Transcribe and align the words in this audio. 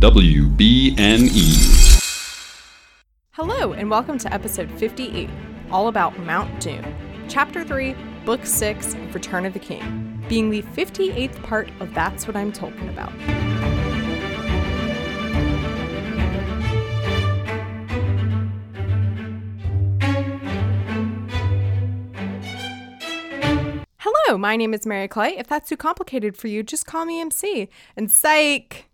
WBNE. 0.00 1.34
Hello, 3.32 3.74
and 3.74 3.90
welcome 3.90 4.16
to 4.16 4.32
episode 4.32 4.70
58, 4.78 5.28
all 5.70 5.88
about 5.88 6.18
Mount 6.20 6.58
Doom, 6.58 6.82
Chapter 7.28 7.62
3, 7.62 7.94
Book 8.24 8.46
6 8.46 8.94
of 8.94 9.14
Return 9.14 9.44
of 9.44 9.52
the 9.52 9.58
King, 9.58 10.24
being 10.26 10.48
the 10.48 10.62
58th 10.62 11.42
part 11.42 11.68
of 11.80 11.92
That's 11.92 12.26
What 12.26 12.34
I'm 12.34 12.50
Talking 12.50 12.88
About. 12.88 13.12
Hello, 23.98 24.38
my 24.38 24.56
name 24.56 24.72
is 24.72 24.86
Mary 24.86 25.08
Clay. 25.08 25.36
If 25.36 25.46
that's 25.46 25.68
too 25.68 25.76
complicated 25.76 26.38
for 26.38 26.48
you, 26.48 26.62
just 26.62 26.86
call 26.86 27.04
me 27.04 27.20
MC. 27.20 27.68
And 27.98 28.10
psych! 28.10 28.89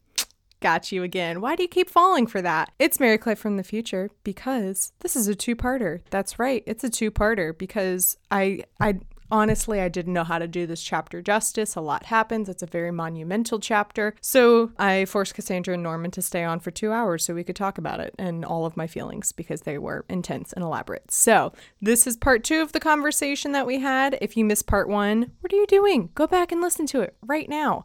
Got 0.60 0.90
you 0.90 1.02
again. 1.02 1.40
Why 1.40 1.54
do 1.54 1.62
you 1.62 1.68
keep 1.68 1.90
falling 1.90 2.26
for 2.26 2.40
that? 2.40 2.72
It's 2.78 2.98
Mary 2.98 3.18
Clay 3.18 3.34
from 3.34 3.56
the 3.56 3.62
future 3.62 4.10
because 4.24 4.92
this 5.00 5.14
is 5.14 5.28
a 5.28 5.34
two-parter. 5.34 6.00
That's 6.10 6.38
right. 6.38 6.62
It's 6.66 6.84
a 6.84 6.90
two-parter 6.90 7.56
because 7.56 8.16
I 8.30 8.64
I 8.80 9.00
honestly 9.30 9.80
I 9.80 9.88
didn't 9.88 10.12
know 10.12 10.24
how 10.24 10.38
to 10.38 10.48
do 10.48 10.66
this 10.66 10.82
chapter 10.82 11.20
justice. 11.20 11.74
A 11.74 11.80
lot 11.80 12.06
happens. 12.06 12.48
It's 12.48 12.62
a 12.62 12.66
very 12.66 12.90
monumental 12.90 13.58
chapter. 13.58 14.14
So 14.20 14.70
I 14.78 15.04
forced 15.04 15.34
Cassandra 15.34 15.74
and 15.74 15.82
Norman 15.82 16.10
to 16.12 16.22
stay 16.22 16.44
on 16.44 16.60
for 16.60 16.70
2 16.70 16.90
hours 16.90 17.24
so 17.24 17.34
we 17.34 17.44
could 17.44 17.56
talk 17.56 17.76
about 17.76 18.00
it 18.00 18.14
and 18.18 18.44
all 18.44 18.64
of 18.64 18.76
my 18.76 18.86
feelings 18.86 19.32
because 19.32 19.62
they 19.62 19.78
were 19.78 20.04
intense 20.08 20.52
and 20.52 20.64
elaborate. 20.64 21.10
So, 21.10 21.52
this 21.82 22.06
is 22.06 22.16
part 22.16 22.44
2 22.44 22.62
of 22.62 22.72
the 22.72 22.80
conversation 22.80 23.52
that 23.52 23.66
we 23.66 23.80
had. 23.80 24.16
If 24.20 24.36
you 24.36 24.44
missed 24.44 24.66
part 24.66 24.88
1, 24.88 25.32
what 25.40 25.52
are 25.52 25.56
you 25.56 25.66
doing? 25.66 26.10
Go 26.14 26.26
back 26.26 26.50
and 26.52 26.60
listen 26.60 26.86
to 26.86 27.00
it 27.00 27.16
right 27.20 27.48
now. 27.48 27.84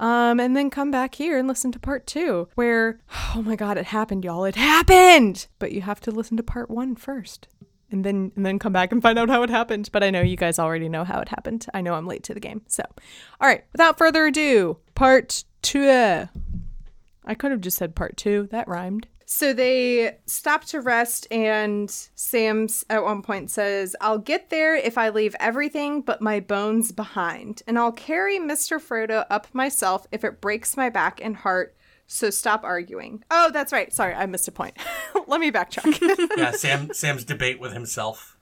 Um, 0.00 0.40
and 0.40 0.56
then 0.56 0.70
come 0.70 0.90
back 0.90 1.14
here 1.14 1.38
and 1.38 1.46
listen 1.46 1.70
to 1.72 1.78
part 1.78 2.06
two, 2.06 2.48
where, 2.54 2.98
oh 3.36 3.42
my 3.42 3.54
God, 3.54 3.76
it 3.78 3.86
happened, 3.86 4.24
y'all. 4.24 4.44
It 4.44 4.56
happened! 4.56 5.46
But 5.58 5.72
you 5.72 5.82
have 5.82 6.00
to 6.00 6.10
listen 6.10 6.38
to 6.38 6.42
part 6.42 6.70
one 6.70 6.96
first. 6.96 7.46
And 7.92 8.04
then 8.04 8.32
and 8.36 8.46
then 8.46 8.58
come 8.58 8.72
back 8.72 8.92
and 8.92 9.02
find 9.02 9.18
out 9.18 9.28
how 9.28 9.42
it 9.42 9.50
happened. 9.50 9.90
But 9.92 10.04
I 10.04 10.10
know 10.10 10.22
you 10.22 10.36
guys 10.36 10.58
already 10.60 10.88
know 10.88 11.04
how 11.04 11.20
it 11.20 11.28
happened. 11.28 11.66
I 11.74 11.80
know 11.80 11.94
I'm 11.94 12.06
late 12.06 12.22
to 12.24 12.34
the 12.34 12.40
game. 12.40 12.62
So 12.68 12.84
all 13.40 13.48
right, 13.48 13.64
without 13.72 13.98
further 13.98 14.26
ado, 14.26 14.78
part 14.94 15.42
two. 15.60 16.28
I 17.24 17.34
could 17.34 17.50
have 17.50 17.60
just 17.60 17.76
said 17.76 17.96
part 17.96 18.16
two. 18.16 18.48
That 18.52 18.68
rhymed. 18.68 19.08
So 19.32 19.52
they 19.52 20.16
stop 20.26 20.64
to 20.66 20.80
rest, 20.80 21.28
and 21.30 21.88
Sam's 22.16 22.84
at 22.90 23.04
one 23.04 23.22
point 23.22 23.48
says, 23.48 23.94
I'll 24.00 24.18
get 24.18 24.50
there 24.50 24.74
if 24.74 24.98
I 24.98 25.10
leave 25.10 25.36
everything 25.38 26.00
but 26.00 26.20
my 26.20 26.40
bones 26.40 26.90
behind, 26.90 27.62
and 27.68 27.78
I'll 27.78 27.92
carry 27.92 28.40
Mr. 28.40 28.80
Frodo 28.80 29.24
up 29.30 29.46
myself 29.52 30.04
if 30.10 30.24
it 30.24 30.40
breaks 30.40 30.76
my 30.76 30.90
back 30.90 31.20
and 31.22 31.36
heart. 31.36 31.76
So 32.08 32.30
stop 32.30 32.64
arguing. 32.64 33.22
Oh, 33.30 33.52
that's 33.52 33.72
right. 33.72 33.92
Sorry, 33.94 34.14
I 34.14 34.26
missed 34.26 34.48
a 34.48 34.52
point. 34.52 34.76
Let 35.28 35.40
me 35.40 35.52
backtrack. 35.52 36.28
yeah, 36.36 36.50
Sam 36.50 36.92
Sam's 36.92 37.22
debate 37.22 37.60
with 37.60 37.72
himself. 37.72 38.36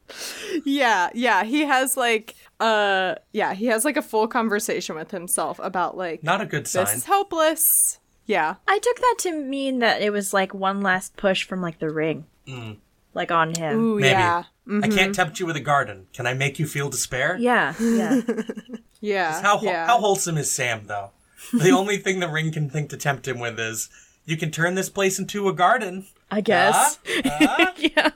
yeah, 0.64 1.10
yeah. 1.12 1.44
He 1.44 1.66
has 1.66 1.98
like 1.98 2.34
uh 2.60 3.16
yeah, 3.32 3.52
he 3.52 3.66
has 3.66 3.84
like 3.84 3.98
a 3.98 4.02
full 4.02 4.26
conversation 4.26 4.96
with 4.96 5.10
himself 5.10 5.60
about 5.62 5.98
like 5.98 6.22
Not 6.24 6.40
a 6.40 6.46
good 6.46 6.64
this 6.64 6.72
sign. 6.72 6.96
is 6.96 7.04
hopeless. 7.04 8.00
Yeah. 8.28 8.56
I 8.68 8.78
took 8.78 8.98
that 8.98 9.16
to 9.20 9.32
mean 9.32 9.80
that 9.80 10.02
it 10.02 10.10
was 10.10 10.32
like 10.32 10.54
one 10.54 10.82
last 10.82 11.16
push 11.16 11.42
from 11.42 11.60
like 11.60 11.80
the 11.80 11.90
ring, 11.90 12.26
mm. 12.46 12.76
like 13.14 13.32
on 13.32 13.54
him. 13.54 13.78
Ooh, 13.80 13.94
Maybe. 13.96 14.10
yeah. 14.10 14.44
I 14.66 14.70
mm-hmm. 14.70 14.92
can't 14.92 15.14
tempt 15.14 15.40
you 15.40 15.46
with 15.46 15.56
a 15.56 15.60
garden. 15.60 16.08
Can 16.12 16.26
I 16.26 16.34
make 16.34 16.58
you 16.58 16.66
feel 16.66 16.90
despair? 16.90 17.36
Yeah, 17.40 17.74
yeah. 17.80 18.20
Yeah. 19.00 19.40
How 19.42 19.60
yeah. 19.60 19.86
how 19.86 19.98
wholesome 20.00 20.36
is 20.38 20.50
Sam 20.50 20.86
though? 20.86 21.10
The 21.52 21.70
only 21.70 21.98
thing 21.98 22.18
the 22.18 22.28
ring 22.28 22.50
can 22.50 22.68
think 22.68 22.90
to 22.90 22.96
tempt 22.96 23.28
him 23.28 23.38
with 23.38 23.60
is 23.60 23.88
you 24.24 24.36
can 24.36 24.50
turn 24.50 24.74
this 24.74 24.90
place 24.90 25.18
into 25.20 25.48
a 25.48 25.52
garden. 25.52 26.06
I 26.32 26.40
guess. 26.40 26.98
Huh? 27.06 27.72
yeah. 27.78 28.10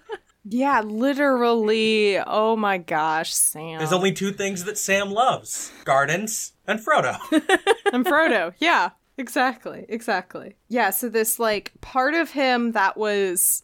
Yeah, 0.44 0.80
literally. 0.80 2.18
Oh 2.18 2.56
my 2.56 2.78
gosh, 2.78 3.32
Sam. 3.32 3.78
There's 3.78 3.92
only 3.92 4.10
two 4.10 4.32
things 4.32 4.64
that 4.64 4.76
Sam 4.76 5.12
loves: 5.12 5.70
gardens 5.84 6.52
and 6.66 6.80
Frodo. 6.80 7.16
and 7.92 8.04
Frodo. 8.04 8.54
Yeah, 8.58 8.90
exactly. 9.22 9.86
Exactly. 9.88 10.56
Yeah, 10.68 10.90
so 10.90 11.08
this 11.08 11.38
like 11.38 11.72
part 11.80 12.14
of 12.14 12.32
him 12.32 12.72
that 12.72 12.96
was 12.96 13.62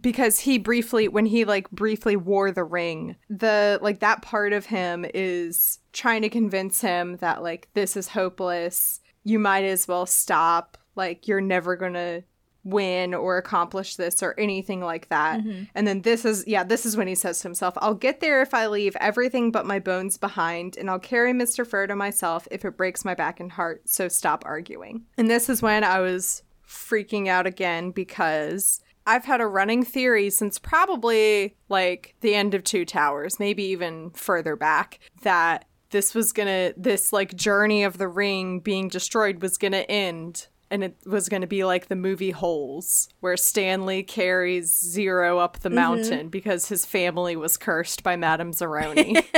because 0.00 0.38
he 0.38 0.56
briefly 0.56 1.08
when 1.08 1.26
he 1.26 1.44
like 1.44 1.68
briefly 1.70 2.16
wore 2.16 2.52
the 2.52 2.64
ring, 2.64 3.16
the 3.28 3.78
like 3.82 3.98
that 4.00 4.22
part 4.22 4.52
of 4.52 4.66
him 4.66 5.04
is 5.12 5.80
trying 5.92 6.22
to 6.22 6.28
convince 6.28 6.80
him 6.80 7.16
that 7.16 7.42
like 7.42 7.68
this 7.74 7.96
is 7.96 8.08
hopeless. 8.08 9.00
You 9.24 9.38
might 9.38 9.64
as 9.64 9.88
well 9.88 10.06
stop. 10.06 10.78
Like 10.94 11.26
you're 11.26 11.40
never 11.40 11.76
to 11.94 12.22
win 12.64 13.14
or 13.14 13.38
accomplish 13.38 13.96
this 13.96 14.22
or 14.22 14.38
anything 14.38 14.80
like 14.80 15.08
that. 15.08 15.40
Mm-hmm. 15.40 15.64
And 15.74 15.86
then 15.86 16.02
this 16.02 16.24
is 16.24 16.44
yeah, 16.46 16.64
this 16.64 16.84
is 16.84 16.96
when 16.96 17.08
he 17.08 17.14
says 17.14 17.38
to 17.40 17.48
himself, 17.48 17.74
I'll 17.78 17.94
get 17.94 18.20
there 18.20 18.42
if 18.42 18.54
I 18.54 18.66
leave 18.66 18.96
everything 18.96 19.50
but 19.50 19.66
my 19.66 19.78
bones 19.78 20.16
behind, 20.16 20.76
and 20.76 20.90
I'll 20.90 20.98
carry 20.98 21.32
Mr. 21.32 21.66
Frodo 21.66 21.96
myself 21.96 22.46
if 22.50 22.64
it 22.64 22.76
breaks 22.76 23.04
my 23.04 23.14
back 23.14 23.40
and 23.40 23.52
heart, 23.52 23.88
so 23.88 24.08
stop 24.08 24.44
arguing. 24.46 25.06
And 25.16 25.30
this 25.30 25.48
is 25.48 25.62
when 25.62 25.84
I 25.84 26.00
was 26.00 26.42
freaking 26.66 27.28
out 27.28 27.46
again 27.46 27.90
because 27.90 28.80
I've 29.06 29.24
had 29.24 29.40
a 29.40 29.46
running 29.46 29.84
theory 29.84 30.30
since 30.30 30.58
probably 30.58 31.56
like 31.68 32.14
the 32.20 32.34
end 32.34 32.54
of 32.54 32.64
Two 32.64 32.84
Towers, 32.84 33.40
maybe 33.40 33.64
even 33.64 34.10
further 34.10 34.56
back, 34.56 35.00
that 35.22 35.64
this 35.90 36.14
was 36.14 36.32
gonna 36.32 36.72
this 36.76 37.12
like 37.12 37.34
journey 37.34 37.82
of 37.82 37.98
the 37.98 38.08
ring 38.08 38.60
being 38.60 38.88
destroyed 38.88 39.42
was 39.42 39.58
gonna 39.58 39.78
end 39.88 40.46
and 40.70 40.84
it 40.84 40.96
was 41.04 41.28
going 41.28 41.40
to 41.40 41.48
be 41.48 41.64
like 41.64 41.88
the 41.88 41.96
movie 41.96 42.30
Holes, 42.30 43.08
where 43.20 43.36
Stanley 43.36 44.02
carries 44.02 44.70
Zero 44.70 45.38
up 45.38 45.60
the 45.60 45.68
mm-hmm. 45.68 45.76
mountain 45.76 46.28
because 46.28 46.68
his 46.68 46.86
family 46.86 47.36
was 47.36 47.56
cursed 47.56 48.02
by 48.02 48.16
Madame 48.16 48.52
Zeroni. 48.52 49.24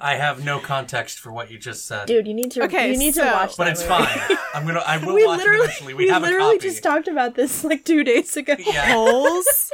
I 0.00 0.16
have 0.16 0.44
no 0.44 0.58
context 0.58 1.18
for 1.18 1.32
what 1.32 1.50
you 1.50 1.58
just 1.58 1.86
said, 1.86 2.06
Dude, 2.06 2.26
you 2.26 2.34
need 2.34 2.50
to 2.52 2.64
Okay, 2.64 2.92
you 2.92 2.98
need 2.98 3.14
so- 3.14 3.24
to 3.24 3.30
watch 3.30 3.56
but 3.56 3.64
that 3.64 3.70
it's 3.72 3.88
movie. 3.88 4.04
fine. 4.04 4.38
I'm 4.54 4.66
gonna. 4.66 4.80
I 4.80 4.96
will 5.04 5.14
We 5.14 5.26
watch 5.26 5.40
it 5.40 5.44
literally, 5.44 5.64
eventually. 5.64 5.94
We, 5.94 6.04
we 6.04 6.10
have 6.10 6.22
literally 6.22 6.56
a 6.56 6.58
copy. 6.58 6.68
just 6.68 6.82
talked 6.82 7.08
about 7.08 7.34
this 7.36 7.64
like 7.64 7.84
two 7.84 8.04
days 8.04 8.36
ago. 8.36 8.54
yeah. 8.58 8.92
Holes 8.92 9.72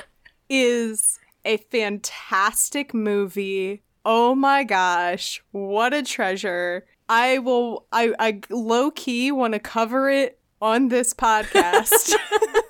is 0.48 1.18
a 1.44 1.56
fantastic 1.56 2.94
movie. 2.94 3.82
Oh 4.04 4.34
my 4.34 4.64
gosh, 4.64 5.42
what 5.52 5.92
a 5.92 6.02
treasure. 6.02 6.86
I 7.08 7.38
will 7.38 7.86
I 7.90 8.14
I 8.18 8.40
low 8.50 8.90
key 8.90 9.32
want 9.32 9.54
to 9.54 9.58
cover 9.58 10.08
it 10.08 10.39
on 10.60 10.88
this 10.88 11.14
podcast. 11.14 12.14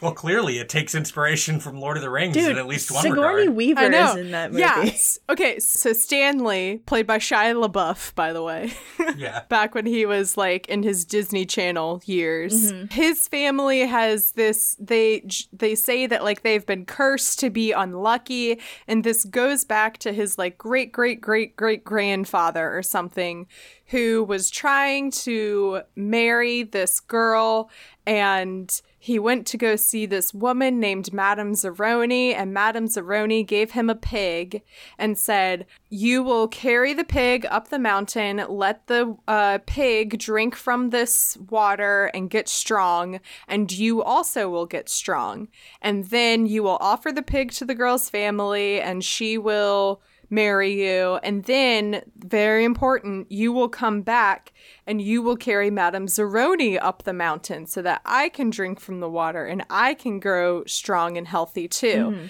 Well, 0.00 0.12
clearly 0.12 0.58
it 0.58 0.68
takes 0.68 0.94
inspiration 0.94 1.60
from 1.60 1.80
Lord 1.80 1.96
of 1.96 2.02
the 2.02 2.10
Rings 2.10 2.34
Dude, 2.34 2.50
in 2.52 2.58
at 2.58 2.66
least 2.66 2.90
one 2.90 3.02
Sigourney 3.02 3.42
regard. 3.42 3.56
Weaver 3.56 3.80
I 3.80 3.88
know. 3.88 4.10
is 4.12 4.16
in 4.16 4.30
that 4.32 4.50
movie. 4.50 4.60
Yes. 4.60 5.18
Okay, 5.28 5.58
so 5.58 5.92
Stanley, 5.92 6.82
played 6.86 7.06
by 7.06 7.18
Shia 7.18 7.54
LaBeouf, 7.54 8.14
by 8.14 8.32
the 8.32 8.42
way. 8.42 8.72
Yeah. 9.16 9.42
back 9.48 9.74
when 9.76 9.86
he 9.86 10.06
was 10.06 10.36
like 10.36 10.66
in 10.68 10.82
his 10.82 11.04
Disney 11.04 11.46
Channel 11.46 12.02
years. 12.04 12.72
Mm-hmm. 12.72 12.86
His 12.92 13.28
family 13.28 13.80
has 13.80 14.32
this 14.32 14.76
they 14.80 15.24
they 15.52 15.74
say 15.76 16.06
that 16.06 16.24
like 16.24 16.42
they've 16.42 16.64
been 16.66 16.84
cursed 16.84 17.38
to 17.40 17.50
be 17.50 17.70
unlucky 17.70 18.58
and 18.88 19.04
this 19.04 19.24
goes 19.24 19.64
back 19.64 19.98
to 19.98 20.12
his 20.12 20.36
like 20.36 20.58
great 20.58 20.90
great 20.90 21.20
great 21.20 21.54
great 21.54 21.84
grandfather 21.84 22.76
or 22.76 22.82
something 22.82 23.46
who 23.88 24.24
was 24.24 24.50
trying 24.50 25.10
to 25.10 25.82
marry 25.94 26.62
this 26.64 26.98
girl 26.98 27.70
and 28.06 28.80
he 29.04 29.18
went 29.18 29.46
to 29.46 29.58
go 29.58 29.76
see 29.76 30.06
this 30.06 30.32
woman 30.32 30.80
named 30.80 31.12
Madame 31.12 31.52
Zeroni, 31.52 32.32
and 32.32 32.54
Madame 32.54 32.86
Zeroni 32.86 33.46
gave 33.46 33.72
him 33.72 33.90
a 33.90 33.94
pig 33.94 34.62
and 34.96 35.18
said, 35.18 35.66
You 35.90 36.22
will 36.22 36.48
carry 36.48 36.94
the 36.94 37.04
pig 37.04 37.44
up 37.50 37.68
the 37.68 37.78
mountain, 37.78 38.42
let 38.48 38.86
the 38.86 39.14
uh, 39.28 39.58
pig 39.66 40.18
drink 40.18 40.56
from 40.56 40.88
this 40.88 41.36
water 41.50 42.06
and 42.14 42.30
get 42.30 42.48
strong, 42.48 43.20
and 43.46 43.70
you 43.70 44.02
also 44.02 44.48
will 44.48 44.64
get 44.64 44.88
strong. 44.88 45.48
And 45.82 46.06
then 46.06 46.46
you 46.46 46.62
will 46.62 46.78
offer 46.80 47.12
the 47.12 47.20
pig 47.20 47.52
to 47.52 47.66
the 47.66 47.74
girl's 47.74 48.08
family, 48.08 48.80
and 48.80 49.04
she 49.04 49.36
will 49.36 50.00
marry 50.30 50.72
you. 50.72 51.18
And 51.22 51.44
then, 51.44 52.02
very 52.16 52.64
important, 52.64 53.30
you 53.30 53.52
will 53.52 53.68
come 53.68 54.02
back 54.02 54.52
and 54.86 55.00
you 55.00 55.22
will 55.22 55.36
carry 55.36 55.70
Madame 55.70 56.06
Zeroni 56.06 56.78
up 56.80 57.02
the 57.02 57.12
mountain 57.12 57.66
so 57.66 57.82
that 57.82 58.00
I 58.04 58.28
can 58.28 58.50
drink 58.50 58.80
from 58.80 59.00
the 59.00 59.08
water 59.08 59.46
and 59.46 59.64
I 59.70 59.94
can 59.94 60.20
grow 60.20 60.64
strong 60.64 61.16
and 61.16 61.26
healthy 61.26 61.68
too. 61.68 61.86
Mm-hmm. 61.86 62.26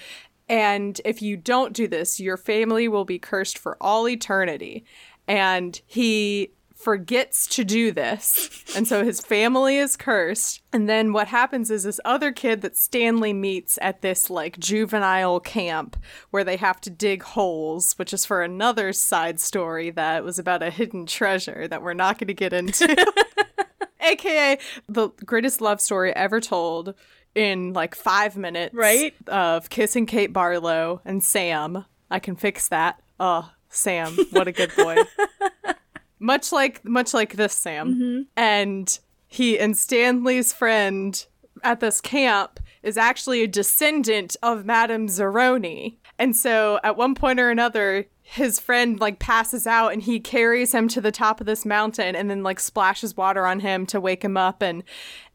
And 0.49 1.01
if 1.05 1.23
you 1.23 1.37
don't 1.37 1.73
do 1.73 1.89
this, 1.89 2.21
your 2.21 2.37
family 2.37 2.89
will 2.89 3.05
be 3.05 3.19
cursed 3.19 3.59
for 3.59 3.77
all 3.81 4.09
eternity. 4.09 4.85
And 5.27 5.81
he 5.87 6.51
forgets 6.85 7.47
to 7.47 7.65
do 7.65 7.91
this. 7.91 8.63
And 8.77 8.87
so 8.87 9.05
his 9.05 9.21
family 9.21 9.79
is 9.79 9.97
cursed. 9.97 10.61
And 10.73 10.89
then 10.89 11.13
what 11.13 11.29
happens 11.29 11.71
is 11.71 11.85
this 11.85 11.99
other 12.05 12.31
kid 12.31 12.61
that 12.61 12.77
Stanley 12.77 13.33
meets 13.33 13.79
at 13.81 14.03
this 14.03 14.29
like 14.29 14.59
juvenile 14.59 15.41
camp 15.41 15.97
where 16.31 16.45
they 16.45 16.57
have 16.57 16.81
to 16.83 16.91
dig 16.91 17.23
holes, 17.23 17.95
which 17.95 18.13
is 18.13 18.27
for 18.27 18.43
another 18.43 18.93
side 18.93 19.41
story 19.41 19.91
that 19.91 20.23
was 20.23 20.39
about 20.39 20.63
a 20.63 20.71
hidden 20.71 21.07
treasure 21.07 21.67
that 21.67 21.83
we're 21.83 21.95
not 21.95 22.19
going 22.19 22.29
to 22.29 22.35
get 22.35 22.53
into. 22.53 22.95
AKA 24.01 24.59
the 24.87 25.09
greatest 25.25 25.63
love 25.63 25.81
story 25.81 26.15
ever 26.15 26.39
told 26.39 26.95
in 27.35 27.73
like 27.73 27.95
five 27.95 28.37
minutes. 28.37 28.75
Right. 28.75 29.15
Of 29.27 29.71
kissing 29.71 30.05
Kate 30.05 30.33
Barlow 30.33 31.01
and 31.07 31.25
Sam. 31.25 31.87
I 32.11 32.19
can 32.19 32.37
fix 32.37 32.69
that. 32.69 33.01
Oh, 33.19 33.51
Sam, 33.71 34.17
what 34.31 34.47
a 34.47 34.53
good 34.53 34.71
boy. 34.77 34.97
much 36.25 36.53
like 36.53 36.85
much 36.85 37.15
like 37.15 37.35
this 37.35 37.53
Sam. 37.53 37.95
Mm-hmm. 37.95 38.23
And 38.37 38.99
he 39.27 39.59
and 39.59 39.77
Stanley's 39.77 40.53
friend 40.53 41.25
at 41.63 41.81
this 41.81 42.01
camp 42.01 42.61
is 42.83 42.97
actually 42.97 43.43
a 43.43 43.47
descendant 43.47 44.37
of 44.43 44.65
Madame 44.65 45.07
Zeroni. 45.07 45.97
And 46.19 46.35
so 46.35 46.81
at 46.83 46.97
one 46.97 47.15
point 47.15 47.41
or 47.41 47.51
another, 47.51 48.07
his 48.23 48.59
friend 48.59 48.99
like 48.99 49.19
passes 49.19 49.67
out 49.67 49.93
and 49.93 50.03
he 50.03 50.19
carries 50.19 50.73
him 50.73 50.89
to 50.89 51.01
the 51.01 51.13
top 51.13 51.41
of 51.41 51.47
this 51.47 51.67
mountain 51.67 52.17
and 52.17 52.31
then 52.31 52.43
like 52.43 52.59
splashes 52.59 53.17
water 53.17 53.47
on 53.47 53.61
him 53.61 53.85
to 53.87 54.01
wake 54.01 54.25
him 54.25 54.37
up 54.37 54.63
and 54.63 54.83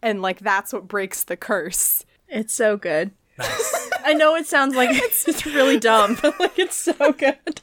and 0.01 0.21
like 0.21 0.39
that's 0.39 0.73
what 0.73 0.87
breaks 0.87 1.23
the 1.23 1.37
curse. 1.37 2.03
It's 2.27 2.53
so 2.53 2.77
good. 2.77 3.11
I 4.03 4.13
know 4.13 4.35
it 4.35 4.47
sounds 4.47 4.75
like 4.75 4.89
it's, 4.93 5.27
it's 5.27 5.45
really 5.45 5.79
dumb, 5.79 6.17
but 6.21 6.39
like 6.39 6.57
it's 6.57 6.75
so 6.75 7.11
good. 7.13 7.61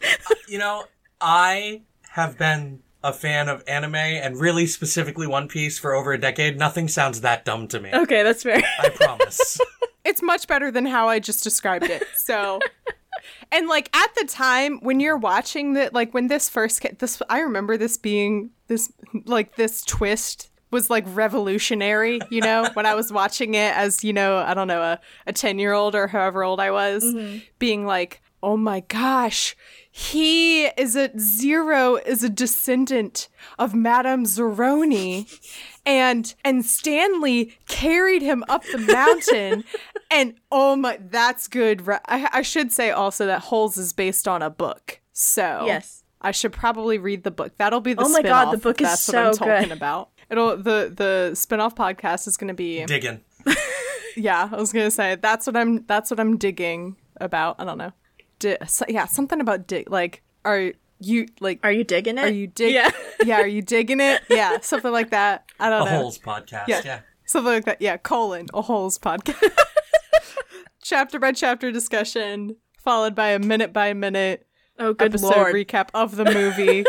You 0.49 0.59
know, 0.59 0.85
I 1.21 1.83
have 2.11 2.39
been 2.39 2.83
a 3.07 3.13
fan 3.13 3.49
of 3.49 3.63
anime 3.67 3.95
and 3.95 4.39
really 4.39 4.67
specifically 4.67 5.27
One 5.27 5.49
Piece 5.49 5.79
for 5.79 5.95
over 5.95 6.13
a 6.13 6.19
decade. 6.19 6.59
Nothing 6.59 6.89
sounds 6.89 7.21
that 7.23 7.45
dumb 7.45 7.69
to 7.69 7.81
me. 7.81 7.91
Okay, 7.93 8.23
that's 8.23 8.43
fair. 8.43 8.63
I 8.79 8.89
promise. 8.91 9.61
It's 10.09 10.23
much 10.23 10.47
better 10.47 10.71
than 10.71 10.87
how 10.87 11.09
I 11.09 11.19
just 11.19 11.43
described 11.43 11.87
it. 11.87 12.05
So 12.15 12.61
And 13.53 13.69
like 13.69 13.95
at 13.97 14.15
the 14.15 14.25
time 14.27 14.79
when 14.81 15.01
you're 15.01 15.17
watching 15.17 15.75
that 15.75 15.93
like 15.93 16.13
when 16.15 16.29
this 16.29 16.49
first 16.49 16.81
ca- 16.81 16.95
this 16.99 17.21
I 17.29 17.41
remember 17.41 17.77
this 17.77 17.97
being 17.97 18.51
this 18.69 18.93
like 19.25 19.57
this 19.57 19.83
twist 19.83 20.51
was 20.71 20.91
like 20.91 21.05
revolutionary, 21.09 22.21
you 22.31 22.41
know, 22.41 22.69
when 22.75 22.87
I 22.87 22.95
was 22.95 23.13
watching 23.13 23.55
it 23.55 23.75
as, 23.77 24.03
you 24.03 24.13
know, 24.13 24.39
I 24.39 24.53
don't 24.55 24.69
know, 24.69 24.83
a, 24.83 25.01
a 25.27 25.33
10 25.33 25.59
year 25.59 25.73
old 25.73 25.95
or 25.95 26.07
however 26.09 26.43
old 26.43 26.61
I 26.61 26.71
was, 26.71 27.05
mm-hmm. 27.05 27.39
being 27.59 27.87
like, 27.87 28.21
oh 28.47 28.57
my 28.57 28.79
gosh, 28.81 29.57
he 29.91 30.67
is 30.67 30.95
a 30.95 31.11
zero 31.19 31.97
is 31.97 32.23
a 32.23 32.29
descendant 32.31 33.29
of 33.59 33.75
Madame 33.75 34.25
Zeroni. 34.25 35.27
And 35.89 36.35
and 36.45 36.65
Stanley 36.65 37.57
carried 37.69 38.21
him 38.21 38.43
up 38.49 38.65
the 38.65 38.79
mountain, 38.79 39.63
and 40.11 40.35
oh 40.51 40.75
my, 40.75 40.99
that's 41.01 41.47
good. 41.47 41.89
I, 41.89 42.29
I 42.33 42.43
should 42.43 42.73
say 42.73 42.91
also 42.91 43.25
that 43.27 43.43
Holes 43.43 43.77
is 43.77 43.93
based 43.93 44.27
on 44.27 44.43
a 44.43 44.51
book, 44.51 45.01
so 45.13 45.63
Yes. 45.65 46.03
I 46.21 46.33
should 46.33 46.53
probably 46.53 46.99
read 46.99 47.23
the 47.23 47.31
book. 47.31 47.53
That'll 47.59 47.81
be 47.81 47.95
the 47.95 48.03
Oh 48.03 48.09
my 48.09 48.21
God, 48.23 48.47
the 48.47 48.59
spin-off, 48.59 48.63
book 48.65 48.81
if 48.81 48.87
is 48.89 48.91
that's 48.91 49.07
what 49.09 49.17
I'm 49.17 49.35
so 49.35 49.39
talking 49.45 49.69
good. 49.69 49.77
about. 49.77 50.11
It'll 50.29 50.57
the 50.57 50.93
the 50.93 51.37
spin-off 51.37 51.77
podcast 51.77 52.27
is 52.27 52.37
going 52.37 52.49
to 52.49 52.55
be 52.55 52.85
Digging. 52.85 53.21
yeah. 54.17 54.49
I 54.51 54.57
was 54.57 54.73
going 54.73 54.87
to 54.87 54.91
say 54.91 55.15
that's 55.15 55.47
what 55.47 55.57
I'm 55.57 55.85
that's 55.87 56.11
what 56.11 56.19
I'm 56.19 56.37
digging 56.37 56.97
about. 57.21 57.61
I 57.61 57.65
don't 57.65 57.79
know. 57.79 57.93
Di- 58.39 58.59
so, 58.67 58.85
yeah, 58.89 59.07
something 59.07 59.41
about 59.41 59.67
dig. 59.67 59.91
Like, 59.91 60.23
are 60.45 60.73
you 61.01 61.27
like 61.41 61.61
Are 61.63 61.73
you 61.73 61.85
digging 61.85 62.19
it? 62.19 62.25
are 62.25 62.29
you 62.29 62.47
dig? 62.47 62.73
Yeah. 62.75 62.91
yeah. 63.25 63.41
Are 63.41 63.47
you 63.47 63.63
digging 63.63 64.01
it? 64.01 64.23
Yeah, 64.31 64.61
something 64.61 64.93
like 64.93 65.11
that. 65.11 65.45
I 65.61 65.71
don't 65.71 65.83
A 65.87 65.91
know. 65.91 65.99
Holes 66.03 66.19
podcast. 66.19 66.69
Yeah. 66.69 66.83
Yeah. 66.85 67.01
Something 67.27 67.53
like 67.53 67.65
that. 67.65 67.83
Yeah, 67.83 67.97
colon, 67.97 68.47
a 68.55 68.63
holes 68.63 68.99
podcast. 68.99 69.51
chapter 70.83 71.19
by 71.19 71.33
chapter 71.33 71.73
discussion, 71.73 72.57
followed 72.79 73.15
by 73.15 73.29
a 73.31 73.39
minute 73.39 73.73
by 73.73 73.93
minute 73.95 74.47
Oh, 74.79 74.93
good 74.93 75.07
episode 75.15 75.35
lord. 75.35 75.55
recap 75.55 75.89
of 75.95 76.17
the 76.17 76.25
movie. 76.27 76.85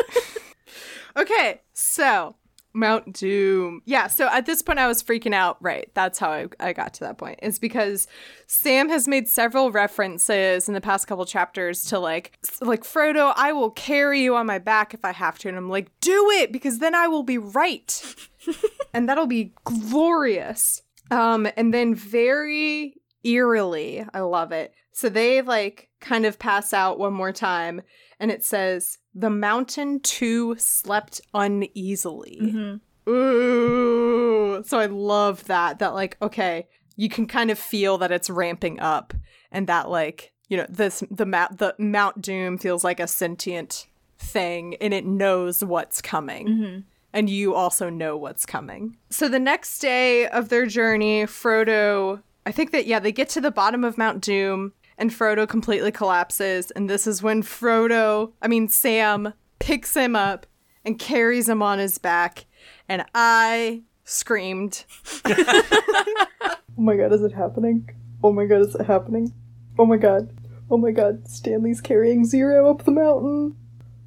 okay, 1.18 1.62
so 1.74 2.36
Mount 2.78 3.12
Doom. 3.14 3.82
Yeah, 3.86 4.08
so 4.08 4.28
at 4.28 4.46
this 4.46 4.62
point 4.62 4.80
I 4.80 4.88
was 4.88 5.02
freaking 5.02 5.34
out. 5.34 5.58
Right, 5.60 5.90
that's 5.94 6.20
how 6.20 6.30
I, 6.32 6.48
I 6.60 6.74
got 6.74 6.94
to 6.96 7.00
that 7.02 7.18
point. 7.18 7.40
Is 7.42 7.60
because 7.60 8.08
Sam 8.46 8.88
has 8.90 9.08
made 9.08 9.28
several 9.28 9.72
references 9.72 10.68
in 10.68 10.74
the 10.74 10.82
past 10.82 11.08
couple 11.08 11.26
chapters 11.26 11.86
to 11.86 12.00
like, 12.00 12.38
like 12.62 12.84
Frodo, 12.84 13.34
I 13.36 13.52
will 13.52 13.72
carry 13.72 14.22
you 14.22 14.36
on 14.36 14.46
my 14.46 14.60
back 14.60 14.94
if 14.94 15.04
I 15.04 15.12
have 15.12 15.40
to, 15.40 15.50
and 15.50 15.58
I'm 15.58 15.70
like, 15.70 15.92
do 16.00 16.30
it 16.32 16.52
because 16.52 16.80
then 16.80 16.96
I 16.96 17.08
will 17.08 17.24
be 17.24 17.38
right, 17.40 18.16
and 18.94 19.10
that'll 19.10 19.28
be 19.28 19.54
glorious. 19.64 20.84
Um, 21.10 21.48
and 21.58 21.74
then 21.74 21.96
very 21.96 22.94
eerily, 23.24 24.06
I 24.14 24.22
love 24.22 24.52
it. 24.52 24.74
So 24.92 25.10
they 25.10 25.42
like 25.42 25.90
kind 26.00 26.26
of 26.26 26.40
pass 26.40 26.74
out 26.74 27.00
one 27.00 27.14
more 27.14 27.32
time, 27.32 27.82
and 28.20 28.32
it 28.32 28.44
says, 28.44 29.00
The 29.20 29.30
mountain 29.32 30.00
too 30.00 30.56
slept 30.60 31.22
uneasily. 31.34 32.40
Mhm. 32.42 32.82
Ooh. 33.10 34.64
So 34.64 34.78
I 34.80 34.86
love 34.86 35.46
that. 35.46 35.80
That, 35.80 35.94
like, 35.94 36.18
okay, 36.22 36.68
you 36.96 37.10
can 37.10 37.26
kind 37.26 37.50
of 37.50 37.58
feel 37.58 37.98
that 37.98 38.12
it's 38.12 38.30
ramping 38.30 38.80
up, 38.80 39.14
and 39.52 39.66
that, 39.68 39.90
like, 39.90 40.34
you 40.50 40.58
know, 40.58 40.66
this, 40.70 41.04
the, 41.10 41.26
mount, 41.26 41.58
the 41.58 41.74
Mount 41.80 42.22
Doom 42.22 42.58
feels 42.58 42.84
like 42.84 43.00
a 43.00 43.08
sentient 43.08 43.88
thing, 44.20 44.76
and 44.82 44.94
it 44.94 45.06
knows 45.06 45.64
what's 45.64 46.02
coming 46.02 46.84
and 47.14 47.30
you 47.30 47.56
also 47.56 47.90
know 47.90 48.16
what's 48.18 48.46
coming. 48.46 48.96
So 49.10 49.28
the 49.28 49.40
next 49.40 49.80
day 49.80 50.28
of 50.28 50.50
their 50.50 50.66
journey, 50.68 51.24
Frodo, 51.24 52.22
I 52.46 52.52
think 52.52 52.72
that, 52.72 52.86
yeah, 52.86 53.00
they 53.00 53.12
get 53.12 53.30
to 53.30 53.42
the 53.42 53.50
bottom 53.50 53.84
of 53.84 53.98
Mount 53.98 54.22
Doom 54.22 54.74
and 54.98 55.12
Frodo 55.12 55.48
completely 55.48 55.92
collapses. 55.92 56.72
And 56.72 56.90
this 56.90 57.08
is 57.08 57.22
when 57.22 57.44
Frodo, 57.44 58.32
I 58.42 58.48
mean, 58.48 58.68
Sam 58.68 59.34
picks 59.60 59.96
him 59.96 60.16
up 60.16 60.46
and 60.84 60.98
carries 60.98 61.48
him 61.48 61.62
on 61.62 61.80
his 61.80 61.98
back. 61.98 62.46
And 62.90 63.06
I 63.14 63.84
screamed. 64.04 64.86
oh 65.26 66.56
my 66.78 66.96
god, 66.96 67.14
is 67.14 67.22
it 67.22 67.34
happening? 67.34 67.90
Oh 68.24 68.32
my 68.32 68.46
god, 68.46 68.62
is 68.62 68.76
it 68.76 68.86
happening? 68.86 69.34
Oh 69.78 69.86
my 69.86 69.98
god. 69.98 70.30
Oh 70.70 70.78
my 70.78 70.92
god, 70.92 71.28
Stanley's 71.28 71.82
carrying 71.82 72.26
Zero 72.26 72.70
up 72.70 72.84
the 72.84 72.92
mountain. 72.92 73.56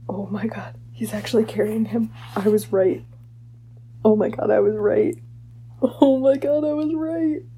Oh 0.09 0.27
my 0.27 0.47
god, 0.47 0.77
he's 0.93 1.15
actually 1.15 1.45
carrying 1.45 1.87
him. 1.87 2.11
I 2.37 2.49
was 2.49 2.73
right. 2.73 3.05
Oh 4.05 4.17
my 4.17 4.29
god, 4.29 4.51
I 4.51 4.61
was 4.61 4.75
right. 4.77 5.17
Oh 5.83 6.19
my 6.19 6.37
god, 6.37 6.65
I 6.65 6.73
was 6.73 6.93
right. 6.95 7.43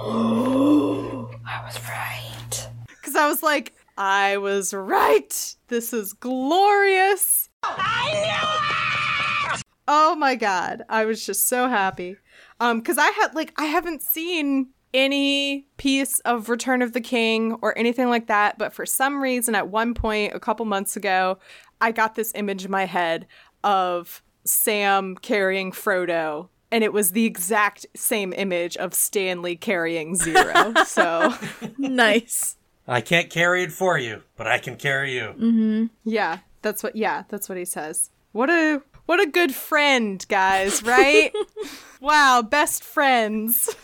Oh 0.00 1.17
I 1.48 1.64
was 1.64 1.80
right. 1.88 2.68
Because 2.88 3.16
I 3.16 3.26
was 3.26 3.42
like, 3.42 3.74
I 3.96 4.36
was 4.36 4.74
right. 4.74 5.56
This 5.68 5.94
is 5.94 6.12
glorious. 6.12 7.48
I 7.62 8.10
knew 8.12 9.56
it! 9.56 9.62
Oh 9.88 10.14
my 10.14 10.34
god, 10.34 10.82
I 10.90 11.06
was 11.06 11.24
just 11.24 11.48
so 11.48 11.66
happy. 11.68 12.16
Um, 12.60 12.80
because 12.80 12.98
I 12.98 13.08
had 13.12 13.34
like 13.34 13.54
I 13.56 13.64
haven't 13.64 14.02
seen 14.02 14.68
any 14.92 15.66
piece 15.78 16.18
of 16.20 16.50
Return 16.50 16.82
of 16.82 16.92
the 16.92 17.00
King 17.00 17.54
or 17.62 17.76
anything 17.78 18.10
like 18.10 18.26
that, 18.26 18.58
but 18.58 18.74
for 18.74 18.84
some 18.84 19.22
reason 19.22 19.54
at 19.54 19.68
one 19.68 19.94
point 19.94 20.34
a 20.34 20.40
couple 20.40 20.66
months 20.66 20.96
ago, 20.96 21.38
I 21.80 21.92
got 21.92 22.14
this 22.14 22.32
image 22.34 22.66
in 22.66 22.70
my 22.70 22.84
head 22.84 23.26
of 23.64 24.22
Sam 24.44 25.16
carrying 25.16 25.72
Frodo. 25.72 26.50
And 26.70 26.84
it 26.84 26.92
was 26.92 27.12
the 27.12 27.24
exact 27.24 27.86
same 27.96 28.32
image 28.34 28.76
of 28.76 28.92
Stanley 28.92 29.56
carrying 29.56 30.14
Zero. 30.16 30.74
so 30.86 31.34
nice. 31.78 32.56
I 32.86 33.00
can't 33.00 33.30
carry 33.30 33.62
it 33.62 33.72
for 33.72 33.98
you, 33.98 34.22
but 34.36 34.46
I 34.46 34.58
can 34.58 34.76
carry 34.76 35.14
you. 35.14 35.88
Yeah, 36.04 36.38
that's 36.62 36.82
what 36.82 36.96
yeah, 36.96 37.24
that's 37.28 37.48
what 37.48 37.58
he 37.58 37.64
says. 37.64 38.10
What 38.32 38.50
a 38.50 38.82
what 39.06 39.20
a 39.20 39.26
good 39.26 39.54
friend, 39.54 40.24
guys, 40.28 40.82
right? 40.82 41.32
wow, 42.00 42.42
best 42.42 42.84
friends. 42.84 43.74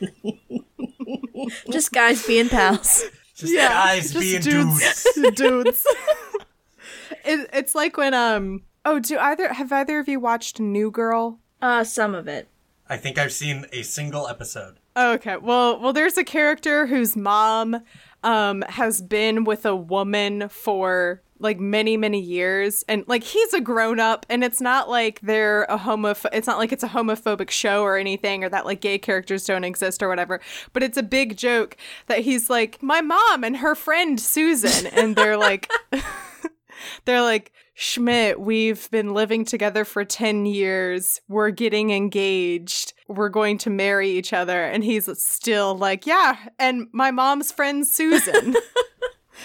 Just 1.70 1.92
guys 1.92 2.24
being 2.26 2.48
pals. 2.48 3.04
Just 3.34 3.52
Yeah, 3.52 3.68
guys 3.68 4.12
just 4.12 4.20
being 4.20 4.40
dudes. 4.40 5.06
dudes. 5.14 5.36
dudes. 5.36 5.86
it, 7.24 7.50
it's 7.52 7.74
like 7.74 7.96
when 7.96 8.14
um 8.14 8.62
oh, 8.84 9.00
do 9.00 9.18
either 9.18 9.52
have 9.52 9.72
either 9.72 9.98
of 9.98 10.08
you 10.08 10.20
watched 10.20 10.60
New 10.60 10.90
Girl? 10.90 11.40
Uh, 11.62 11.84
some 11.84 12.14
of 12.14 12.28
it. 12.28 12.48
I 12.88 12.98
think 12.98 13.16
I've 13.16 13.32
seen 13.32 13.64
a 13.72 13.82
single 13.82 14.28
episode. 14.28 14.78
Okay. 14.96 15.36
Well, 15.38 15.80
well 15.80 15.94
there's 15.94 16.18
a 16.18 16.24
character 16.24 16.86
whose 16.86 17.16
mom 17.16 17.82
um 18.24 18.62
has 18.68 19.00
been 19.00 19.44
with 19.44 19.64
a 19.64 19.74
woman 19.74 20.48
for 20.48 21.22
like 21.40 21.58
many 21.58 21.96
many 21.96 22.20
years 22.20 22.84
and 22.88 23.04
like 23.08 23.24
he's 23.24 23.52
a 23.52 23.60
grown 23.60 23.98
up 23.98 24.24
and 24.28 24.44
it's 24.44 24.60
not 24.60 24.88
like 24.88 25.20
they're 25.22 25.64
a 25.64 25.76
homoph 25.76 26.24
it's 26.32 26.46
not 26.46 26.56
like 26.56 26.70
it's 26.70 26.84
a 26.84 26.88
homophobic 26.88 27.50
show 27.50 27.82
or 27.82 27.96
anything 27.96 28.44
or 28.44 28.48
that 28.48 28.64
like 28.64 28.80
gay 28.80 28.96
characters 28.96 29.44
don't 29.44 29.64
exist 29.64 30.04
or 30.04 30.08
whatever 30.08 30.40
but 30.72 30.84
it's 30.84 30.96
a 30.96 31.02
big 31.02 31.36
joke 31.36 31.76
that 32.06 32.20
he's 32.20 32.48
like 32.48 32.80
my 32.80 33.00
mom 33.00 33.42
and 33.42 33.56
her 33.56 33.74
friend 33.74 34.20
Susan 34.20 34.86
and 34.92 35.16
they're 35.16 35.36
like 35.36 35.68
they're 37.06 37.22
like 37.22 37.52
Schmidt, 37.74 38.40
we've 38.40 38.90
been 38.90 39.14
living 39.14 39.44
together 39.44 39.84
for 39.84 40.04
10 40.04 40.46
years. 40.46 41.20
We're 41.28 41.50
getting 41.50 41.90
engaged. 41.90 42.92
We're 43.08 43.30
going 43.30 43.58
to 43.58 43.70
marry 43.70 44.10
each 44.10 44.32
other. 44.32 44.64
And 44.64 44.84
he's 44.84 45.08
still 45.22 45.74
like, 45.74 46.06
yeah, 46.06 46.36
and 46.58 46.88
my 46.92 47.10
mom's 47.10 47.50
friend 47.50 47.86
Susan. 47.86 48.54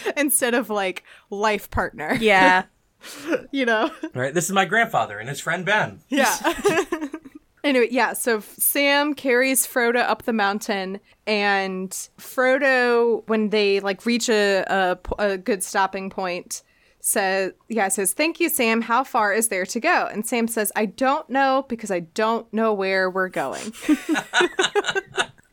Instead 0.18 0.54
of 0.54 0.70
like 0.70 1.04
life 1.30 1.70
partner. 1.70 2.18
Yeah. 2.20 2.64
You 3.52 3.66
know? 3.66 3.92
Right? 4.14 4.34
This 4.34 4.46
is 4.46 4.52
my 4.52 4.66
grandfather 4.66 5.20
and 5.20 5.30
his 5.30 5.40
friend 5.40 5.64
Ben. 5.66 6.02
Yeah. 6.10 6.36
Anyway, 7.64 7.88
yeah, 7.92 8.14
so 8.14 8.40
Sam 8.40 9.14
carries 9.14 9.68
Frodo 9.68 10.00
up 10.00 10.24
the 10.24 10.34
mountain, 10.34 11.00
and 11.26 11.92
Frodo, 12.18 13.28
when 13.28 13.50
they 13.50 13.80
like 13.82 14.06
reach 14.06 14.30
a, 14.30 14.64
a, 14.68 14.98
a 15.20 15.38
good 15.38 15.64
stopping 15.64 16.10
point, 16.10 16.64
says, 17.08 17.54
yeah, 17.70 17.88
says, 17.88 18.14
Thank 18.14 18.40
you, 18.42 18.50
Sam. 18.50 18.82
How 18.82 19.04
far 19.04 19.34
is 19.34 19.48
there 19.48 19.66
to 19.66 19.80
go? 19.80 20.10
And 20.12 20.28
Sam 20.28 20.48
says, 20.48 20.72
I 20.76 20.86
don't 20.86 21.30
know 21.30 21.66
because 21.70 21.90
I 21.90 22.02
don't 22.02 22.52
know 22.54 22.74
where 22.74 23.10
we're 23.10 23.30
going. 23.30 23.62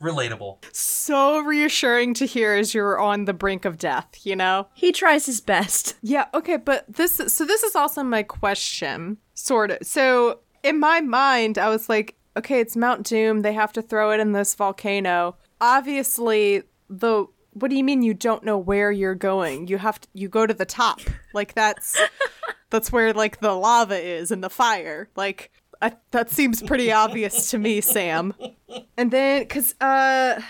Relatable. 0.02 0.58
so 0.74 1.38
reassuring 1.38 2.12
to 2.14 2.26
hear 2.26 2.54
as 2.54 2.74
you're 2.74 2.98
on 2.98 3.24
the 3.24 3.32
brink 3.32 3.64
of 3.64 3.78
death, 3.78 4.26
you 4.26 4.36
know? 4.36 4.66
He 4.74 4.92
tries 4.92 5.24
his 5.24 5.40
best. 5.40 5.94
Yeah, 6.02 6.26
okay, 6.34 6.58
but 6.58 6.84
this 6.88 7.22
so 7.28 7.46
this 7.46 7.62
is 7.62 7.74
also 7.74 8.02
my 8.02 8.22
question, 8.22 9.16
sort 9.32 9.70
of. 9.70 9.78
So 9.82 10.40
in 10.62 10.78
my 10.78 11.00
mind, 11.00 11.56
I 11.56 11.70
was 11.70 11.88
like, 11.88 12.16
okay, 12.36 12.60
it's 12.60 12.76
Mount 12.76 13.06
Doom. 13.06 13.40
They 13.40 13.54
have 13.54 13.72
to 13.74 13.82
throw 13.82 14.10
it 14.10 14.20
in 14.20 14.32
this 14.32 14.54
volcano. 14.54 15.36
Obviously, 15.60 16.64
the 16.90 17.26
what 17.54 17.70
do 17.70 17.76
you 17.76 17.84
mean 17.84 18.02
you 18.02 18.14
don't 18.14 18.44
know 18.44 18.58
where 18.58 18.90
you're 18.90 19.14
going? 19.14 19.68
You 19.68 19.78
have 19.78 20.00
to 20.00 20.08
you 20.12 20.28
go 20.28 20.46
to 20.46 20.54
the 20.54 20.64
top. 20.64 21.00
Like 21.32 21.54
that's 21.54 22.00
that's 22.70 22.92
where 22.92 23.12
like 23.12 23.40
the 23.40 23.52
lava 23.52 23.98
is 23.98 24.30
and 24.30 24.42
the 24.42 24.50
fire. 24.50 25.08
Like 25.16 25.50
I, 25.80 25.92
that 26.10 26.30
seems 26.30 26.62
pretty 26.62 26.92
obvious 26.92 27.50
to 27.50 27.58
me, 27.58 27.80
Sam. 27.80 28.34
And 28.96 29.10
then 29.10 29.46
cuz 29.46 29.74
uh 29.80 30.40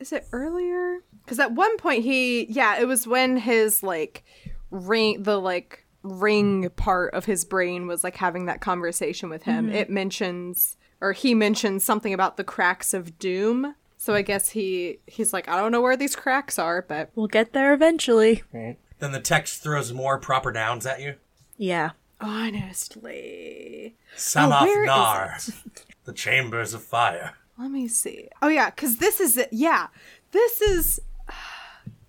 is 0.00 0.12
it 0.12 0.26
earlier? 0.32 1.00
Cuz 1.26 1.38
at 1.38 1.52
one 1.52 1.76
point 1.78 2.04
he 2.04 2.46
yeah, 2.46 2.78
it 2.78 2.86
was 2.86 3.06
when 3.06 3.36
his 3.36 3.82
like 3.82 4.24
ring 4.70 5.22
the 5.22 5.40
like 5.40 5.86
ring 6.02 6.68
part 6.70 7.14
of 7.14 7.24
his 7.24 7.44
brain 7.44 7.86
was 7.86 8.04
like 8.04 8.16
having 8.16 8.46
that 8.46 8.60
conversation 8.60 9.28
with 9.28 9.44
him. 9.44 9.70
It 9.70 9.90
mentions 9.90 10.76
or 11.00 11.12
he 11.12 11.34
mentions 11.34 11.84
something 11.84 12.14
about 12.14 12.36
the 12.36 12.44
cracks 12.44 12.94
of 12.94 13.18
doom. 13.18 13.74
So 14.04 14.12
I 14.14 14.20
guess 14.20 14.50
he 14.50 14.98
he's 15.06 15.32
like 15.32 15.48
I 15.48 15.56
don't 15.56 15.72
know 15.72 15.80
where 15.80 15.96
these 15.96 16.14
cracks 16.14 16.58
are, 16.58 16.82
but 16.82 17.08
We'll 17.14 17.26
get 17.26 17.54
there 17.54 17.72
eventually. 17.72 18.42
Right. 18.52 18.76
Then 18.98 19.12
the 19.12 19.18
text 19.20 19.62
throws 19.62 19.94
more 19.94 20.18
proper 20.18 20.52
nouns 20.52 20.84
at 20.84 21.00
you. 21.00 21.14
Yeah. 21.56 21.92
honestly, 22.20 23.96
Sammath 24.14 24.60
Oh, 24.60 24.64
where 24.66 24.82
is 24.82 24.86
Naur, 24.88 25.36
the 26.04 26.12
chambers 26.12 26.74
of 26.74 26.82
fire. 26.82 27.32
let 27.58 27.70
me 27.70 27.88
see. 27.88 28.28
Oh 28.42 28.48
yeah, 28.48 28.68
cuz 28.68 28.98
this 28.98 29.20
is 29.20 29.38
it. 29.38 29.48
Yeah. 29.50 29.86
This 30.32 30.60
is 30.60 31.00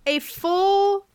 a 0.04 0.18
full 0.18 1.06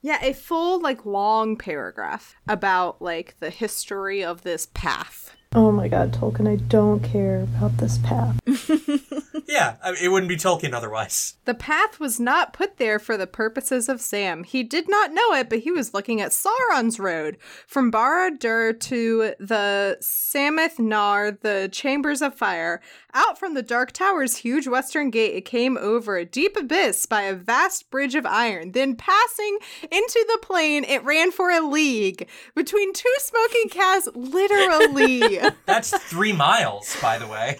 yeah, 0.00 0.24
a 0.24 0.32
full 0.32 0.80
like 0.80 1.04
long 1.04 1.56
paragraph 1.58 2.34
about 2.48 3.02
like 3.02 3.36
the 3.40 3.50
history 3.50 4.24
of 4.24 4.40
this 4.42 4.68
path. 4.72 5.36
Oh 5.56 5.70
my 5.70 5.86
god, 5.86 6.12
Tolkien, 6.12 6.48
I 6.48 6.56
don't 6.56 7.00
care 7.00 7.42
about 7.42 7.76
this 7.76 7.98
path. 7.98 8.40
Yeah, 9.46 9.76
I 9.82 9.92
mean, 9.92 10.02
it 10.02 10.08
wouldn't 10.08 10.28
be 10.28 10.36
Tolkien 10.36 10.72
otherwise. 10.72 11.36
The 11.44 11.54
path 11.54 12.00
was 12.00 12.18
not 12.18 12.52
put 12.52 12.78
there 12.78 12.98
for 12.98 13.16
the 13.16 13.26
purposes 13.26 13.88
of 13.88 14.00
Sam. 14.00 14.42
He 14.42 14.62
did 14.62 14.88
not 14.88 15.12
know 15.12 15.32
it, 15.34 15.48
but 15.48 15.60
he 15.60 15.70
was 15.70 15.92
looking 15.94 16.20
at 16.20 16.32
Sauron's 16.32 16.98
road 16.98 17.36
from 17.66 17.92
Barad-dûr 17.92 18.80
to 18.80 19.34
the 19.38 19.98
Sammath 20.00 20.78
Naur, 20.78 21.30
the 21.30 21.68
Chambers 21.70 22.22
of 22.22 22.34
Fire. 22.34 22.80
Out 23.12 23.38
from 23.38 23.54
the 23.54 23.62
Dark 23.62 23.92
Tower's 23.92 24.38
huge 24.38 24.66
western 24.66 25.10
gate, 25.10 25.36
it 25.36 25.44
came 25.44 25.76
over 25.76 26.16
a 26.16 26.24
deep 26.24 26.56
abyss 26.56 27.06
by 27.06 27.22
a 27.22 27.34
vast 27.34 27.90
bridge 27.90 28.16
of 28.16 28.26
iron. 28.26 28.72
Then, 28.72 28.96
passing 28.96 29.58
into 29.82 30.24
the 30.28 30.38
plain, 30.42 30.82
it 30.82 31.04
ran 31.04 31.30
for 31.30 31.50
a 31.50 31.60
league 31.60 32.28
between 32.56 32.92
two 32.92 33.14
smoking 33.18 33.68
casks, 33.68 34.08
literally. 34.14 35.38
That's 35.66 35.96
three 36.04 36.32
miles, 36.32 36.96
by 37.00 37.18
the 37.18 37.26
way. 37.26 37.58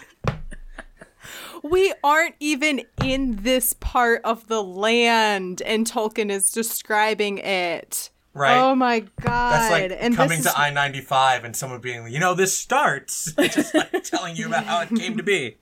we 1.62 1.94
aren't 2.04 2.34
even 2.40 2.82
in 3.02 3.36
this 3.42 3.72
part 3.72 4.20
of 4.24 4.48
the 4.48 4.62
land 4.62 5.62
and 5.62 5.86
Tolkien 5.86 6.30
is 6.30 6.52
describing 6.52 7.38
it. 7.38 8.10
Right. 8.34 8.58
Oh 8.58 8.74
my 8.74 9.00
god. 9.20 9.52
That's 9.52 9.70
like 9.70 9.98
and 9.98 10.14
coming 10.16 10.42
to 10.42 10.58
I 10.58 10.70
ninety 10.70 11.00
five 11.00 11.44
and 11.44 11.56
someone 11.56 11.80
being, 11.80 12.08
you 12.08 12.18
know, 12.18 12.34
this 12.34 12.56
starts. 12.56 13.32
Just 13.40 13.74
like 13.74 14.02
telling 14.04 14.36
you 14.36 14.46
about 14.48 14.64
how 14.64 14.80
it 14.82 14.90
came 14.90 15.16
to 15.16 15.22
be. 15.22 15.56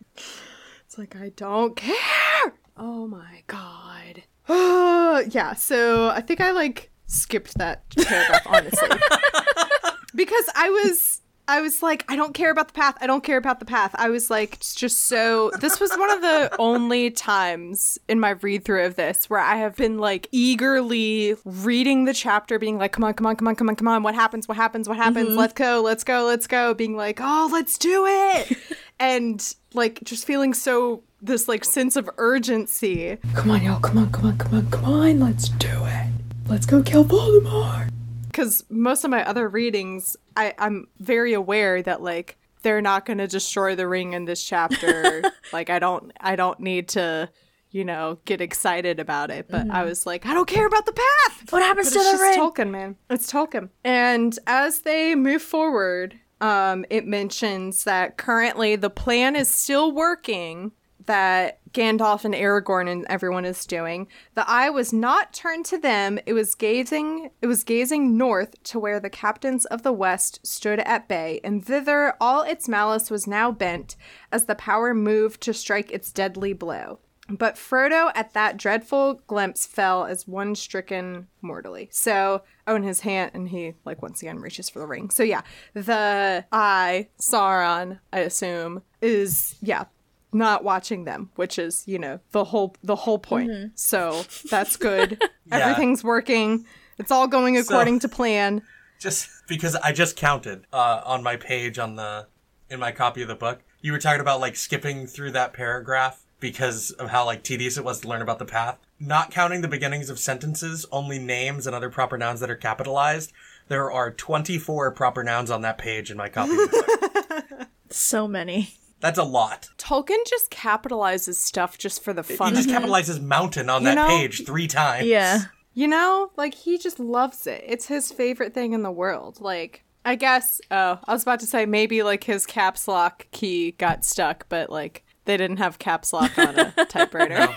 It's 0.86 0.98
like 0.98 1.14
I 1.14 1.30
don't 1.36 1.76
care. 1.76 2.54
Oh 2.76 3.06
my 3.06 3.42
god. 3.46 4.22
yeah, 5.32 5.54
so 5.54 6.08
I 6.08 6.20
think 6.20 6.40
I 6.40 6.50
like 6.50 6.90
skipped 7.06 7.58
that 7.58 7.88
paragraph 7.90 8.46
honestly. 8.46 8.88
because 10.14 10.44
I 10.54 10.70
was 10.70 11.21
I 11.48 11.60
was 11.60 11.82
like, 11.82 12.04
I 12.08 12.14
don't 12.14 12.34
care 12.34 12.50
about 12.50 12.68
the 12.68 12.74
path. 12.74 12.96
I 13.00 13.06
don't 13.06 13.24
care 13.24 13.36
about 13.36 13.58
the 13.58 13.66
path. 13.66 13.90
I 13.96 14.10
was 14.10 14.30
like, 14.30 14.54
it's 14.54 14.74
just 14.74 15.04
so. 15.04 15.50
This 15.62 15.78
was 15.78 15.92
one 15.92 16.10
of 16.10 16.20
the 16.20 16.54
only 16.58 17.10
times 17.10 17.96
in 18.08 18.18
my 18.18 18.30
read 18.30 18.64
through 18.64 18.84
of 18.84 18.96
this 18.96 19.30
where 19.30 19.38
I 19.38 19.56
have 19.56 19.76
been 19.76 19.98
like 19.98 20.28
eagerly 20.32 21.36
reading 21.44 22.04
the 22.04 22.12
chapter, 22.12 22.58
being 22.58 22.78
like, 22.78 22.92
come 22.92 23.04
on, 23.04 23.14
come 23.14 23.26
on, 23.26 23.36
come 23.36 23.48
on, 23.48 23.54
come 23.54 23.68
on, 23.68 23.76
come 23.76 23.88
on. 23.88 24.02
What 24.02 24.14
happens? 24.14 24.48
What 24.48 24.56
happens? 24.56 24.88
What 24.88 24.96
happens? 24.96 25.30
Mm-hmm. 25.30 25.38
Let's 25.38 25.52
go, 25.52 25.82
let's 25.82 26.04
go, 26.04 26.24
let's 26.24 26.46
go. 26.46 26.74
Being 26.74 26.96
like, 26.96 27.20
oh, 27.20 27.48
let's 27.52 27.78
do 27.78 28.06
it. 28.06 28.56
and 29.00 29.54
like 29.72 30.02
just 30.04 30.26
feeling 30.26 30.54
so, 30.54 31.02
this 31.20 31.48
like 31.48 31.64
sense 31.64 31.96
of 31.96 32.10
urgency. 32.18 33.18
Come 33.34 33.50
on, 33.50 33.62
y'all. 33.62 33.80
Come 33.80 33.98
on, 33.98 34.10
come 34.10 34.26
on, 34.26 34.38
come 34.38 34.54
on, 34.54 34.70
come 34.70 34.84
on. 34.84 35.20
Let's 35.20 35.48
do 35.48 35.84
it. 35.84 36.08
Let's 36.48 36.66
go 36.66 36.82
kill 36.82 37.04
Voldemort 37.04 37.92
because 38.32 38.64
most 38.70 39.04
of 39.04 39.10
my 39.10 39.24
other 39.24 39.48
readings, 39.48 40.16
I, 40.36 40.54
I'm 40.58 40.88
very 40.98 41.34
aware 41.34 41.82
that 41.82 42.02
like 42.02 42.38
they're 42.62 42.80
not 42.80 43.04
going 43.04 43.18
to 43.18 43.26
destroy 43.26 43.76
the 43.76 43.86
ring 43.86 44.14
in 44.14 44.24
this 44.24 44.42
chapter. 44.42 45.22
like 45.52 45.70
I 45.70 45.78
don't, 45.78 46.12
I 46.20 46.34
don't 46.34 46.58
need 46.58 46.88
to, 46.90 47.28
you 47.70 47.84
know, 47.84 48.18
get 48.24 48.40
excited 48.40 48.98
about 48.98 49.30
it. 49.30 49.48
But 49.48 49.70
I 49.70 49.84
was 49.84 50.06
like, 50.06 50.26
I 50.26 50.34
don't 50.34 50.48
care 50.48 50.66
about 50.66 50.86
the 50.86 50.92
path. 50.92 51.52
What 51.52 51.62
happens 51.62 51.90
But 51.90 51.94
to 51.94 51.98
it's 52.00 52.18
the 52.18 52.24
ring? 52.24 52.38
Tolkien, 52.38 52.70
man. 52.70 52.96
It's 53.10 53.30
Tolkien. 53.30 53.68
And 53.84 54.38
as 54.46 54.80
they 54.80 55.14
move 55.14 55.42
forward, 55.42 56.18
um, 56.40 56.84
it 56.90 57.06
mentions 57.06 57.84
that 57.84 58.16
currently 58.16 58.76
the 58.76 58.90
plan 58.90 59.36
is 59.36 59.48
still 59.48 59.92
working 59.92 60.72
that 61.06 61.60
Gandalf 61.72 62.24
and 62.24 62.34
Aragorn 62.34 62.90
and 62.90 63.06
everyone 63.08 63.44
is 63.44 63.64
doing. 63.66 64.08
The 64.34 64.48
eye 64.48 64.70
was 64.70 64.92
not 64.92 65.32
turned 65.32 65.64
to 65.66 65.78
them. 65.78 66.18
It 66.26 66.32
was 66.32 66.54
gazing 66.54 67.30
it 67.40 67.46
was 67.46 67.64
gazing 67.64 68.16
north 68.16 68.62
to 68.64 68.78
where 68.78 69.00
the 69.00 69.10
captains 69.10 69.64
of 69.66 69.82
the 69.82 69.92
west 69.92 70.46
stood 70.46 70.80
at 70.80 71.08
bay, 71.08 71.40
and 71.42 71.64
thither 71.64 72.14
all 72.20 72.42
its 72.42 72.68
malice 72.68 73.10
was 73.10 73.26
now 73.26 73.50
bent 73.50 73.96
as 74.30 74.44
the 74.44 74.54
power 74.54 74.94
moved 74.94 75.40
to 75.42 75.54
strike 75.54 75.90
its 75.90 76.12
deadly 76.12 76.52
blow. 76.52 76.98
But 77.28 77.54
Frodo 77.54 78.10
at 78.14 78.34
that 78.34 78.56
dreadful 78.56 79.22
glimpse 79.26 79.64
fell 79.64 80.04
as 80.04 80.26
one 80.26 80.54
stricken 80.54 81.28
mortally. 81.40 81.88
So, 81.92 82.42
oh, 82.66 82.74
in 82.74 82.82
his 82.82 83.00
hand, 83.00 83.30
and 83.32 83.48
he, 83.48 83.74
like, 83.84 84.02
once 84.02 84.20
again 84.22 84.40
reaches 84.40 84.68
for 84.68 84.80
the 84.80 84.86
ring. 84.86 85.08
So, 85.08 85.22
yeah, 85.22 85.42
the 85.72 86.44
eye, 86.50 87.08
Sauron, 87.20 88.00
I 88.12 88.20
assume, 88.20 88.82
is, 89.00 89.54
yeah, 89.62 89.84
not 90.32 90.64
watching 90.64 91.04
them, 91.04 91.30
which 91.36 91.58
is, 91.58 91.84
you 91.86 91.98
know, 91.98 92.20
the 92.30 92.44
whole 92.44 92.74
the 92.82 92.96
whole 92.96 93.18
point. 93.18 93.72
So 93.74 94.24
that's 94.50 94.76
good. 94.76 95.22
Yeah. 95.44 95.58
Everything's 95.58 96.02
working. 96.04 96.64
It's 96.98 97.10
all 97.10 97.26
going 97.26 97.58
according 97.58 97.98
to 98.00 98.08
plan. 98.08 98.62
Just 99.00 99.28
because 99.48 99.74
I 99.74 99.92
just 99.92 100.16
counted 100.16 100.64
uh, 100.72 101.02
on 101.04 101.22
my 101.22 101.36
page 101.36 101.78
on 101.78 101.96
the 101.96 102.28
in 102.70 102.78
my 102.80 102.92
copy 102.92 103.20
of 103.22 103.28
the 103.28 103.34
book. 103.34 103.60
You 103.82 103.92
were 103.92 103.98
talking 103.98 104.20
about 104.20 104.40
like 104.40 104.56
skipping 104.56 105.06
through 105.06 105.32
that 105.32 105.52
paragraph 105.52 106.22
because 106.40 106.90
of 106.92 107.10
how 107.10 107.26
like 107.26 107.42
tedious 107.42 107.76
it 107.76 107.84
was 107.84 108.00
to 108.00 108.08
learn 108.08 108.22
about 108.22 108.38
the 108.38 108.44
path. 108.46 108.78
Not 108.98 109.30
counting 109.30 109.60
the 109.60 109.68
beginnings 109.68 110.08
of 110.08 110.18
sentences, 110.18 110.86
only 110.90 111.18
names 111.18 111.66
and 111.66 111.76
other 111.76 111.90
proper 111.90 112.16
nouns 112.16 112.40
that 112.40 112.50
are 112.50 112.56
capitalized. 112.56 113.32
There 113.68 113.90
are 113.90 114.10
24 114.10 114.92
proper 114.92 115.22
nouns 115.22 115.50
on 115.50 115.62
that 115.62 115.76
page 115.76 116.10
in 116.10 116.16
my 116.16 116.28
copy 116.28 116.52
of 116.52 116.58
the 116.58 117.48
book. 117.48 117.68
So 117.90 118.26
many. 118.26 118.74
That's 119.02 119.18
a 119.18 119.24
lot. 119.24 119.68
Tolkien 119.76 120.24
just 120.26 120.50
capitalizes 120.50 121.34
stuff 121.34 121.76
just 121.76 122.02
for 122.02 122.14
the 122.14 122.22
fun 122.22 122.54
He 122.54 122.62
just 122.62 122.70
it. 122.70 122.72
capitalizes 122.72 123.20
mountain 123.20 123.68
on 123.68 123.82
You 123.82 123.88
that 123.88 123.94
know- 123.96 124.06
page 124.08 124.46
three 124.46 124.66
times. 124.68 125.06
Yeah. 125.06 125.40
You 125.74 125.88
know, 125.88 126.30
like 126.36 126.54
he 126.54 126.78
just 126.78 126.98
loves 126.98 127.46
it. 127.46 127.62
It's 127.66 127.86
his 127.88 128.10
favorite 128.12 128.54
thing 128.54 128.72
in 128.74 128.82
the 128.82 128.90
world. 128.90 129.40
Like, 129.40 129.84
I 130.04 130.14
guess, 130.16 130.60
oh, 130.70 130.98
I 131.04 131.12
was 131.12 131.22
about 131.22 131.40
to 131.40 131.46
say 131.46 131.66
maybe 131.66 132.02
like 132.02 132.24
his 132.24 132.46
caps 132.46 132.86
lock 132.88 133.26
key 133.32 133.72
got 133.72 134.04
stuck, 134.04 134.48
but 134.48 134.70
like 134.70 135.04
they 135.24 135.36
didn't 135.36 135.56
have 135.58 135.78
caps 135.78 136.12
lock 136.12 136.36
on 136.38 136.58
a 136.58 136.72
typewriter. 136.88 137.48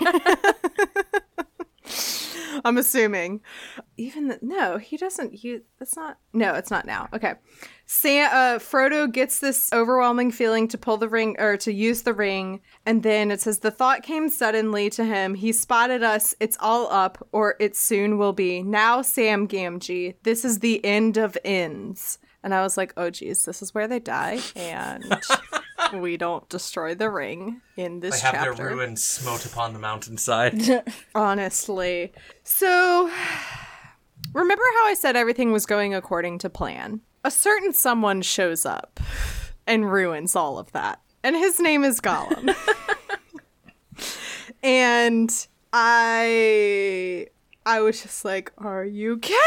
I'm 2.64 2.78
assuming. 2.78 3.42
Even 3.96 4.28
the, 4.28 4.38
no, 4.42 4.78
he 4.78 4.96
doesn't. 4.96 5.44
Use, 5.44 5.62
that's 5.78 5.94
not. 5.96 6.18
No, 6.32 6.54
it's 6.54 6.70
not 6.70 6.86
now. 6.86 7.08
Okay. 7.12 7.34
Sam, 7.88 8.28
uh, 8.32 8.58
Frodo 8.58 9.10
gets 9.10 9.38
this 9.38 9.70
overwhelming 9.72 10.32
feeling 10.32 10.66
to 10.68 10.76
pull 10.78 10.96
the 10.96 11.08
ring 11.08 11.36
or 11.38 11.56
to 11.58 11.72
use 11.72 12.02
the 12.02 12.12
ring, 12.12 12.60
and 12.84 13.04
then 13.04 13.30
it 13.30 13.40
says 13.40 13.60
the 13.60 13.70
thought 13.70 14.02
came 14.02 14.28
suddenly 14.28 14.90
to 14.90 15.04
him. 15.04 15.34
He 15.36 15.52
spotted 15.52 16.02
us. 16.02 16.34
It's 16.40 16.56
all 16.58 16.90
up, 16.92 17.24
or 17.30 17.54
it 17.60 17.76
soon 17.76 18.18
will 18.18 18.32
be. 18.32 18.62
Now, 18.62 19.02
Sam 19.02 19.46
Gamgee, 19.46 20.16
this 20.24 20.44
is 20.44 20.58
the 20.58 20.84
end 20.84 21.16
of 21.16 21.38
ends. 21.44 22.18
And 22.42 22.54
I 22.54 22.62
was 22.62 22.76
like, 22.76 22.92
oh 22.96 23.10
geez, 23.10 23.44
this 23.44 23.62
is 23.62 23.74
where 23.74 23.88
they 23.88 23.98
die. 23.98 24.40
And 24.54 25.20
we 25.94 26.16
don't 26.16 26.48
destroy 26.48 26.94
the 26.94 27.10
ring 27.10 27.60
in 27.76 28.00
this 28.00 28.20
They 28.20 28.26
have 28.26 28.34
chapter. 28.34 28.54
their 28.54 28.68
ruin 28.76 28.96
smote 28.96 29.46
upon 29.46 29.72
the 29.72 29.78
mountainside. 29.80 30.84
Honestly. 31.14 32.12
So, 32.44 33.10
remember 34.32 34.64
how 34.78 34.86
I 34.86 34.94
said 34.94 35.16
everything 35.16 35.52
was 35.52 35.66
going 35.66 35.94
according 35.94 36.38
to 36.38 36.50
plan? 36.50 37.00
A 37.26 37.30
certain 37.32 37.72
someone 37.72 38.22
shows 38.22 38.64
up 38.64 39.00
and 39.66 39.90
ruins 39.90 40.36
all 40.36 40.60
of 40.60 40.70
that. 40.70 41.00
And 41.24 41.34
his 41.34 41.58
name 41.58 41.82
is 41.82 42.00
Gollum. 42.00 42.54
and 44.62 45.48
I 45.72 47.26
I 47.66 47.80
was 47.80 48.00
just 48.00 48.24
like, 48.24 48.52
"Are 48.58 48.84
you 48.84 49.18
kidding 49.18 49.40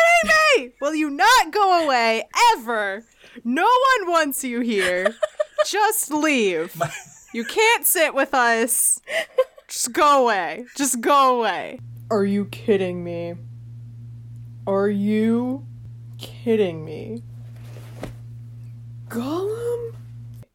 me? 0.57 0.71
Will 0.81 0.93
you 0.93 1.09
not 1.09 1.51
go 1.51 1.86
away 1.86 2.27
ever? 2.51 3.05
No 3.45 3.69
one 4.01 4.12
wants 4.12 4.43
you 4.43 4.59
here. 4.59 5.15
Just 5.65 6.12
leave. 6.12 6.75
You 7.33 7.45
can't 7.45 7.86
sit 7.86 8.13
with 8.13 8.33
us. 8.33 9.00
Just 9.69 9.93
go 9.93 10.24
away. 10.24 10.65
Just 10.75 11.00
go 11.00 11.39
away." 11.39 11.79
Are 12.12 12.25
you 12.25 12.43
kidding 12.48 13.05
me? 13.05 13.36
Are 14.67 14.89
you 14.89 15.65
kidding 16.17 16.83
me? 16.83 17.24
Gollum? 19.09 19.93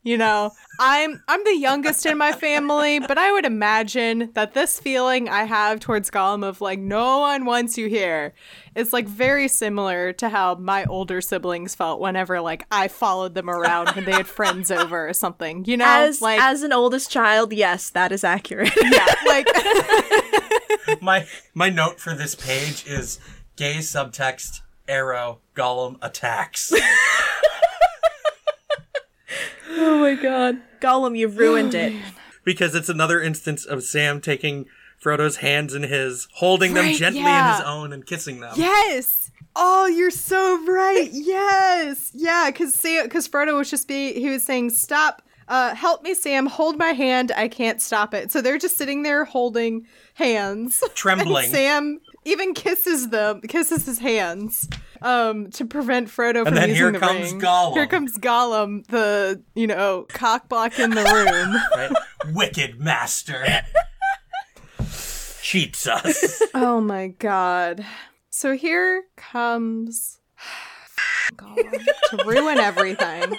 You 0.02 0.18
know, 0.18 0.50
I'm 0.78 1.22
I'm 1.28 1.42
the 1.44 1.56
youngest 1.56 2.04
in 2.04 2.18
my 2.18 2.32
family, 2.32 2.98
but 2.98 3.16
I 3.16 3.32
would 3.32 3.46
imagine 3.46 4.30
that 4.34 4.52
this 4.52 4.78
feeling 4.78 5.30
I 5.30 5.44
have 5.44 5.80
towards 5.80 6.10
Gollum 6.10 6.46
of 6.46 6.60
like 6.60 6.78
no 6.78 7.20
one 7.20 7.46
wants 7.46 7.78
you 7.78 7.88
here 7.88 8.34
is 8.74 8.92
like 8.92 9.08
very 9.08 9.48
similar 9.48 10.12
to 10.14 10.28
how 10.28 10.56
my 10.56 10.84
older 10.84 11.22
siblings 11.22 11.74
felt 11.74 12.00
whenever 12.00 12.42
like 12.42 12.66
I 12.70 12.88
followed 12.88 13.32
them 13.34 13.48
around 13.48 13.88
when 13.96 14.04
they 14.04 14.12
had 14.12 14.26
friends 14.38 14.70
over 14.70 15.08
or 15.08 15.14
something. 15.14 15.64
You 15.64 15.78
know, 15.78 15.86
As 15.86 16.20
like 16.20 16.38
as 16.38 16.62
an 16.62 16.74
oldest 16.74 17.10
child, 17.10 17.54
yes, 17.54 17.88
that 17.90 18.12
is 18.12 18.24
accurate. 18.24 18.74
yeah, 18.82 19.06
like 19.26 19.46
my 21.00 21.26
my 21.54 21.70
note 21.70 21.98
for 21.98 22.14
this 22.14 22.34
page 22.34 22.84
is 22.86 23.18
gay 23.56 23.76
subtext 23.78 24.60
arrow 24.86 25.38
Gollum 25.56 25.96
attacks. 26.02 26.74
oh 29.76 29.98
my 30.00 30.14
god. 30.14 30.58
Gollum, 30.80 31.16
you've 31.16 31.38
ruined 31.38 31.74
it. 31.74 31.94
because 32.44 32.74
it's 32.74 32.88
another 32.88 33.20
instance 33.20 33.64
of 33.64 33.82
Sam 33.82 34.20
taking 34.20 34.66
Frodo's 35.02 35.36
hands 35.36 35.74
in 35.74 35.82
his, 35.82 36.28
holding 36.34 36.74
them 36.74 36.94
gently 36.94 37.20
yeah. 37.20 37.52
in 37.52 37.56
his 37.56 37.66
own 37.66 37.92
and 37.92 38.06
kissing 38.06 38.40
them. 38.40 38.52
Yes. 38.56 39.30
Oh, 39.56 39.86
you're 39.86 40.10
so 40.10 40.64
right. 40.66 41.10
Yes. 41.12 42.10
Yeah, 42.14 42.50
cuz 42.50 42.74
Sam 42.74 43.08
cuz 43.08 43.28
Frodo 43.28 43.56
was 43.56 43.70
just 43.70 43.86
be 43.88 44.12
he 44.14 44.28
was 44.28 44.44
saying 44.44 44.70
stop 44.70 45.22
uh 45.48 45.74
help 45.74 46.02
me 46.02 46.14
Sam, 46.14 46.46
hold 46.46 46.78
my 46.78 46.92
hand. 46.92 47.32
I 47.36 47.48
can't 47.48 47.80
stop 47.80 48.14
it. 48.14 48.32
So 48.32 48.40
they're 48.40 48.58
just 48.58 48.76
sitting 48.76 49.02
there 49.02 49.24
holding 49.24 49.86
hands. 50.14 50.82
Trembling. 50.94 51.50
Sam 51.50 52.00
even 52.24 52.54
kisses 52.54 53.10
them, 53.10 53.40
kisses 53.42 53.86
his 53.86 53.98
hands. 53.98 54.68
Um, 55.04 55.50
to 55.50 55.66
prevent 55.66 56.08
Frodo 56.08 56.44
from 56.44 56.54
then 56.54 56.70
using 56.70 56.82
here 56.82 56.92
the 56.92 56.98
comes 56.98 57.32
ring. 57.32 57.40
Gollum. 57.42 57.72
Here 57.74 57.86
comes 57.86 58.16
Gollum, 58.16 58.86
the 58.86 59.42
you 59.54 59.66
know 59.66 60.06
cock 60.08 60.48
block 60.48 60.78
in 60.78 60.90
the 60.90 61.02
room. 61.04 61.54
Right? 61.76 61.92
Wicked 62.34 62.80
master. 62.80 63.44
Cheats 65.42 65.86
us. 65.86 66.42
Oh 66.54 66.80
my 66.80 67.08
god. 67.08 67.84
So 68.30 68.56
here 68.56 69.04
comes 69.16 70.20
Gollum 71.36 71.84
to 72.10 72.24
ruin 72.24 72.58
everything. 72.58 73.38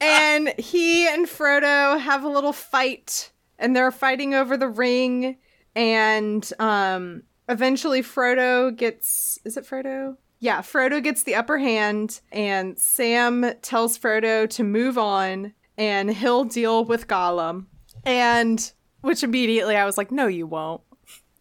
and 0.00 0.54
he 0.58 1.08
and 1.08 1.26
Frodo 1.26 1.98
have 2.00 2.22
a 2.22 2.28
little 2.28 2.52
fight 2.52 3.32
and 3.58 3.74
they're 3.74 3.90
fighting 3.90 4.32
over 4.34 4.56
the 4.56 4.68
ring 4.68 5.38
and 5.74 6.48
um 6.60 7.24
eventually 7.48 8.02
Frodo 8.02 8.74
gets 8.74 9.38
is 9.44 9.56
it 9.56 9.64
Frodo? 9.64 10.16
Yeah, 10.40 10.60
Frodo 10.60 11.02
gets 11.02 11.22
the 11.22 11.34
upper 11.36 11.58
hand 11.58 12.20
and 12.30 12.78
Sam 12.78 13.52
tells 13.62 13.98
Frodo 13.98 14.48
to 14.50 14.62
move 14.64 14.98
on 14.98 15.54
and 15.78 16.10
he'll 16.10 16.44
deal 16.44 16.84
with 16.84 17.08
Gollum. 17.08 17.66
And 18.04 18.72
which 19.00 19.22
immediately 19.22 19.76
I 19.76 19.84
was 19.84 19.96
like, 19.96 20.10
"No, 20.10 20.26
you 20.26 20.46
won't. 20.46 20.82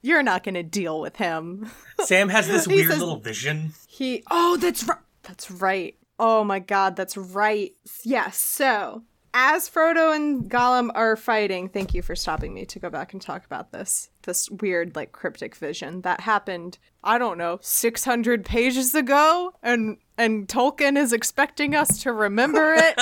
You're 0.02 0.24
not 0.24 0.44
going 0.44 0.56
to 0.56 0.64
deal 0.64 1.00
with 1.02 1.16
him." 1.18 1.70
Sam 2.02 2.30
has 2.30 2.48
this 2.48 2.68
weird 2.68 2.92
says- 2.92 3.00
little 3.00 3.20
vision. 3.20 3.74
He 3.88 4.24
Oh, 4.32 4.58
that's 4.58 4.84
right. 4.88 4.98
That's 5.24 5.50
right. 5.52 5.96
Oh 6.20 6.44
my 6.44 6.60
god, 6.60 6.96
that's 6.96 7.18
right. 7.18 7.74
Yes. 8.04 8.38
So, 8.38 9.04
as 9.34 9.70
Frodo 9.70 10.16
and 10.16 10.50
Gollum 10.50 10.90
are 10.94 11.16
fighting, 11.16 11.68
thank 11.70 11.94
you 11.94 12.02
for 12.02 12.16
stopping 12.16 12.54
me 12.54 12.66
to 12.66 12.80
go 12.80 12.90
back 12.90 13.14
and 13.14 13.22
talk 13.22 13.46
about 13.46 13.72
this. 13.72 14.10
This 14.24 14.50
weird 14.50 14.96
like 14.96 15.12
cryptic 15.12 15.56
vision 15.56 16.02
that 16.02 16.22
happened, 16.22 16.78
I 17.04 17.18
don't 17.18 17.38
know, 17.38 17.60
600 17.62 18.46
pages 18.46 18.96
ago 18.96 19.54
and 19.62 19.98
and 20.18 20.48
Tolkien 20.48 20.98
is 20.98 21.14
expecting 21.14 21.76
us 21.76 22.02
to 22.04 22.12
remember 22.12 22.74
it. 22.74 23.00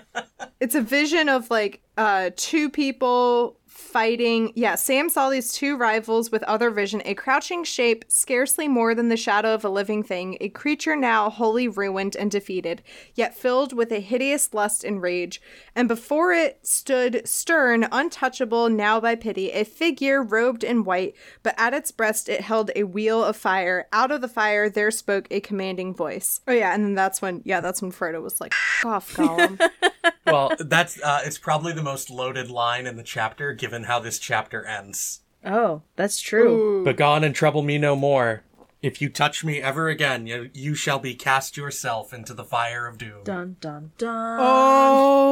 it's 0.60 0.74
a 0.74 0.82
vision 0.82 1.28
of 1.28 1.50
like 1.50 1.80
uh 1.96 2.30
two 2.36 2.70
people 2.70 3.59
fighting 3.70 4.52
yeah 4.56 4.74
sam 4.74 5.08
saw 5.08 5.30
these 5.30 5.52
two 5.52 5.76
rivals 5.76 6.30
with 6.30 6.42
other 6.42 6.70
vision 6.70 7.00
a 7.04 7.14
crouching 7.14 7.62
shape 7.62 8.04
scarcely 8.08 8.66
more 8.66 8.94
than 8.94 9.08
the 9.08 9.16
shadow 9.16 9.54
of 9.54 9.64
a 9.64 9.68
living 9.68 10.02
thing 10.02 10.36
a 10.40 10.48
creature 10.48 10.96
now 10.96 11.30
wholly 11.30 11.68
ruined 11.68 12.16
and 12.16 12.30
defeated 12.30 12.82
yet 13.14 13.36
filled 13.36 13.72
with 13.72 13.92
a 13.92 14.00
hideous 14.00 14.52
lust 14.52 14.84
and 14.84 15.02
rage. 15.02 15.40
And 15.74 15.88
before 15.88 16.32
it 16.32 16.58
stood 16.66 17.26
stern 17.26 17.86
untouchable 17.90 18.68
now 18.68 19.00
by 19.00 19.14
pity 19.14 19.50
a 19.52 19.64
figure 19.64 20.22
robed 20.22 20.64
in 20.64 20.84
white 20.84 21.14
but 21.42 21.54
at 21.56 21.74
its 21.74 21.90
breast 21.90 22.28
it 22.28 22.40
held 22.40 22.70
a 22.74 22.84
wheel 22.84 23.24
of 23.24 23.36
fire. 23.36 23.86
Out 23.92 24.10
of 24.10 24.20
the 24.20 24.28
fire 24.28 24.68
there 24.68 24.90
spoke 24.90 25.26
a 25.30 25.40
commanding 25.40 25.94
voice. 25.94 26.40
Oh 26.46 26.52
yeah 26.52 26.74
and 26.74 26.84
then 26.84 26.94
that's 26.94 27.22
when 27.22 27.42
yeah 27.44 27.60
that's 27.60 27.80
when 27.80 27.92
frodo 27.92 28.22
was 28.22 28.40
like 28.40 28.52
"F- 28.52 28.86
off 28.86 29.14
Gollum. 29.14 29.60
Well, 30.26 30.52
that's 30.58 31.02
uh, 31.02 31.22
it's 31.24 31.38
probably 31.38 31.72
the 31.72 31.82
most 31.82 32.10
loaded 32.10 32.50
line 32.50 32.86
in 32.86 32.96
the 32.96 33.02
chapter, 33.02 33.52
given 33.60 33.84
how 33.84 34.00
this 34.00 34.18
chapter 34.18 34.64
ends. 34.64 35.20
Oh, 35.44 35.82
that's 35.96 36.20
true. 36.20 36.82
Begone 36.84 37.22
and 37.24 37.34
trouble 37.34 37.62
me 37.62 37.78
no 37.78 37.94
more. 37.94 38.42
If 38.82 39.00
you 39.02 39.08
touch 39.10 39.44
me 39.44 39.60
ever 39.60 39.88
again, 39.88 40.26
you, 40.26 40.50
you 40.54 40.74
shall 40.74 40.98
be 40.98 41.14
cast 41.14 41.56
yourself 41.56 42.12
into 42.14 42.32
the 42.34 42.44
fire 42.44 42.86
of 42.86 42.96
doom. 42.98 43.22
Dun 43.24 43.56
dun 43.60 43.92
dun. 43.98 44.38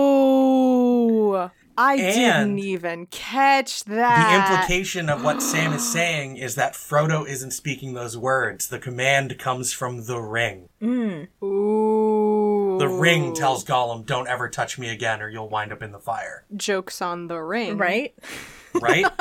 Oh, 0.08 1.50
I 1.76 1.94
And- 1.94 2.14
didn't 2.56 2.58
even 2.58 3.06
catch 3.06 3.84
that. 3.84 4.30
The 4.30 4.34
implication 4.54 5.08
of 5.08 5.22
what 5.24 5.40
Sam 5.40 5.72
is 5.72 5.90
saying 5.90 6.36
is 6.36 6.56
that 6.56 6.74
Frodo 6.74 7.26
isn't 7.26 7.52
speaking 7.52 7.94
those 7.94 8.16
words. 8.18 8.68
The 8.68 8.80
command 8.80 9.38
comes 9.38 9.72
from 9.72 10.04
the 10.06 10.18
ring. 10.20 10.68
Mm. 10.82 11.28
Ooh, 11.42 11.87
The 12.78 12.88
ring 12.88 13.34
tells 13.34 13.64
Gollum, 13.64 14.06
"Don't 14.06 14.28
ever 14.28 14.48
touch 14.48 14.78
me 14.78 14.88
again, 14.90 15.20
or 15.22 15.28
you'll 15.28 15.48
wind 15.48 15.72
up 15.72 15.82
in 15.82 15.92
the 15.92 15.98
fire." 15.98 16.44
jokes 16.56 17.00
on 17.02 17.26
the 17.26 17.40
ring, 17.40 17.78
Right? 17.78 18.14
Right? 18.74 19.06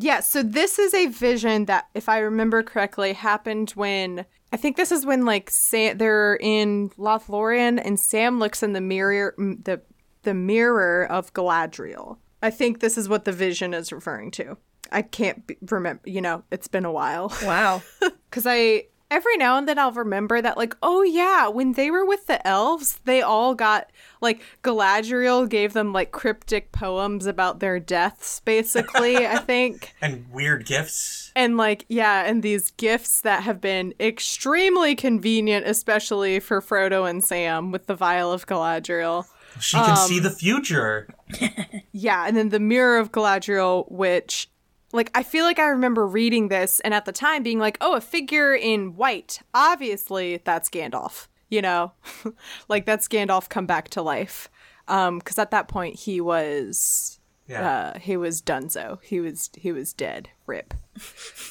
Yeah. 0.00 0.20
So 0.20 0.44
this 0.44 0.78
is 0.78 0.94
a 0.94 1.06
vision 1.06 1.64
that, 1.64 1.88
if 1.92 2.08
I 2.08 2.18
remember 2.18 2.62
correctly, 2.62 3.14
happened 3.14 3.70
when 3.70 4.26
I 4.52 4.56
think 4.56 4.76
this 4.76 4.92
is 4.92 5.04
when 5.04 5.24
like 5.24 5.50
Sam 5.50 5.98
they're 5.98 6.36
in 6.36 6.90
Lothlorien 6.90 7.80
and 7.84 7.98
Sam 7.98 8.38
looks 8.38 8.62
in 8.62 8.74
the 8.74 8.80
mirror, 8.80 9.34
the 9.36 9.80
the 10.22 10.34
mirror 10.34 11.04
of 11.10 11.32
Galadriel. 11.32 12.18
I 12.42 12.50
think 12.50 12.78
this 12.78 12.96
is 12.96 13.08
what 13.08 13.24
the 13.24 13.32
vision 13.32 13.74
is 13.74 13.90
referring 13.92 14.30
to. 14.32 14.56
I 14.92 15.02
can't 15.02 15.44
be, 15.46 15.56
remember. 15.68 16.02
You 16.04 16.20
know, 16.20 16.44
it's 16.52 16.68
been 16.68 16.84
a 16.84 16.92
while. 16.92 17.32
Wow. 17.42 17.82
Because 18.30 18.46
I 18.46 18.84
every 19.10 19.36
now 19.36 19.56
and 19.56 19.68
then 19.68 19.78
I'll 19.78 19.92
remember 19.92 20.40
that 20.42 20.56
like, 20.56 20.76
oh 20.82 21.02
yeah, 21.02 21.48
when 21.48 21.72
they 21.72 21.90
were 21.90 22.04
with 22.04 22.26
the 22.26 22.46
elves, 22.46 23.00
they 23.04 23.22
all 23.22 23.54
got 23.54 23.90
like 24.20 24.42
Galadriel 24.62 25.48
gave 25.48 25.72
them 25.72 25.92
like 25.92 26.10
cryptic 26.10 26.72
poems 26.72 27.26
about 27.26 27.60
their 27.60 27.80
deaths, 27.80 28.40
basically, 28.40 29.26
I 29.26 29.38
think. 29.38 29.94
and 30.02 30.30
weird 30.30 30.66
gifts. 30.66 31.32
And 31.34 31.56
like, 31.56 31.84
yeah, 31.88 32.24
and 32.24 32.42
these 32.42 32.70
gifts 32.72 33.20
that 33.22 33.42
have 33.44 33.60
been 33.60 33.94
extremely 34.00 34.94
convenient, 34.94 35.66
especially 35.66 36.40
for 36.40 36.60
Frodo 36.60 37.08
and 37.08 37.22
Sam 37.22 37.70
with 37.70 37.86
the 37.86 37.94
vial 37.94 38.32
of 38.32 38.46
Galadriel. 38.46 39.26
She 39.60 39.76
can 39.76 39.96
see 39.96 40.18
um, 40.18 40.24
the 40.24 40.30
future. 40.30 41.08
Yeah, 41.92 42.26
and 42.28 42.36
then 42.36 42.50
the 42.50 42.60
Mirror 42.60 42.98
of 42.98 43.10
Galadriel, 43.10 43.90
which, 43.90 44.48
like, 44.92 45.10
I 45.14 45.22
feel 45.22 45.44
like 45.44 45.58
I 45.58 45.66
remember 45.66 46.06
reading 46.06 46.48
this 46.48 46.80
and 46.80 46.94
at 46.94 47.04
the 47.04 47.12
time 47.12 47.42
being 47.42 47.58
like, 47.58 47.76
oh, 47.80 47.94
a 47.96 48.00
figure 48.00 48.54
in 48.54 48.96
white. 48.96 49.40
Obviously, 49.54 50.40
that's 50.44 50.70
Gandalf, 50.70 51.28
you 51.48 51.60
know? 51.62 51.92
like, 52.68 52.86
that's 52.86 53.08
Gandalf 53.08 53.48
come 53.48 53.66
back 53.66 53.88
to 53.90 54.02
life. 54.02 54.48
Um, 54.88 55.18
because 55.18 55.38
at 55.38 55.50
that 55.50 55.68
point 55.68 55.96
he 55.96 56.20
was, 56.20 57.20
Yeah. 57.46 57.92
uh, 57.94 57.98
he 57.98 58.16
was 58.16 58.40
Dunzo. 58.40 58.98
He 59.02 59.20
was, 59.20 59.50
he 59.56 59.70
was 59.72 59.92
dead. 59.92 60.30
Rip. 60.46 60.72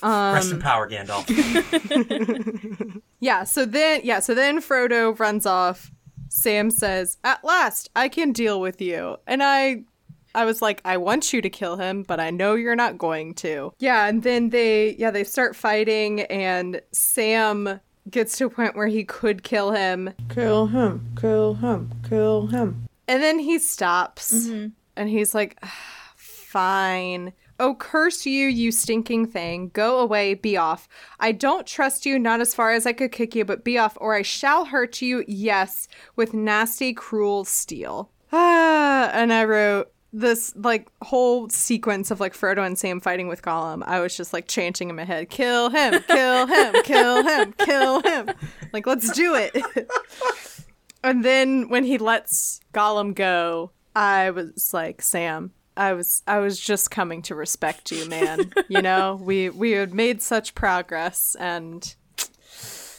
Um, 0.02 0.12
Rest 0.34 0.52
in 0.52 0.60
power, 0.60 0.90
Gandalf. 0.90 1.28
Yeah, 3.20 3.44
so 3.46 3.66
then, 3.66 4.02
yeah, 4.04 4.20
so 4.20 4.36
then 4.36 4.60
Frodo 4.62 5.18
runs 5.20 5.46
off 5.48 5.92
Sam 6.30 6.70
says, 6.70 7.18
"At 7.24 7.44
last, 7.44 7.90
I 7.96 8.10
can 8.10 8.32
deal 8.32 8.60
with 8.62 8.80
you." 8.82 9.18
And 9.26 9.42
I 9.42 9.84
I 10.36 10.46
was 10.46 10.62
like, 10.62 10.82
I 10.86 10.98
want 10.98 11.34
you 11.34 11.42
to 11.42 11.50
kill 11.50 11.78
him, 11.78 12.04
but 12.04 12.20
I 12.20 12.30
know 12.30 12.56
you're 12.56 12.76
not 12.76 12.98
going 12.98 13.34
to. 13.36 13.74
Yeah, 13.80 14.08
and 14.08 14.24
then 14.24 14.50
they 14.50 14.96
yeah, 14.96 15.12
they 15.12 15.24
start 15.24 15.56
fighting 15.56 16.22
and 16.22 16.82
Sam 16.92 17.80
gets 18.10 18.38
to 18.38 18.46
a 18.46 18.50
point 18.50 18.76
where 18.76 18.88
he 18.88 19.04
could 19.04 19.44
kill 19.44 19.72
him. 19.72 20.14
Kill 20.30 20.68
him, 20.68 21.08
kill 21.20 21.56
him, 21.56 21.92
kill 22.08 22.48
him. 22.48 22.88
And 23.08 23.22
then 23.24 23.40
he 23.40 23.60
stops 23.60 24.48
and 24.96 25.10
he's 25.10 25.34
like, 25.34 25.58
"Ah, 25.64 25.98
Fine. 26.48 27.34
Oh, 27.60 27.76
curse 27.76 28.26
you, 28.26 28.48
you 28.48 28.72
stinking 28.72 29.26
thing. 29.28 29.70
Go 29.74 30.00
away, 30.00 30.34
be 30.34 30.56
off. 30.56 30.88
I 31.20 31.34
don't 31.34 31.68
trust 31.68 32.06
you, 32.06 32.18
not 32.18 32.40
as 32.40 32.56
far 32.56 32.72
as 32.72 32.86
I 32.86 32.94
could 32.94 33.12
kick 33.12 33.36
you, 33.36 33.44
but 33.44 33.64
be 33.64 33.78
off, 33.78 33.98
or 34.00 34.16
I 34.16 34.22
shall 34.22 34.66
hurt 34.66 35.02
you, 35.02 35.26
yes, 35.28 35.88
with 36.16 36.34
nasty, 36.34 36.94
cruel 36.94 37.44
steel. 37.46 38.10
Ah, 38.32 39.10
and 39.14 39.34
I 39.34 39.44
wrote 39.44 39.92
this 40.14 40.54
like 40.56 40.88
whole 41.02 41.50
sequence 41.50 42.12
of 42.12 42.20
like 42.20 42.34
Frodo 42.34 42.66
and 42.66 42.78
Sam 42.78 43.00
fighting 43.00 43.28
with 43.28 43.42
Gollum. 43.42 43.84
I 43.86 44.00
was 44.00 44.16
just 44.16 44.34
like 44.34 44.48
chanting 44.48 44.90
in 44.90 44.96
my 44.96 45.04
head, 45.04 45.30
kill 45.30 45.70
him, 45.70 46.02
kill 46.08 46.48
him, 46.48 46.76
kill 46.84 47.24
him, 47.24 47.54
kill 47.58 48.02
him. 48.02 48.30
Like, 48.74 48.88
let's 48.88 49.12
do 49.12 49.36
it. 49.36 49.56
And 51.04 51.24
then 51.24 51.70
when 51.70 51.84
he 51.84 51.98
lets 51.98 52.60
Gollum 52.74 53.16
go, 53.16 53.72
I 53.96 54.30
was 54.32 54.74
like, 54.74 55.02
Sam, 55.02 55.52
I 55.78 55.94
was 55.94 56.22
I 56.28 56.40
was 56.40 56.60
just 56.60 56.92
coming 56.92 57.22
to 57.24 57.36
respect 57.36 57.92
you, 57.92 58.10
man. 58.10 58.52
you 58.68 58.82
know, 58.82 59.18
we 59.22 59.50
we 59.50 59.72
had 59.72 59.94
made 59.94 60.22
such 60.22 60.56
progress 60.56 61.36
and 61.40 61.96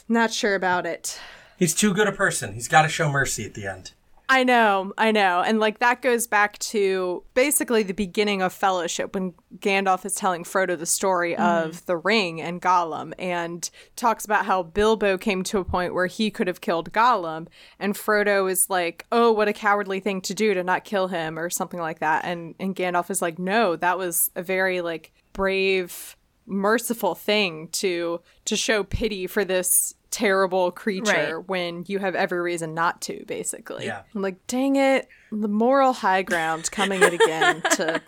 not 0.07 0.31
sure 0.31 0.55
about 0.55 0.85
it. 0.85 1.19
He's 1.57 1.75
too 1.75 1.93
good 1.93 2.07
a 2.07 2.11
person. 2.11 2.53
He's 2.53 2.67
got 2.69 2.83
to 2.83 2.89
show 2.89 3.11
mercy 3.11 3.45
at 3.45 3.53
the 3.53 3.67
end. 3.67 3.91
I 4.31 4.43
know, 4.43 4.93
I 4.95 5.11
know. 5.11 5.41
And 5.41 5.59
like 5.59 5.79
that 5.79 6.03
goes 6.03 6.27
back 6.27 6.59
to 6.59 7.23
basically 7.33 7.81
the 7.81 7.95
beginning 7.95 8.43
of 8.43 8.53
Fellowship 8.53 9.15
when 9.15 9.33
Gandalf 9.57 10.05
is 10.05 10.13
telling 10.13 10.43
Frodo 10.43 10.77
the 10.77 10.85
story 10.85 11.33
mm-hmm. 11.33 11.41
of 11.41 11.83
the 11.87 11.97
ring 11.97 12.39
and 12.39 12.61
Gollum 12.61 13.13
and 13.17 13.67
talks 13.95 14.25
about 14.25 14.45
how 14.45 14.61
Bilbo 14.61 15.17
came 15.17 15.41
to 15.45 15.57
a 15.57 15.65
point 15.65 15.95
where 15.95 16.05
he 16.05 16.29
could 16.29 16.47
have 16.47 16.61
killed 16.61 16.93
Gollum 16.93 17.47
and 17.79 17.95
Frodo 17.95 18.49
is 18.49 18.69
like, 18.69 19.07
"Oh, 19.11 19.31
what 19.31 19.47
a 19.47 19.53
cowardly 19.53 19.99
thing 19.99 20.21
to 20.21 20.35
do 20.35 20.53
to 20.53 20.63
not 20.63 20.85
kill 20.85 21.07
him" 21.07 21.39
or 21.39 21.49
something 21.49 21.79
like 21.79 21.97
that. 21.99 22.23
And 22.23 22.53
and 22.59 22.75
Gandalf 22.75 23.09
is 23.09 23.23
like, 23.23 23.39
"No, 23.39 23.75
that 23.77 23.97
was 23.97 24.29
a 24.35 24.43
very 24.43 24.81
like 24.81 25.11
brave 25.33 26.15
merciful 26.49 27.15
thing 27.15 27.67
to 27.69 28.19
to 28.45 28.55
show 28.57 28.83
pity 28.83 29.27
for 29.27 29.45
this 29.45 29.93
terrible 30.11 30.71
creature 30.71 31.37
Right. 31.37 31.47
when 31.47 31.85
you 31.87 31.99
have 31.99 32.15
every 32.15 32.41
reason 32.41 32.73
not 32.73 32.99
to 33.03 33.23
basically 33.27 33.85
Yeah. 33.85 34.01
i'm 34.15 34.21
like 34.23 34.45
dang 34.47 34.75
it 34.75 35.07
the 35.31 35.47
moral 35.47 35.93
high 35.93 36.23
ground 36.23 36.71
coming 36.71 37.01
it 37.03 37.13
again 37.13 37.61
to 37.73 38.01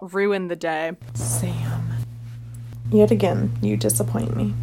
ruin 0.00 0.46
the 0.48 0.54
day 0.56 0.92
Sam. 1.14 1.82
Yet 2.92 3.10
again, 3.10 3.52
you 3.60 3.76
disappoint 3.76 4.34
me. 4.36 4.54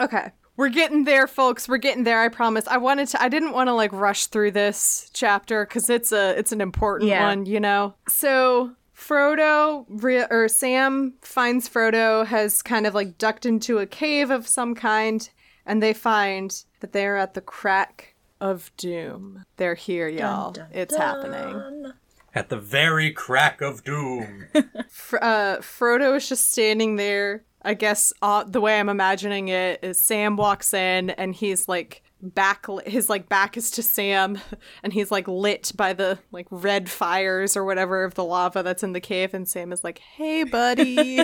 okay 0.00 0.30
we're 0.56 0.68
getting 0.68 1.02
there 1.04 1.26
folks 1.26 1.68
we're 1.68 1.78
getting 1.78 2.04
there 2.04 2.20
i 2.20 2.28
promise 2.28 2.68
i 2.68 2.76
wanted 2.76 3.08
to 3.08 3.20
i 3.22 3.28
didn't 3.28 3.52
want 3.52 3.66
to 3.68 3.72
like 3.72 3.92
rush 3.92 4.26
through 4.26 4.50
this 4.52 5.10
chapter 5.14 5.64
because 5.64 5.88
it's 5.90 6.12
a 6.12 6.38
it's 6.38 6.52
an 6.52 6.60
important 6.60 7.08
Yeah. 7.10 7.26
one 7.26 7.46
you 7.46 7.58
know 7.60 7.94
so 8.08 8.70
frodo 8.96 9.84
re- 9.88 10.26
or 10.30 10.48
sam 10.48 11.14
finds 11.20 11.68
frodo 11.68 12.24
has 12.26 12.62
kind 12.62 12.86
of 12.86 12.94
like 12.94 13.18
ducked 13.18 13.44
into 13.44 13.78
a 13.78 13.86
cave 13.86 14.30
of 14.30 14.46
some 14.46 14.74
kind 14.74 15.30
and 15.66 15.82
they 15.82 15.92
find 15.92 16.64
that 16.80 16.92
they're 16.92 17.16
at 17.16 17.34
the 17.34 17.40
crack 17.40 18.14
of 18.40 18.70
doom 18.76 19.44
they're 19.56 19.74
here 19.74 20.08
y'all 20.08 20.52
dun, 20.52 20.68
it's 20.72 20.96
happening 20.96 21.92
At 22.36 22.48
the 22.48 22.58
very 22.58 23.12
crack 23.12 23.60
of 23.60 23.84
doom. 23.84 24.46
Fr- 24.88 25.18
uh, 25.22 25.56
Frodo 25.58 26.16
is 26.16 26.28
just 26.28 26.50
standing 26.50 26.96
there. 26.96 27.44
I 27.62 27.74
guess 27.74 28.12
uh, 28.22 28.42
the 28.42 28.60
way 28.60 28.80
I'm 28.80 28.88
imagining 28.88 29.48
it 29.48 29.78
is 29.84 30.00
Sam 30.00 30.36
walks 30.36 30.74
in 30.74 31.10
and 31.10 31.32
he's 31.32 31.68
like 31.68 32.02
back 32.32 32.66
his 32.86 33.08
like 33.08 33.28
back 33.28 33.56
is 33.56 33.70
to 33.72 33.82
Sam 33.82 34.38
and 34.82 34.92
he's 34.92 35.10
like 35.10 35.28
lit 35.28 35.72
by 35.76 35.92
the 35.92 36.18
like 36.32 36.46
red 36.50 36.90
fires 36.90 37.56
or 37.56 37.64
whatever 37.64 38.04
of 38.04 38.14
the 38.14 38.24
lava 38.24 38.62
that's 38.62 38.82
in 38.82 38.92
the 38.92 39.00
cave 39.00 39.34
and 39.34 39.48
Sam 39.48 39.72
is 39.72 39.84
like, 39.84 39.98
"Hey 39.98 40.44
buddy. 40.44 41.20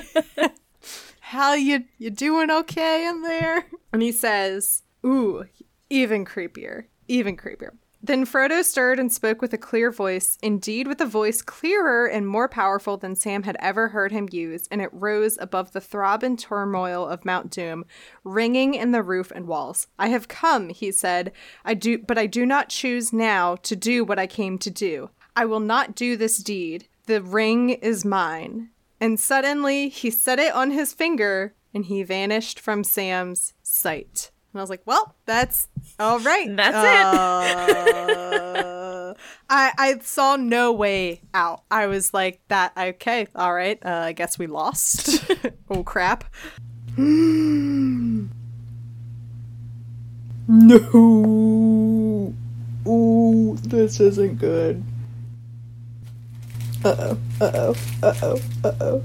How 1.21 1.55
you 1.55 1.85
you 1.99 2.11
doing 2.11 2.51
okay 2.51 3.07
in 3.07 3.23
there?" 3.23 3.67
And 3.93 4.03
he 4.03 4.13
says, 4.13 4.83
"Ooh, 5.05 5.45
even 5.89 6.25
creepier. 6.25 6.85
Even 7.09 7.37
creepier." 7.37 7.73
Then 8.03 8.25
Frodo 8.25 8.65
stirred 8.65 8.99
and 8.99 9.13
spoke 9.13 9.43
with 9.43 9.53
a 9.53 9.59
clear 9.59 9.91
voice, 9.91 10.39
indeed 10.41 10.89
with 10.89 11.03
a 11.03 11.07
voice 11.07 11.43
clearer 11.43 12.07
and 12.07 12.27
more 12.27 12.49
powerful 12.49 12.97
than 12.97 13.15
Sam 13.15 13.43
had 13.43 13.59
ever 13.61 13.89
heard 13.89 14.11
him 14.11 14.27
use, 14.33 14.67
and 14.71 14.81
it 14.81 14.89
rose 14.93 15.37
above 15.39 15.73
the 15.73 15.83
throb 15.83 16.23
and 16.23 16.39
turmoil 16.39 17.07
of 17.07 17.27
Mount 17.27 17.51
Doom, 17.51 17.85
ringing 18.25 18.73
in 18.73 18.93
the 18.93 19.03
roof 19.03 19.31
and 19.35 19.47
walls. 19.47 19.87
I 19.99 20.09
have 20.09 20.29
come, 20.29 20.71
he 20.71 20.91
said, 20.91 21.33
I 21.63 21.75
do 21.75 21.99
but 21.99 22.17
I 22.17 22.27
do 22.27 22.47
not 22.47 22.71
choose 22.71 23.13
now 23.13 23.57
to 23.57 23.77
do 23.77 24.03
what 24.03 24.19
I 24.19 24.27
came 24.27 24.57
to 24.59 24.71
do. 24.71 25.11
I 25.37 25.45
will 25.45 25.61
not 25.61 25.95
do 25.95 26.17
this 26.17 26.39
deed. 26.39 26.89
The 27.05 27.23
ring 27.23 27.71
is 27.71 28.05
mine. 28.05 28.71
And 28.99 29.21
suddenly 29.21 29.91
he 29.91 30.11
set 30.11 30.39
it 30.39 30.55
on 30.55 30.71
his 30.71 30.95
finger 30.95 31.55
and 31.75 31.85
he 31.85 32.03
vanished 32.03 32.59
from 32.59 32.83
Sam's 32.83 33.53
sight. 33.63 34.31
And 34.53 34.61
I 34.61 34.63
was 34.63 34.71
like, 34.71 34.83
well, 34.85 35.15
that's 35.27 35.69
all 35.99 36.19
right. 36.21 36.55
That's 36.57 36.77
Uh, 36.77 37.55
I 39.49 39.73
I 39.79 39.99
saw 40.03 40.37
no 40.37 40.73
way 40.73 41.23
out. 41.35 41.63
I 41.71 41.87
was 41.87 42.13
like, 42.13 42.41
that 42.49 42.73
okay, 42.77 43.29
all 43.35 43.55
right. 43.55 43.79
Uh, 43.85 44.03
I 44.07 44.13
guess 44.13 44.39
we 44.39 44.47
lost. 44.49 45.31
oh 45.71 45.85
crap. 45.85 46.25
No. 50.53 52.35
Ooh, 52.89 53.57
this 53.63 54.01
isn't 54.01 54.39
good. 54.41 54.83
Uh 56.85 56.97
oh. 56.99 57.19
Uh 57.41 57.51
oh. 57.55 57.77
Uh 58.03 58.15
oh. 58.23 58.41
Uh 58.65 58.73
oh. 58.81 59.03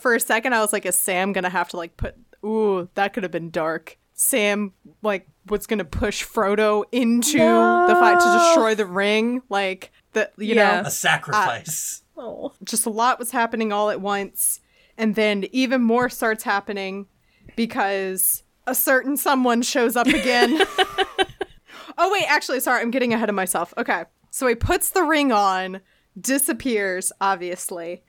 For 0.00 0.16
a 0.16 0.20
second, 0.20 0.54
I 0.54 0.60
was 0.60 0.72
like, 0.72 0.86
is 0.86 0.96
Sam 0.96 1.32
gonna 1.32 1.50
have 1.50 1.68
to 1.68 1.76
like 1.76 1.96
put? 1.96 2.16
Ooh, 2.44 2.88
that 2.94 3.12
could 3.12 3.22
have 3.22 3.30
been 3.30 3.50
dark. 3.50 3.97
Sam 4.20 4.72
like 5.00 5.28
was 5.46 5.68
gonna 5.68 5.84
push 5.84 6.24
Frodo 6.24 6.82
into 6.90 7.38
the 7.38 7.94
fight 8.00 8.18
to 8.18 8.38
destroy 8.38 8.74
the 8.74 8.84
ring. 8.84 9.42
Like 9.48 9.92
the 10.12 10.28
you 10.36 10.56
Yeah. 10.56 10.82
know 10.82 10.88
A 10.88 10.90
sacrifice. 10.90 12.02
Oh. 12.16 12.52
just 12.64 12.84
a 12.84 12.90
lot 12.90 13.20
was 13.20 13.30
happening 13.30 13.72
all 13.72 13.90
at 13.90 14.00
once 14.00 14.58
and 14.96 15.14
then 15.14 15.44
even 15.52 15.80
more 15.82 16.08
starts 16.10 16.42
happening 16.42 17.06
because 17.54 18.42
a 18.66 18.74
certain 18.74 19.16
someone 19.16 19.62
shows 19.62 19.94
up 19.94 20.08
again 20.08 20.60
oh 21.98 22.10
wait 22.12 22.24
actually 22.28 22.58
sorry 22.58 22.82
i'm 22.82 22.90
getting 22.90 23.14
ahead 23.14 23.28
of 23.28 23.36
myself 23.36 23.72
okay 23.78 24.04
so 24.30 24.48
he 24.48 24.56
puts 24.56 24.90
the 24.90 25.04
ring 25.04 25.30
on 25.30 25.80
disappears 26.20 27.12
obviously 27.20 28.02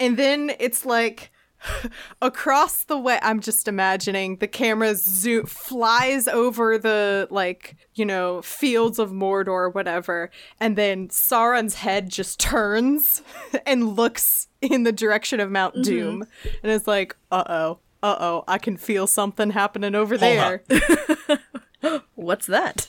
and 0.00 0.16
then 0.16 0.50
it's 0.58 0.84
like 0.84 1.30
across 2.22 2.84
the 2.84 2.98
way 2.98 3.18
i'm 3.22 3.40
just 3.40 3.68
imagining 3.68 4.36
the 4.36 4.46
camera 4.46 4.94
zo- 4.94 5.44
flies 5.44 6.28
over 6.28 6.78
the 6.78 7.26
like 7.30 7.76
you 7.94 8.04
know 8.04 8.42
fields 8.42 8.98
of 8.98 9.10
mordor 9.10 9.48
or 9.48 9.70
whatever 9.70 10.30
and 10.60 10.76
then 10.76 11.08
sauron's 11.08 11.74
head 11.74 12.08
just 12.08 12.38
turns 12.40 13.22
and 13.66 13.96
looks 13.96 14.48
in 14.60 14.82
the 14.82 14.92
direction 14.92 15.40
of 15.40 15.50
mount 15.50 15.74
mm-hmm. 15.74 15.82
doom 15.82 16.26
and 16.62 16.72
it's 16.72 16.86
like 16.86 17.16
uh-oh 17.30 17.78
uh-oh 18.02 18.44
i 18.48 18.58
can 18.58 18.76
feel 18.76 19.06
something 19.06 19.50
happening 19.50 19.94
over 19.94 20.16
there. 20.16 20.62
What's 22.14 22.46
that? 22.46 22.88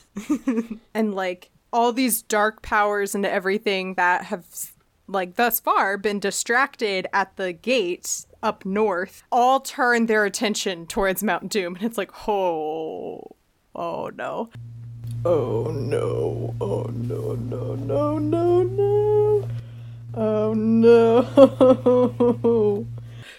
and 0.94 1.14
like 1.14 1.50
all 1.72 1.92
these 1.92 2.22
dark 2.22 2.62
powers 2.62 3.14
and 3.14 3.26
everything 3.26 3.94
that 3.94 4.24
have 4.24 4.44
like 5.08 5.34
thus 5.36 5.58
far 5.58 5.96
been 5.96 6.20
distracted 6.20 7.06
at 7.12 7.36
the 7.36 7.52
gate 7.52 8.26
up 8.42 8.64
north 8.64 9.24
all 9.32 9.58
turn 9.58 10.06
their 10.06 10.24
attention 10.24 10.86
towards 10.86 11.24
Mount 11.24 11.48
Doom 11.48 11.74
and 11.74 11.84
it's 11.84 11.98
like 11.98 12.28
oh 12.28 13.22
oh 13.74 14.10
no 14.14 14.48
Oh 15.24 15.72
no. 15.72 16.54
Oh 16.60 16.84
no, 16.94 17.34
no, 17.34 17.74
no, 17.74 18.18
no, 18.18 18.62
no. 18.62 19.48
Oh 20.14 20.54
no. 20.54 21.26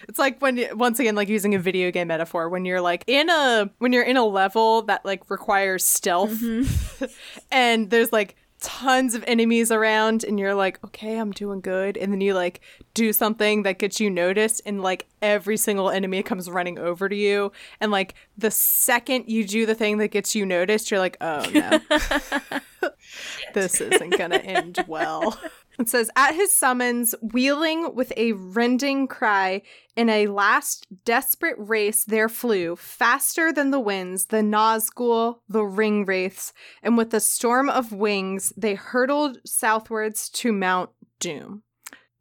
It's 0.08 0.18
like 0.18 0.42
when 0.42 0.66
once 0.76 0.98
again 0.98 1.14
like 1.14 1.28
using 1.28 1.54
a 1.54 1.58
video 1.60 1.92
game 1.92 2.08
metaphor 2.08 2.48
when 2.48 2.64
you're 2.64 2.80
like 2.80 3.04
in 3.06 3.30
a 3.30 3.70
when 3.78 3.92
you're 3.92 4.02
in 4.02 4.16
a 4.16 4.24
level 4.24 4.82
that 4.82 5.04
like 5.04 5.30
requires 5.30 5.84
stealth 5.84 6.32
mm-hmm. 6.32 7.04
and 7.52 7.90
there's 7.90 8.12
like 8.12 8.34
tons 8.60 9.14
of 9.14 9.24
enemies 9.26 9.72
around 9.72 10.22
and 10.22 10.38
you're 10.38 10.54
like 10.54 10.82
okay 10.84 11.18
I'm 11.18 11.32
doing 11.32 11.60
good. 11.60 11.96
And 11.96 12.12
then 12.12 12.20
you 12.20 12.34
like 12.34 12.60
do 12.94 13.12
something 13.12 13.62
that 13.62 13.78
gets 13.78 14.00
you 14.00 14.10
noticed 14.10 14.60
and 14.66 14.82
like 14.82 15.06
every 15.22 15.56
single 15.56 15.90
enemy 15.90 16.22
comes 16.22 16.48
running 16.50 16.78
over 16.78 17.08
to 17.08 17.16
you. 17.16 17.52
And 17.80 17.90
like 17.90 18.14
the 18.36 18.50
second 18.50 19.24
you 19.28 19.44
do 19.46 19.66
the 19.66 19.74
thing 19.74 19.98
that 19.98 20.08
gets 20.08 20.34
you 20.34 20.44
noticed 20.44 20.90
you're 20.90 21.00
like 21.00 21.16
oh 21.20 21.48
no. 21.52 22.60
This 23.54 23.80
isn't 23.80 24.16
gonna 24.16 24.36
end 24.36 24.84
well. 24.86 25.38
It 25.80 25.88
says, 25.88 26.10
at 26.14 26.34
his 26.34 26.54
summons, 26.54 27.14
wheeling 27.22 27.94
with 27.94 28.12
a 28.14 28.32
rending 28.32 29.08
cry, 29.08 29.62
in 29.96 30.10
a 30.10 30.26
last 30.26 30.86
desperate 31.06 31.56
race 31.58 32.04
there 32.04 32.28
flew, 32.28 32.76
faster 32.76 33.50
than 33.50 33.70
the 33.70 33.80
winds, 33.80 34.26
the 34.26 34.42
Nazgul, 34.42 35.38
the 35.48 35.64
ring 35.64 36.04
wraiths, 36.04 36.52
and 36.82 36.98
with 36.98 37.14
a 37.14 37.20
storm 37.20 37.70
of 37.70 37.92
wings, 37.92 38.52
they 38.58 38.74
hurtled 38.74 39.38
southwards 39.46 40.28
to 40.28 40.52
Mount 40.52 40.90
Doom. 41.18 41.62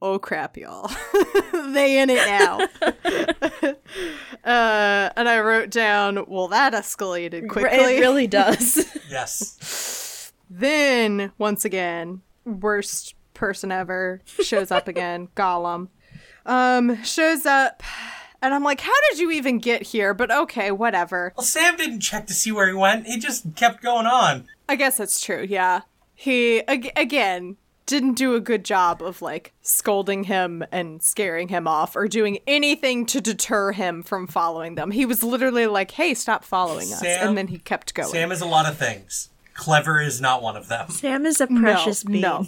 Oh 0.02 0.20
crap, 0.20 0.56
y'all. 0.56 0.90
they 1.74 2.00
in 2.00 2.10
it 2.10 2.26
now. 2.26 2.60
uh, 4.46 5.10
and 5.18 5.28
I 5.28 5.42
wrote 5.42 5.70
down, 5.70 6.24
well, 6.30 6.48
that 6.48 6.72
escalated 6.72 7.50
quickly. 7.50 7.98
It 7.98 8.00
really 8.00 8.28
does. 8.28 8.88
Yes. 9.10 10.32
Then, 10.50 11.34
once 11.38 11.66
again, 11.66 12.22
worst 12.46 13.16
person 13.40 13.72
ever 13.72 14.22
shows 14.44 14.70
up 14.70 14.88
again, 14.88 15.30
Gollum. 15.36 15.88
Um, 16.46 17.02
shows 17.04 17.46
up, 17.46 17.82
and 18.42 18.54
I'm 18.54 18.64
like, 18.64 18.82
how 18.82 18.94
did 19.10 19.20
you 19.20 19.32
even 19.32 19.58
get 19.60 19.82
here? 19.84 20.14
But 20.14 20.30
okay, 20.32 20.72
whatever. 20.72 21.34
Well, 21.38 21.46
Sam 21.46 21.78
didn't 21.78 22.02
check 22.02 22.28
to 22.28 22.34
see 22.34 22.52
where 22.52 22.68
he 22.68 22.74
went. 22.74 23.08
He 23.08 23.18
just 23.18 23.56
kept 23.56 23.82
going 23.82 24.06
on. 24.06 24.48
I 24.68 24.76
guess 24.76 24.98
that's 24.98 25.22
true, 25.22 25.46
yeah. 25.50 25.82
He, 26.16 26.60
ag- 26.68 26.92
again, 26.96 27.56
didn't 27.86 28.14
do 28.16 28.36
a 28.36 28.40
good 28.40 28.66
job 28.66 29.02
of 29.02 29.22
like 29.22 29.54
scolding 29.62 30.26
him 30.26 30.64
and 30.72 31.02
scaring 31.02 31.48
him 31.48 31.68
off 31.68 31.96
or 31.96 32.08
doing 32.08 32.38
anything 32.46 33.06
to 33.08 33.20
deter 33.22 33.72
him 33.72 34.04
from 34.04 34.28
following 34.28 34.76
them. 34.76 34.92
He 34.92 35.06
was 35.06 35.24
literally 35.24 35.66
like, 35.66 35.92
hey, 35.92 36.14
stop 36.14 36.44
following 36.44 36.92
us. 36.94 37.04
And 37.04 37.38
then 37.38 37.48
he 37.48 37.58
kept 37.58 37.94
going. 37.96 38.10
Sam 38.10 38.32
is 38.32 38.42
a 38.42 38.46
lot 38.46 38.68
of 38.68 38.78
things. 38.78 39.30
Clever 39.56 40.02
is 40.02 40.22
not 40.22 40.42
one 40.44 40.56
of 40.56 40.68
them. 40.68 40.90
Sam 40.90 41.26
is 41.26 41.42
a 41.42 41.48
precious 41.48 42.04
being. 42.04 42.22
no. 42.22 42.46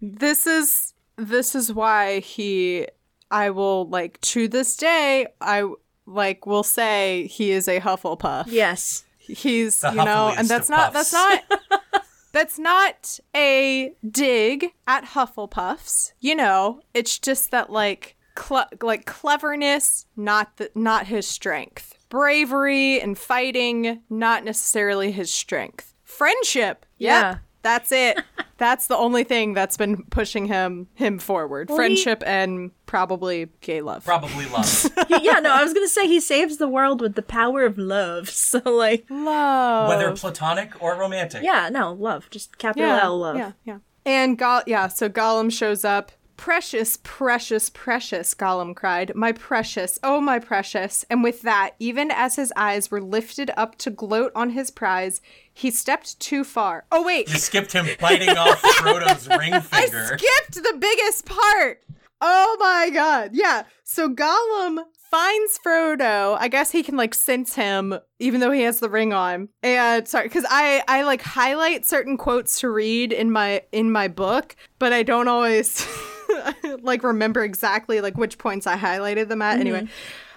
This 0.00 0.46
is 0.46 0.94
this 1.16 1.54
is 1.54 1.72
why 1.72 2.20
he 2.20 2.86
I 3.30 3.50
will 3.50 3.88
like 3.88 4.20
to 4.22 4.48
this 4.48 4.76
day 4.76 5.26
I 5.40 5.70
like 6.06 6.46
will 6.46 6.62
say 6.62 7.26
he 7.28 7.50
is 7.50 7.68
a 7.68 7.80
Hufflepuff. 7.80 8.44
Yes. 8.48 9.04
He's 9.18 9.80
The 9.80 9.90
you 9.90 10.04
know, 10.04 10.34
and 10.36 10.48
that's 10.48 10.68
of 10.68 10.76
not 10.76 10.92
that's 10.92 11.12
not 11.12 11.42
that's 12.32 12.58
not 12.58 13.20
a 13.36 13.94
dig 14.08 14.72
at 14.86 15.04
Hufflepuffs. 15.04 16.12
You 16.20 16.34
know, 16.34 16.80
it's 16.92 17.18
just 17.18 17.50
that 17.52 17.70
like 17.70 18.16
cle- 18.34 18.66
like 18.82 19.06
cleverness, 19.06 20.06
not 20.16 20.56
the, 20.56 20.70
not 20.74 21.06
his 21.06 21.26
strength. 21.26 21.94
Bravery 22.08 23.00
and 23.00 23.16
fighting, 23.16 24.02
not 24.10 24.44
necessarily 24.44 25.12
his 25.12 25.32
strength. 25.32 25.94
Friendship, 26.04 26.84
yep, 26.98 27.22
Yeah. 27.22 27.38
That's 27.62 27.90
it. 27.92 28.18
that's 28.58 28.86
the 28.86 28.96
only 28.96 29.24
thing 29.24 29.54
that's 29.54 29.76
been 29.76 30.04
pushing 30.04 30.46
him 30.46 30.86
him 30.94 31.18
forward. 31.18 31.68
he- 31.70 31.76
Friendship 31.76 32.22
and 32.26 32.70
probably 32.86 33.48
gay 33.60 33.80
love. 33.80 34.04
Probably 34.04 34.46
love. 34.46 34.86
yeah, 35.08 35.40
no, 35.40 35.50
I 35.50 35.62
was 35.62 35.72
gonna 35.72 35.88
say 35.88 36.06
he 36.06 36.20
saves 36.20 36.58
the 36.58 36.68
world 36.68 37.00
with 37.00 37.14
the 37.14 37.22
power 37.22 37.64
of 37.64 37.78
love. 37.78 38.28
So 38.52 38.58
like, 38.70 39.06
love. 39.08 39.88
Whether 39.88 40.14
platonic 40.14 40.82
or 40.82 40.94
romantic. 40.96 41.42
yeah, 41.42 41.68
no, 41.70 41.92
love, 41.94 42.28
just 42.30 42.58
capital 42.58 42.88
yeah, 42.88 43.00
L 43.02 43.18
love. 43.18 43.36
Yeah, 43.36 43.52
yeah. 43.64 43.78
And 44.04 44.36
Go- 44.36 44.62
yeah, 44.66 44.88
so 44.88 45.08
Gollum 45.08 45.50
shows 45.52 45.84
up. 45.84 46.12
Precious, 46.42 46.98
precious, 47.04 47.70
precious, 47.70 48.34
Gollum 48.34 48.74
cried. 48.74 49.14
My 49.14 49.30
precious, 49.30 50.00
oh 50.02 50.20
my 50.20 50.40
precious. 50.40 51.04
And 51.08 51.22
with 51.22 51.42
that, 51.42 51.76
even 51.78 52.10
as 52.10 52.34
his 52.34 52.52
eyes 52.56 52.90
were 52.90 53.00
lifted 53.00 53.52
up 53.56 53.78
to 53.78 53.90
gloat 53.90 54.32
on 54.34 54.50
his 54.50 54.68
prize, 54.68 55.20
he 55.54 55.70
stepped 55.70 56.18
too 56.18 56.42
far. 56.42 56.84
Oh, 56.90 57.04
wait. 57.04 57.28
You 57.28 57.38
skipped 57.38 57.72
him 57.72 57.86
biting 58.00 58.30
off 58.30 58.60
Frodo's 58.76 59.28
ring 59.28 59.52
finger. 59.60 59.62
I 59.72 60.16
skipped 60.16 60.54
the 60.54 60.76
biggest 60.80 61.26
part. 61.26 61.84
Oh 62.20 62.56
my 62.58 62.90
god. 62.90 63.30
Yeah. 63.34 63.62
So 63.84 64.08
Gollum 64.08 64.82
finds 64.96 65.60
Frodo. 65.64 66.36
I 66.40 66.48
guess 66.48 66.72
he 66.72 66.82
can 66.82 66.96
like 66.96 67.14
sense 67.14 67.54
him 67.54 67.94
even 68.18 68.40
though 68.40 68.50
he 68.50 68.62
has 68.62 68.80
the 68.80 68.90
ring 68.90 69.12
on. 69.12 69.48
And 69.62 70.08
sorry 70.08 70.28
cuz 70.28 70.44
I 70.48 70.82
I 70.88 71.02
like 71.02 71.22
highlight 71.22 71.86
certain 71.86 72.16
quotes 72.16 72.58
to 72.60 72.70
read 72.70 73.12
in 73.12 73.30
my 73.30 73.62
in 73.70 73.92
my 73.92 74.08
book, 74.08 74.56
but 74.80 74.92
I 74.92 75.04
don't 75.04 75.28
always 75.28 75.86
like 76.82 77.02
remember 77.02 77.42
exactly 77.42 78.00
like 78.00 78.16
which 78.16 78.38
points 78.38 78.66
I 78.66 78.76
highlighted 78.76 79.28
them 79.28 79.42
at. 79.42 79.60
Anyway. 79.60 79.88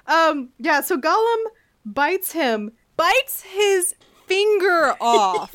Um 0.07 0.49
yeah, 0.59 0.81
so 0.81 0.97
Gollum 0.97 1.43
bites 1.85 2.31
him, 2.31 2.71
bites 2.97 3.43
his 3.43 3.95
finger 4.27 4.95
off. 5.01 5.51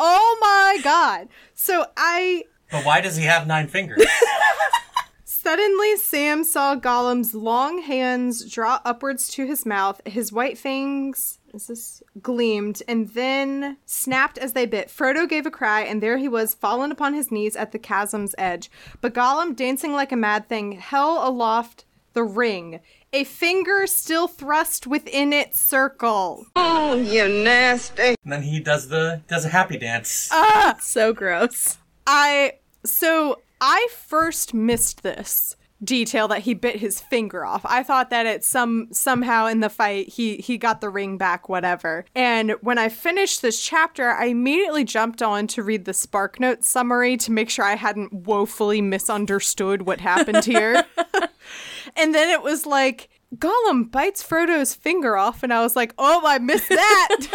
oh 0.00 0.38
my 0.40 0.80
god. 0.82 1.28
So 1.54 1.86
I 1.96 2.44
But 2.70 2.84
why 2.84 3.00
does 3.00 3.16
he 3.16 3.24
have 3.24 3.46
nine 3.46 3.68
fingers? 3.68 4.04
Suddenly, 5.24 5.96
Sam 5.96 6.44
saw 6.44 6.76
Gollum's 6.76 7.32
long 7.32 7.80
hands 7.80 8.50
draw 8.50 8.80
upwards 8.84 9.28
to 9.30 9.46
his 9.46 9.64
mouth. 9.64 10.00
His 10.04 10.30
white 10.30 10.58
fangs 10.58 11.18
is 11.28 11.37
this 11.52 12.02
gleamed 12.20 12.82
and 12.88 13.08
then 13.10 13.76
snapped 13.86 14.38
as 14.38 14.52
they 14.52 14.66
bit. 14.66 14.88
Frodo 14.88 15.28
gave 15.28 15.46
a 15.46 15.50
cry, 15.50 15.80
and 15.82 16.02
there 16.02 16.18
he 16.18 16.28
was, 16.28 16.54
fallen 16.54 16.92
upon 16.92 17.14
his 17.14 17.30
knees 17.30 17.56
at 17.56 17.72
the 17.72 17.78
chasm's 17.78 18.34
edge. 18.38 18.70
But 19.00 19.14
Gollum, 19.14 19.56
dancing 19.56 19.92
like 19.92 20.12
a 20.12 20.16
mad 20.16 20.48
thing, 20.48 20.72
held 20.72 21.26
aloft 21.26 21.84
the 22.12 22.24
ring, 22.24 22.80
a 23.12 23.24
finger 23.24 23.86
still 23.86 24.28
thrust 24.28 24.86
within 24.86 25.32
its 25.32 25.60
circle. 25.60 26.46
Oh, 26.56 26.94
you 26.94 27.28
nasty! 27.28 28.14
And 28.24 28.32
then 28.32 28.42
he 28.42 28.60
does 28.60 28.88
the 28.88 29.22
does 29.28 29.44
a 29.44 29.48
happy 29.48 29.78
dance. 29.78 30.28
Ah, 30.32 30.76
So 30.80 31.12
gross. 31.12 31.78
I 32.06 32.54
so 32.84 33.40
I 33.60 33.88
first 33.92 34.54
missed 34.54 35.02
this 35.02 35.56
detail 35.82 36.28
that 36.28 36.40
he 36.40 36.54
bit 36.54 36.76
his 36.76 37.00
finger 37.00 37.44
off. 37.44 37.62
I 37.64 37.82
thought 37.82 38.10
that 38.10 38.26
it 38.26 38.44
some 38.44 38.88
somehow 38.92 39.46
in 39.46 39.60
the 39.60 39.68
fight 39.68 40.08
he 40.08 40.36
he 40.38 40.58
got 40.58 40.80
the 40.80 40.90
ring 40.90 41.18
back 41.18 41.48
whatever. 41.48 42.04
And 42.14 42.52
when 42.60 42.78
I 42.78 42.88
finished 42.88 43.42
this 43.42 43.62
chapter, 43.62 44.10
I 44.10 44.26
immediately 44.26 44.84
jumped 44.84 45.22
on 45.22 45.46
to 45.48 45.62
read 45.62 45.84
the 45.84 45.94
Spark 45.94 46.40
Notes 46.40 46.68
summary 46.68 47.16
to 47.18 47.32
make 47.32 47.50
sure 47.50 47.64
I 47.64 47.76
hadn't 47.76 48.12
woefully 48.12 48.82
misunderstood 48.82 49.82
what 49.82 50.00
happened 50.00 50.44
here. 50.44 50.84
and 51.96 52.14
then 52.14 52.28
it 52.28 52.42
was 52.42 52.66
like 52.66 53.08
Gollum 53.36 53.90
bites 53.90 54.22
Frodo's 54.22 54.74
finger 54.74 55.16
off 55.16 55.42
and 55.42 55.52
I 55.52 55.62
was 55.62 55.76
like, 55.76 55.94
"Oh, 55.98 56.22
I 56.26 56.38
missed 56.38 56.68
that." 56.68 57.26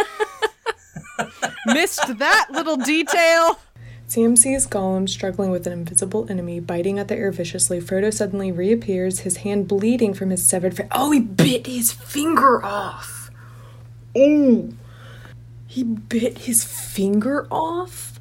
missed 1.67 2.17
that 2.17 2.47
little 2.51 2.77
detail. 2.77 3.59
Sam 4.13 4.35
sees 4.35 4.67
Gollum 4.67 5.09
struggling 5.09 5.49
with 5.49 5.65
an 5.65 5.73
invisible 5.73 6.29
enemy, 6.29 6.59
biting 6.59 6.99
at 6.99 7.07
the 7.07 7.15
air 7.15 7.31
viciously. 7.31 7.81
Frodo 7.81 8.13
suddenly 8.13 8.51
reappears, 8.51 9.21
his 9.21 9.37
hand 9.37 9.67
bleeding 9.67 10.13
from 10.13 10.29
his 10.29 10.45
severed 10.45 10.77
finger. 10.77 10.91
Oh, 10.93 11.09
he 11.09 11.19
bit 11.19 11.65
his 11.65 11.91
finger 11.91 12.63
off! 12.63 13.31
Oh! 14.15 14.69
He 15.65 15.83
bit 15.83 16.37
his 16.37 16.63
finger 16.63 17.47
off? 17.49 18.19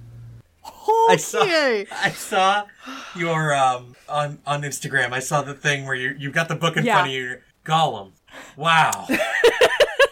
I 1.11 1.17
saw 1.17 1.43
I 1.43 2.11
saw 2.17 2.65
your 3.15 3.55
um 3.55 3.95
on 4.09 4.39
on 4.47 4.63
Instagram. 4.63 5.13
I 5.13 5.19
saw 5.19 5.43
the 5.43 5.53
thing 5.53 5.85
where 5.85 5.95
you 5.95 6.17
you've 6.19 6.33
got 6.33 6.49
the 6.49 6.57
book 6.57 6.79
in 6.79 6.87
Yeah. 6.87 6.95
front 6.95 7.09
of 7.09 7.15
you. 7.15 7.39
Gollum. 7.67 8.13
Wow. 8.57 9.07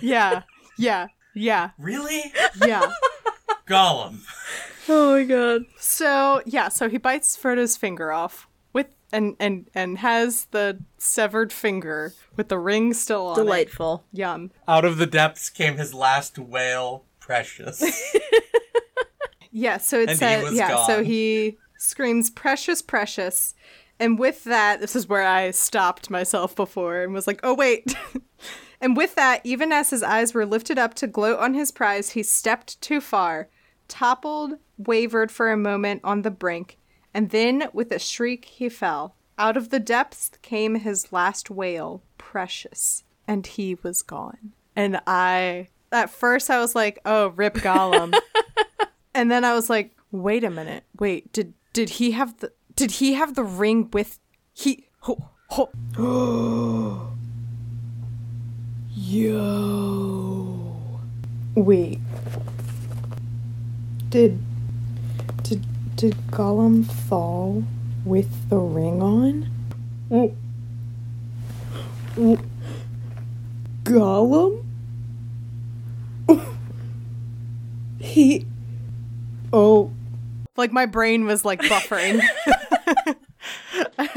Yeah, 0.03 0.43
yeah, 0.79 1.09
yeah, 1.35 1.71
really? 1.79 2.33
yeah. 2.67 2.91
Gollum. 3.67 4.21
Oh 4.93 5.13
my 5.13 5.25
god. 5.25 5.67
So 5.79 6.43
yeah, 6.47 6.69
so 6.69 6.89
he 6.89 6.99
bites 6.99 7.37
Frodo's 7.37 7.77
finger 7.77 8.13
off 8.13 8.49
with 8.73 8.89
and 9.13 9.37
and 9.39 9.71
and 9.75 9.99
has 9.99 10.47
the 10.47 10.81
severed 10.99 11.53
finger 11.53 12.13
with 12.37 12.49
the 12.49 12.59
ring 12.59 12.93
still 12.95 13.29
on. 13.29 13.39
it. 13.39 13.45
Delightful. 13.45 14.05
Yum. 14.13 14.51
Out 14.67 14.85
of 14.85 14.99
the 14.99 15.07
depths 15.07 15.49
came 15.49 15.77
his 15.77 15.95
last 15.95 16.39
wail, 16.39 17.05
precious. 17.21 17.83
Yeah. 19.53 19.79
So 19.79 19.99
it 20.01 20.17
says 20.17 20.45
was 20.45 20.53
yeah. 20.55 20.87
So 20.87 21.03
he 21.03 21.59
screams, 21.77 22.31
"Precious, 22.31 22.83
precious." 22.83 23.55
And 23.99 24.19
with 24.19 24.45
that, 24.45 24.81
this 24.81 24.95
is 24.97 25.09
where 25.09 25.27
I 25.27 25.51
stopped 25.51 26.09
myself 26.09 26.55
before 26.55 27.03
and 27.03 27.13
was 27.13 27.27
like, 27.27 27.41
"Oh 27.43 27.55
wait." 27.55 27.95
and 28.81 28.97
with 28.97 29.15
that, 29.17 29.41
even 29.45 29.73
as 29.73 29.91
his 29.91 30.03
eyes 30.03 30.35
were 30.35 30.47
lifted 30.47 30.79
up 30.79 30.95
to 30.95 31.07
gloat 31.07 31.39
on 31.41 31.55
his 31.55 31.73
prize, 31.73 32.11
he 32.11 32.23
stepped 32.23 32.81
too 32.81 33.01
far, 33.01 33.49
toppled, 33.89 34.53
wavered 34.87 35.31
for 35.31 35.51
a 35.51 35.57
moment 35.57 36.01
on 36.05 36.23
the 36.23 36.31
brink, 36.31 36.79
and 37.13 37.31
then 37.31 37.69
with 37.73 37.93
a 37.93 37.99
shriek 37.99 38.45
he 38.45 38.69
fell. 38.69 39.15
Out 39.39 39.57
of 39.57 39.71
the 39.71 39.81
depths 39.81 40.31
came 40.43 40.75
his 40.75 41.13
last 41.13 41.51
wail, 41.51 42.03
precious, 42.19 43.05
and 43.27 43.47
he 43.47 43.77
was 43.83 44.03
gone. 44.03 44.53
And 44.77 45.01
I, 45.07 45.69
at 45.91 46.11
first, 46.11 46.51
I 46.51 46.61
was 46.61 46.75
like, 46.75 46.99
"Oh, 47.05 47.29
rip 47.29 47.55
Gollum," 47.55 48.15
and 49.15 49.31
then 49.31 49.45
I 49.45 49.55
was 49.55 49.71
like, 49.71 49.97
"Wait 50.11 50.45
a 50.45 50.51
minute, 50.51 50.85
wait 50.99 51.33
did 51.33 51.55
did 51.73 51.91
he 51.91 52.13
have 52.13 52.39
the 52.39 52.53
did 52.77 52.93
he 52.93 53.15
have 53.15 53.35
the 53.35 53.45
ring 53.45 53.89
with 53.93 54.19
he?" 54.53 54.87
Ho, 55.01 55.31
ho, 55.49 55.71
Yo. 58.95 60.71
Wait. 61.55 61.99
Did 64.09 64.39
did 65.43 65.65
did 65.97 66.17
Gollum 66.31 66.85
fall 66.91 67.65
with 68.05 68.49
the 68.49 68.57
ring 68.59 69.03
on? 69.03 69.51
Gollum? 73.85 74.65
he 77.99 78.47
Oh, 79.53 79.91
Like 80.57 80.73
my 80.73 80.87
brain 80.87 81.27
was 81.27 81.45
like 81.45 81.61
buffering. 81.63 82.23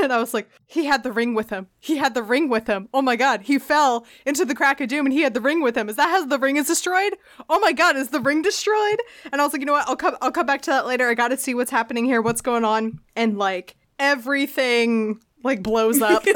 and 0.04 0.14
I 0.14 0.20
was 0.20 0.34
like, 0.34 0.50
he 0.68 0.86
had 0.86 1.04
the 1.04 1.12
ring 1.12 1.34
with 1.34 1.50
him. 1.50 1.68
He 1.80 1.98
had 1.98 2.14
the 2.14 2.24
ring 2.24 2.50
with 2.50 2.68
him. 2.68 2.90
Oh 2.94 3.02
my 3.02 3.16
god, 3.16 3.42
he 3.42 3.58
fell 3.58 4.06
into 4.26 4.46
the 4.46 4.56
crack 4.56 4.82
of 4.82 4.90
doom 4.90 5.06
and 5.06 5.14
he 5.14 5.22
had 5.22 5.34
the 5.34 5.42
ring 5.42 5.62
with 5.62 5.76
him. 5.76 5.90
Is 5.90 5.96
that 5.96 6.10
how 6.10 6.26
the 6.26 6.40
ring 6.40 6.58
is 6.58 6.68
destroyed? 6.68 7.16
Oh 7.50 7.60
my 7.60 7.72
god, 7.72 7.96
is 7.96 8.10
the 8.10 8.20
ring 8.20 8.42
destroyed? 8.42 9.00
And 9.32 9.42
I 9.42 9.44
was 9.44 9.54
like, 9.54 9.62
you 9.62 9.66
know 9.66 9.74
what? 9.74 9.88
I'll 9.88 9.96
come 9.96 10.18
I'll 10.22 10.32
come 10.32 10.46
back 10.46 10.62
to 10.64 10.72
that 10.72 10.86
later. 10.86 11.10
I 11.10 11.14
gotta 11.14 11.38
see 11.38 11.56
what's 11.56 11.72
happening 11.72 12.06
here, 12.06 12.22
what's 12.22 12.42
going 12.42 12.66
on. 12.66 13.00
And 13.16 13.38
like 13.38 13.76
everything 14.00 15.20
like 15.44 15.64
blows 15.64 16.02
up. 16.02 16.24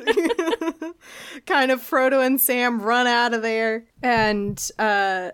kind 1.46 1.70
of 1.70 1.80
Frodo 1.80 2.24
and 2.24 2.40
Sam 2.40 2.80
run 2.80 3.06
out 3.06 3.34
of 3.34 3.42
there 3.42 3.84
and 4.02 4.70
uh 4.78 5.30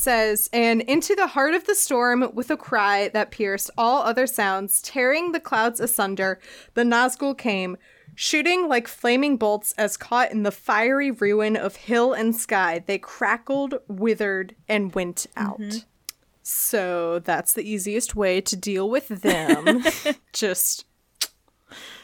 says, 0.00 0.48
and 0.52 0.80
into 0.82 1.14
the 1.14 1.28
heart 1.28 1.54
of 1.54 1.66
the 1.66 1.74
storm 1.74 2.30
with 2.34 2.50
a 2.50 2.56
cry 2.56 3.08
that 3.08 3.30
pierced 3.30 3.70
all 3.76 4.02
other 4.02 4.26
sounds, 4.26 4.80
tearing 4.82 5.32
the 5.32 5.40
clouds 5.40 5.78
asunder, 5.80 6.40
the 6.74 6.82
Nazgul 6.82 7.36
came, 7.36 7.76
shooting 8.14 8.68
like 8.68 8.88
flaming 8.88 9.36
bolts 9.36 9.72
as 9.78 9.96
caught 9.96 10.32
in 10.32 10.42
the 10.42 10.50
fiery 10.50 11.10
ruin 11.10 11.56
of 11.56 11.76
hill 11.76 12.12
and 12.12 12.34
sky. 12.34 12.82
They 12.84 12.98
crackled, 12.98 13.74
withered, 13.88 14.54
and 14.68 14.94
went 14.94 15.26
out. 15.36 15.84
So 16.42 17.20
that's 17.20 17.52
the 17.52 17.68
easiest 17.68 18.16
way 18.16 18.40
to 18.40 18.56
deal 18.56 18.90
with 18.90 19.08
them. 19.08 19.84
Just 20.32 20.86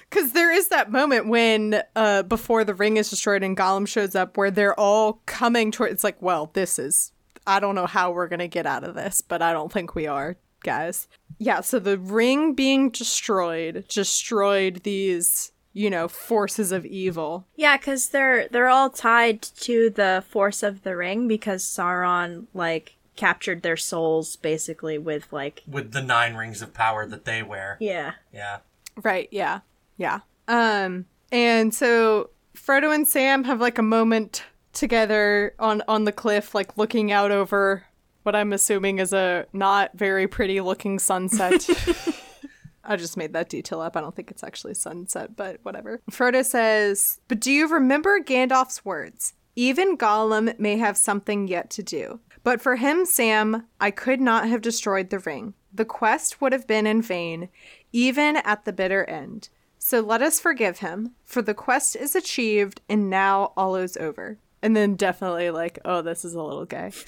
because 0.09 0.33
there 0.33 0.53
is 0.53 0.69
that 0.69 0.93
moment 0.93 1.27
when, 1.27 1.83
uh, 1.97 2.23
before 2.23 2.63
the 2.65 2.75
ring 2.75 2.97
is 2.97 3.11
destroyed 3.11 3.43
and 3.43 3.57
Gollum 3.57 3.89
shows 3.89 4.15
up, 4.15 4.37
where 4.37 4.51
they're 4.51 4.79
all 4.79 5.21
coming 5.27 5.73
toward. 5.73 5.91
It's 5.91 6.05
like, 6.05 6.21
well, 6.23 6.51
this 6.53 6.79
is. 6.79 7.13
I 7.47 7.61
don't 7.61 7.75
know 7.75 7.87
how 7.87 8.11
we're 8.13 8.29
gonna 8.29 8.49
get 8.49 8.67
out 8.67 8.85
of 8.85 8.95
this, 8.95 9.21
but 9.21 9.43
I 9.43 9.53
don't 9.53 9.73
think 9.73 9.95
we 9.95 10.07
are, 10.07 10.37
guys. 10.63 11.09
Yeah. 11.39 11.61
So 11.61 11.79
the 11.79 11.99
ring 11.99 12.55
being 12.55 12.91
destroyed 12.91 13.85
destroyed 13.89 14.83
these, 14.85 15.53
you 15.73 15.91
know, 15.91 16.09
forces 16.09 16.73
of 16.73 16.87
evil. 16.87 17.47
Yeah, 17.57 17.77
because 17.77 18.09
they're 18.09 18.49
they're 18.49 18.69
all 18.69 18.91
tied 18.91 19.43
to 19.43 19.91
the 19.91 20.25
force 20.29 20.63
of 20.63 20.83
the 20.83 20.97
ring 20.97 21.29
because 21.29 21.63
Sauron 21.65 22.47
like 22.55 22.97
captured 23.17 23.63
their 23.63 23.77
souls 23.79 24.37
basically 24.37 24.99
with 24.99 25.33
like 25.33 25.63
with 25.67 25.93
the 25.93 26.03
nine 26.03 26.35
rings 26.35 26.61
of 26.63 26.75
power 26.75 27.07
that 27.07 27.25
they 27.25 27.43
wear. 27.43 27.77
yeah. 27.81 28.13
Yeah. 28.33 28.59
Right, 29.03 29.29
yeah. 29.31 29.61
Yeah. 29.97 30.21
Um 30.49 31.07
and 31.33 31.75
so 31.75 32.31
Frodo 32.55 32.95
and 32.95 33.07
Sam 33.07 33.45
have 33.45 33.61
like 33.61 33.79
a 33.79 33.83
moment 33.83 34.45
together 34.77 35.55
on 35.59 35.83
on 35.89 36.05
the 36.05 36.13
cliff 36.13 36.55
like 36.55 36.77
looking 36.77 37.11
out 37.11 37.33
over 37.33 37.85
what 38.23 38.37
I'm 38.37 38.53
assuming 38.53 38.99
is 38.99 39.13
a 39.13 39.47
not 39.53 39.91
very 39.95 40.29
pretty 40.29 40.61
looking 40.61 40.99
sunset. 40.99 41.69
I 42.85 42.95
just 42.95 43.17
made 43.17 43.33
that 43.33 43.49
detail 43.49 43.81
up. 43.81 43.97
I 43.97 44.01
don't 44.01 44.15
think 44.15 44.31
it's 44.31 44.45
actually 44.45 44.75
sunset, 44.75 45.35
but 45.35 45.59
whatever. 45.63 46.01
Frodo 46.11 46.45
says, 46.45 47.19
"But 47.27 47.41
do 47.41 47.51
you 47.51 47.69
remember 47.69 48.21
Gandalf's 48.21 48.85
words? 48.85 49.35
Even 49.57 49.97
Gollum 49.97 50.57
may 50.59 50.77
have 50.77 50.97
something 50.97 51.49
yet 51.49 51.71
to 51.71 51.83
do. 51.83 52.21
But 52.45 52.61
for 52.61 52.77
him, 52.77 53.07
Sam, 53.07 53.67
I 53.81 53.91
could 53.91 54.21
not 54.21 54.49
have 54.49 54.61
destroyed 54.61 55.11
the 55.11 55.19
ring. 55.19 55.55
The 55.73 55.85
quest 55.85 56.41
would 56.41 56.53
have 56.53 56.67
been 56.67 56.87
in 56.87 57.03
vain, 57.03 57.49
even 57.93 58.37
at 58.37 58.65
the 58.65 58.73
bitter 58.73 59.05
end. 59.05 59.49
So 59.79 60.01
let 60.01 60.23
us 60.23 60.39
forgive 60.39 60.79
him, 60.79 61.15
for 61.25 61.43
the 61.43 61.55
quest 61.55 61.97
is 61.97 62.15
achieved, 62.15 62.83
and 62.89 63.11
now 63.11 63.53
all 63.57 63.77
is 63.77 63.97
over. 63.97 64.39
And 64.63 64.75
then 64.77 64.95
definitely 64.97 65.51
like, 65.51 65.79
oh, 65.85 66.03
this 66.03 66.25
is 66.25 66.35
a 66.35 66.43
little 66.43 66.65
gay. 66.65 66.93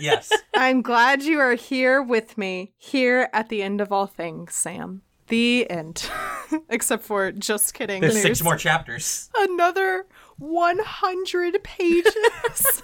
Yes. 0.00 0.30
I'm 0.54 0.82
glad 0.82 1.22
you 1.22 1.40
are 1.40 1.54
here 1.54 2.00
with 2.02 2.38
me, 2.38 2.72
here 2.76 3.28
at 3.32 3.48
the 3.48 3.62
end 3.62 3.80
of 3.80 3.92
all 3.92 4.06
things, 4.06 4.54
Sam. 4.54 5.02
The 5.28 5.68
end. 5.70 6.08
Except 6.68 7.02
for 7.04 7.32
just 7.32 7.74
kidding. 7.74 8.00
There's 8.00 8.20
six 8.20 8.42
more 8.42 8.56
chapters. 8.56 9.28
another 9.36 10.06
100 10.38 11.62
pages. 11.62 12.14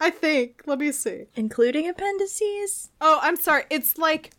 I 0.00 0.10
think. 0.10 0.62
Let 0.66 0.78
me 0.78 0.92
see. 0.92 1.26
Including 1.34 1.88
appendices? 1.88 2.90
Oh, 3.00 3.18
I'm 3.22 3.36
sorry. 3.36 3.64
It's 3.70 3.96
like 3.98 4.32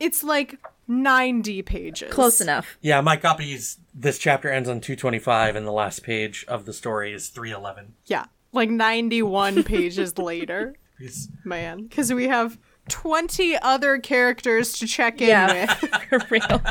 it's 0.00 0.22
like 0.24 0.58
90 0.88 1.62
pages. 1.62 2.12
Close 2.12 2.40
enough. 2.40 2.78
Yeah, 2.80 3.00
my 3.00 3.16
copies. 3.16 3.78
This 3.94 4.18
chapter 4.18 4.48
ends 4.50 4.68
on 4.68 4.80
225, 4.80 5.56
and 5.56 5.66
the 5.66 5.72
last 5.72 6.02
page 6.02 6.44
of 6.48 6.64
the 6.66 6.72
story 6.72 7.12
is 7.12 7.28
311. 7.28 7.94
Yeah. 8.06 8.26
Like 8.52 8.70
91 8.70 9.62
pages 9.64 10.16
later. 10.18 10.74
It's- 11.00 11.28
Man, 11.44 11.84
because 11.84 12.12
we 12.12 12.28
have 12.28 12.58
20 12.88 13.58
other 13.58 13.98
characters 13.98 14.72
to 14.78 14.86
check 14.86 15.20
in 15.20 15.28
Yeah. 15.28 15.76
with. 15.80 15.90
For 16.08 16.20
real. 16.30 16.62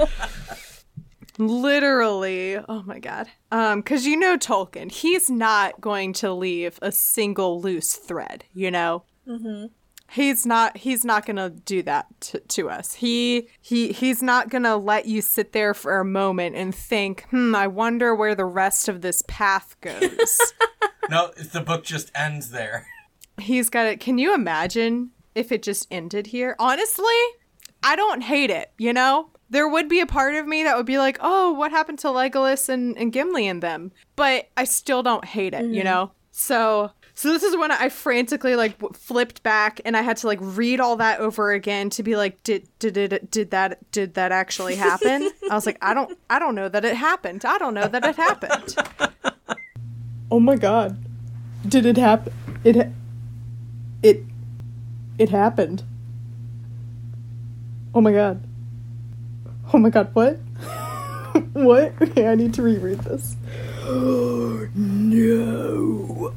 Literally. 1.38 2.58
Oh 2.58 2.84
my 2.86 2.99
god. 2.99 3.28
Um, 3.51 3.82
because 3.82 4.06
you 4.06 4.15
know 4.17 4.38
Tolkien, 4.38 4.89
he's 4.91 5.30
not 5.30 5.82
going 5.82 6.13
to 6.13 6.32
leave 6.32 6.80
a 6.82 6.91
single 6.91 7.60
loose 7.62 7.93
thread, 7.95 8.45
you 8.54 8.71
know? 8.71 9.04
Mm-hmm. 9.28 9.65
He's 10.15 10.45
not 10.45 10.78
he's 10.78 11.04
not 11.04 11.25
gonna 11.25 11.49
do 11.49 11.84
that 11.84 12.08
to, 12.21 12.39
to 12.39 12.69
us. 12.69 12.93
He 12.93 13.49
he 13.60 13.91
he's 13.91 14.23
not 14.23 14.49
gonna 14.49 14.78
let 14.78 15.08
you 15.08 15.21
sit 15.21 15.51
there 15.51 15.73
for 15.73 15.99
a 15.99 16.06
moment 16.06 16.56
and 16.56 16.73
think, 16.73 17.25
hmm, 17.32 17.54
I 17.54 17.67
wonder 17.67 18.15
where 18.15 18.34
the 18.34 18.45
rest 18.45 18.88
of 18.88 19.01
this 19.01 19.23
path 19.28 19.75
goes. 19.82 20.39
no, 21.10 21.32
the 21.51 21.60
book 21.60 21.84
just 21.84 22.13
ends 22.15 22.51
there. 22.51 22.88
he's 23.38 23.69
got 23.69 23.88
it. 23.88 23.99
Can 23.99 24.17
you 24.17 24.34
imagine 24.34 25.12
if 25.36 25.51
it 25.51 25.62
just 25.62 25.86
ended 25.91 26.28
here? 26.28 26.56
Honestly, 26.60 27.21
I 27.84 27.97
don't 27.97 28.21
hate 28.21 28.49
it, 28.49 28.71
you 28.78 28.93
know? 28.93 29.32
There 29.49 29.67
would 29.67 29.89
be 29.89 29.99
a 29.99 30.06
part 30.06 30.36
of 30.36 30.47
me 30.47 30.63
that 30.63 30.78
would 30.78 30.86
be 30.86 30.97
like, 30.97 31.17
oh, 31.19 31.51
what 31.51 31.71
happened 31.71 31.99
to 31.99 32.08
Legolas 32.08 32.69
and, 32.69 32.97
and 32.97 33.12
Gimli 33.12 33.49
and 33.49 33.62
them? 33.62 33.91
But 34.15 34.47
I 34.56 34.63
still 34.63 35.04
don't 35.04 35.25
hate 35.25 35.54
it, 35.54 35.65
you 35.65 35.84
know? 35.84 36.13
So 36.32 36.91
so 37.15 37.30
this 37.30 37.43
is 37.43 37.56
when 37.56 37.71
I 37.71 37.88
frantically 37.88 38.58
like 38.58 38.78
flipped 38.93 39.41
back 39.41 39.80
and 39.86 39.95
I 39.95 40.01
had 40.01 40.17
to 40.17 40.28
like 40.28 40.39
read 40.41 40.82
all 40.82 40.97
that 40.97 41.21
over 41.21 41.54
again 41.54 41.89
to 41.91 42.04
be 42.04 42.17
like, 42.17 42.43
did 42.43 42.67
did 42.78 42.97
it 42.97 43.32
did 43.32 43.51
that 43.51 43.89
did 43.93 44.15
that 44.15 44.34
actually 44.34 44.75
happen? 44.75 45.32
I 45.49 45.56
was 45.56 45.65
like, 45.65 45.78
I 45.82 45.93
don't 45.93 46.17
I 46.30 46.39
don't 46.39 46.56
know 46.56 46.67
that 46.67 46.84
it 46.84 46.95
happened. 46.97 47.45
I 47.45 47.58
don't 47.58 47.73
know 47.73 47.88
that 47.88 48.06
it 48.06 48.17
happened. 48.17 48.75
Oh 50.30 50.41
my 50.41 50.58
god. 50.58 50.97
Did 51.67 51.86
it 51.86 51.95
happen? 51.95 52.34
It 52.65 52.89
it 54.04 54.23
it 55.17 55.30
happened. 55.30 55.84
Oh 57.93 58.01
my 58.01 58.12
god. 58.12 58.43
Oh 59.73 59.78
my 59.78 59.89
god, 59.89 60.13
what? 60.13 60.34
what? 61.54 61.93
Okay, 62.01 62.28
I 62.28 62.36
need 62.36 62.54
to 62.56 62.62
reread 62.62 62.99
this. 62.99 63.38
no. 64.75 66.34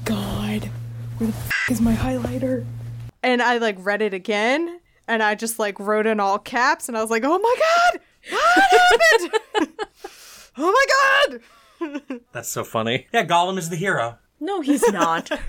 My 0.00 0.16
god. 0.58 0.70
Where 1.18 1.30
the 1.30 1.36
f- 1.36 1.70
is 1.70 1.80
my 1.80 1.94
highlighter? 1.94 2.64
and 3.22 3.42
I 3.42 3.58
like 3.58 3.76
read 3.80 4.00
it 4.00 4.14
again 4.14 4.80
and 5.06 5.22
I 5.22 5.34
just 5.34 5.58
like 5.58 5.78
wrote 5.78 6.06
in 6.06 6.20
all 6.20 6.38
caps 6.38 6.88
and 6.88 6.96
I 6.96 7.02
was 7.02 7.10
like, 7.10 7.22
"Oh 7.24 7.38
my 7.38 7.56
god! 7.58 8.00
What 8.30 9.30
happened? 9.60 9.72
oh 10.58 10.72
my 10.72 11.38
god!" 11.90 12.20
That's 12.32 12.48
so 12.48 12.64
funny. 12.64 13.06
Yeah, 13.12 13.26
Gollum 13.26 13.58
is 13.58 13.68
the 13.70 13.76
hero. 13.76 14.18
No, 14.40 14.60
he's 14.60 14.86
not. 14.90 15.30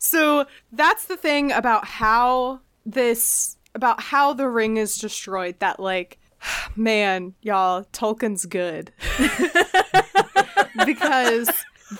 So, 0.00 0.46
that's 0.70 1.06
the 1.06 1.16
thing 1.16 1.50
about 1.50 1.84
how 1.84 2.60
this 2.86 3.56
about 3.74 4.00
how 4.00 4.32
the 4.32 4.48
ring 4.48 4.76
is 4.76 4.96
destroyed 4.98 5.56
that 5.58 5.80
like 5.80 6.18
man, 6.76 7.34
y'all, 7.42 7.82
Tolkien's 7.92 8.46
good. 8.46 8.92
because 10.86 11.50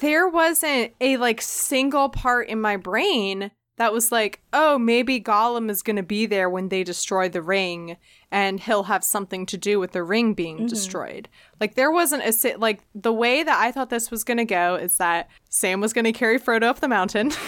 there 0.01 0.29
wasn't 0.29 0.93
a 1.01 1.17
like 1.17 1.41
single 1.41 2.09
part 2.09 2.49
in 2.49 2.61
my 2.61 2.77
brain 2.77 3.51
that 3.79 3.93
was 3.93 4.11
like, 4.11 4.41
oh, 4.53 4.77
maybe 4.77 5.21
Gollum 5.21 5.71
is 5.71 5.83
going 5.83 5.97
to 5.97 6.03
be 6.03 6.27
there 6.27 6.51
when 6.51 6.69
they 6.69 6.83
destroy 6.83 7.29
the 7.29 7.41
ring 7.41 7.97
and 8.31 8.61
he'll 8.61 8.85
have 8.85 9.05
something 9.05 9.47
to 9.47 9.57
do 9.57 9.79
with 9.79 9.93
the 9.93 10.03
ring 10.03 10.35
being 10.35 10.57
mm-hmm. 10.57 10.67
destroyed. 10.67 11.29
Like 11.61 11.75
there 11.75 11.91
wasn't 11.91 12.25
a 12.25 12.33
si- 12.33 12.57
like 12.57 12.81
the 12.95 13.13
way 13.13 13.43
that 13.43 13.59
I 13.59 13.73
thought 13.73 13.89
this 13.89 14.11
was 14.11 14.25
going 14.25 14.39
to 14.39 14.45
go 14.45 14.75
is 14.75 14.97
that 14.97 15.31
Sam 15.49 15.81
was 15.81 15.93
going 15.93 16.05
to 16.05 16.13
carry 16.13 16.39
Frodo 16.39 16.65
up 16.65 16.81
the 16.81 16.89
mountain. 16.89 17.33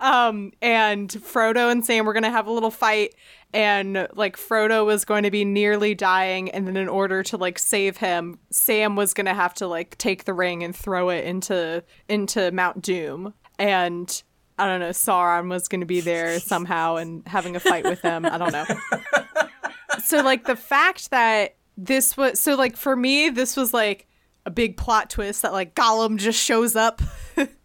um 0.00 0.52
and 0.62 1.10
Frodo 1.10 1.70
and 1.70 1.84
Sam 1.84 2.06
were 2.06 2.12
going 2.12 2.22
to 2.22 2.30
have 2.30 2.46
a 2.46 2.52
little 2.52 2.70
fight 2.70 3.14
and 3.52 4.06
like 4.14 4.36
Frodo 4.36 4.84
was 4.84 5.04
going 5.04 5.22
to 5.22 5.30
be 5.30 5.44
nearly 5.44 5.94
dying 5.94 6.50
and 6.50 6.66
then 6.66 6.76
in 6.76 6.88
order 6.88 7.22
to 7.24 7.36
like 7.36 7.58
save 7.58 7.96
him 7.96 8.38
Sam 8.50 8.96
was 8.96 9.14
going 9.14 9.26
to 9.26 9.34
have 9.34 9.54
to 9.54 9.66
like 9.66 9.96
take 9.98 10.24
the 10.24 10.34
ring 10.34 10.62
and 10.62 10.74
throw 10.74 11.08
it 11.08 11.24
into 11.24 11.82
into 12.08 12.50
Mount 12.52 12.82
Doom 12.82 13.34
and 13.58 14.22
I 14.58 14.66
don't 14.66 14.80
know, 14.80 14.90
Sauron 14.90 15.48
was 15.48 15.68
going 15.68 15.82
to 15.82 15.86
be 15.86 16.00
there 16.00 16.40
somehow 16.40 16.96
and 16.96 17.22
having 17.28 17.54
a 17.54 17.60
fight 17.60 17.84
with 17.84 18.02
them. 18.02 18.26
I 18.26 18.38
don't 18.38 18.52
know. 18.52 18.66
so 20.04 20.20
like 20.20 20.46
the 20.46 20.56
fact 20.56 21.10
that 21.10 21.54
this 21.76 22.16
was 22.16 22.40
so 22.40 22.56
like 22.56 22.76
for 22.76 22.96
me 22.96 23.28
this 23.28 23.56
was 23.56 23.72
like 23.72 24.08
a 24.44 24.50
big 24.50 24.76
plot 24.76 25.10
twist 25.10 25.42
that 25.42 25.52
like 25.52 25.74
Gollum 25.74 26.16
just 26.16 26.42
shows 26.42 26.74
up 26.74 27.00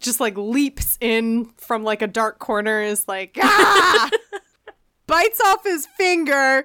just 0.00 0.20
like 0.20 0.36
leaps 0.36 0.96
in 1.00 1.46
from 1.56 1.84
like 1.84 2.02
a 2.02 2.06
dark 2.06 2.38
corner 2.38 2.80
is 2.80 3.06
like 3.08 3.36
ah! 3.42 4.10
bites 5.06 5.40
off 5.46 5.64
his 5.64 5.86
finger. 5.86 6.64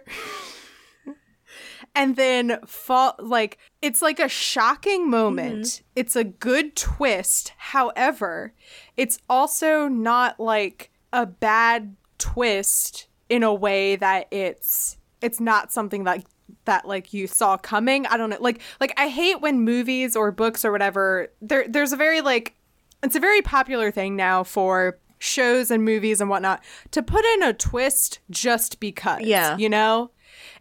And 1.95 2.15
then 2.15 2.59
fall 2.65 3.15
like 3.19 3.59
it's 3.81 4.01
like 4.01 4.19
a 4.19 4.27
shocking 4.27 5.09
moment. 5.09 5.83
It's 5.95 6.15
a 6.15 6.23
good 6.23 6.75
twist. 6.75 7.53
However 7.57 8.53
it's 8.97 9.19
also 9.29 9.87
not 9.87 10.39
like 10.39 10.91
a 11.11 11.25
bad 11.27 11.95
twist 12.17 13.07
in 13.29 13.43
a 13.43 13.53
way 13.53 13.95
that 13.95 14.27
it's 14.31 14.97
it's 15.21 15.39
not 15.39 15.71
something 15.71 16.03
that 16.05 16.25
that 16.65 16.87
like 16.87 17.13
you 17.13 17.27
saw 17.27 17.57
coming. 17.57 18.05
I 18.07 18.17
don't 18.17 18.29
know. 18.29 18.37
Like 18.39 18.61
like 18.79 18.93
i 18.97 19.07
hate 19.07 19.41
when 19.41 19.61
movies 19.61 20.15
or 20.15 20.31
books 20.31 20.65
or 20.65 20.71
whatever 20.71 21.31
there 21.41 21.67
there's 21.67 21.93
a 21.93 21.97
very 21.97 22.21
like 22.21 22.55
it's 23.03 23.15
a 23.15 23.19
very 23.19 23.41
popular 23.41 23.91
thing 23.91 24.15
now 24.15 24.43
for 24.43 24.97
shows 25.19 25.71
and 25.71 25.85
movies 25.85 26.19
and 26.19 26.29
whatnot 26.29 26.61
to 26.91 27.01
put 27.01 27.23
in 27.25 27.43
a 27.43 27.53
twist 27.53 28.19
just 28.29 28.79
because 28.79 29.21
Yeah. 29.21 29.55
you 29.57 29.69
know 29.69 30.11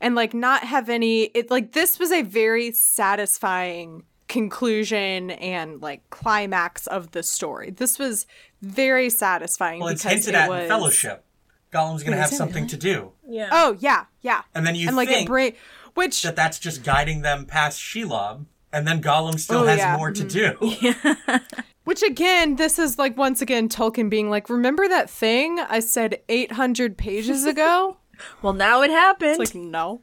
and 0.01 0.15
like 0.15 0.35
not 0.35 0.63
have 0.65 0.89
any 0.89 1.25
it 1.35 1.51
like 1.51 1.73
this 1.73 1.99
was 1.99 2.13
a 2.13 2.23
very 2.23 2.71
satisfying 2.73 4.05
conclusion 4.29 5.31
and 5.33 5.83
like 5.83 6.09
climax 6.11 6.87
of 6.87 7.11
the 7.11 7.23
story 7.23 7.71
this 7.71 7.99
was 7.99 8.27
very 8.63 9.11
satisfying 9.11 9.81
Well, 9.81 9.89
it's 9.91 10.03
because 10.05 10.25
hinted 10.27 10.35
it 10.35 10.43
at 10.43 10.49
was 10.49 10.63
in 10.63 10.69
Fellowship. 10.69 11.25
Gollum's 11.73 12.03
going 12.03 12.13
to 12.13 12.19
have 12.19 12.27
is 12.29 12.35
it 12.35 12.37
something 12.37 12.67
to 12.69 12.77
do, 12.77 13.13
Yeah. 13.29 13.49
oh 13.51 13.77
yeah 13.81 14.05
yeah 14.21 14.43
and 14.55 14.67
then 14.67 14.75
you 14.75 14.87
and 14.89 14.97
like 14.97 15.09
it 15.09 15.13
think 15.15 15.29
bring 15.29 15.55
which 15.95 16.23
that 16.23 16.37
that's 16.37 16.59
just 16.59 16.85
guiding 16.85 17.23
them 17.23 17.45
past 17.47 17.81
Shelob, 17.81 18.47
and 18.73 18.87
then 18.87 19.03
Gollum 19.03 19.39
still 19.41 19.61
Oh, 19.63 19.67
has 19.67 19.79
yeah. 19.79 19.97
more 19.97 20.11
to 20.13 20.25
do. 20.25 20.57
Which 21.85 22.03
again, 22.03 22.57
this 22.57 22.79
is 22.79 22.99
like 22.99 23.17
once 23.17 23.43
again 23.43 23.69
Tolkien 23.69 24.09
being 24.09 24.31
like, 24.31 24.49
remember 24.49 24.89
that 24.89 25.11
thing 25.11 25.59
I 25.59 25.81
said 25.81 26.21
800 26.29 26.97
pages 26.97 27.45
ago? 27.47 27.97
Well, 28.41 28.53
now 28.53 28.83
it 28.83 28.91
happened. 28.91 29.41
It's 29.41 29.55
like 29.55 29.63
no. 29.63 30.03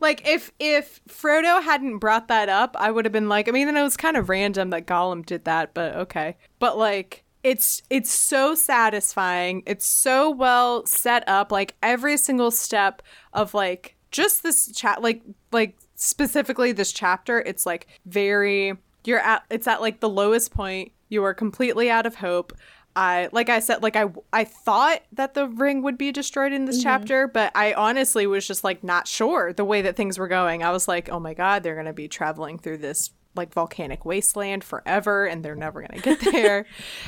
Like 0.00 0.26
if 0.26 0.52
if 0.58 1.00
Frodo 1.08 1.62
hadn't 1.62 1.98
brought 1.98 2.28
that 2.28 2.48
up, 2.48 2.76
I 2.78 2.90
would 2.90 3.04
have 3.04 3.12
been 3.12 3.28
like, 3.28 3.48
I 3.48 3.52
mean, 3.52 3.66
then 3.66 3.76
it 3.76 3.82
was 3.82 3.96
kind 3.96 4.16
of 4.16 4.28
random 4.28 4.70
that 4.70 4.86
Gollum 4.86 5.24
did 5.24 5.44
that, 5.46 5.74
but 5.74 5.94
okay. 5.96 6.36
But 6.58 6.78
like 6.78 7.24
it's 7.42 7.82
it's 7.90 8.10
so 8.10 8.54
satisfying. 8.54 9.62
It's 9.66 9.86
so 9.86 10.30
well 10.30 10.86
set 10.86 11.24
up 11.28 11.50
like 11.50 11.76
every 11.82 12.16
single 12.16 12.50
step 12.50 13.02
of 13.32 13.54
like 13.54 13.96
just 14.10 14.42
this 14.42 14.70
chat 14.72 15.02
like 15.02 15.22
like 15.52 15.76
specifically 15.96 16.72
this 16.72 16.92
chapter, 16.92 17.40
it's 17.40 17.66
like 17.66 17.86
very 18.06 18.74
you're 19.04 19.20
at 19.20 19.44
it's 19.50 19.66
at 19.66 19.80
like 19.80 20.00
the 20.00 20.08
lowest 20.08 20.52
point. 20.52 20.92
You 21.08 21.24
are 21.24 21.34
completely 21.34 21.90
out 21.90 22.06
of 22.06 22.16
hope. 22.16 22.52
I 22.96 23.28
like 23.32 23.48
I 23.48 23.60
said 23.60 23.82
like 23.82 23.94
I 23.94 24.06
I 24.32 24.44
thought 24.44 25.02
that 25.12 25.34
the 25.34 25.46
ring 25.46 25.82
would 25.82 25.96
be 25.96 26.10
destroyed 26.10 26.52
in 26.52 26.64
this 26.64 26.78
mm-hmm. 26.78 26.84
chapter, 26.84 27.28
but 27.28 27.52
I 27.54 27.72
honestly 27.74 28.26
was 28.26 28.46
just 28.46 28.64
like 28.64 28.82
not 28.82 29.06
sure 29.06 29.52
the 29.52 29.64
way 29.64 29.82
that 29.82 29.96
things 29.96 30.18
were 30.18 30.28
going. 30.28 30.62
I 30.62 30.72
was 30.72 30.88
like, 30.88 31.08
"Oh 31.08 31.20
my 31.20 31.34
god, 31.34 31.62
they're 31.62 31.74
going 31.74 31.86
to 31.86 31.92
be 31.92 32.08
traveling 32.08 32.58
through 32.58 32.78
this 32.78 33.10
like 33.36 33.52
volcanic 33.52 34.04
wasteland 34.04 34.64
forever 34.64 35.26
and 35.26 35.44
they're 35.44 35.54
never 35.54 35.80
going 35.80 36.00
to 36.00 36.16
get 36.16 36.20
there 36.32 36.66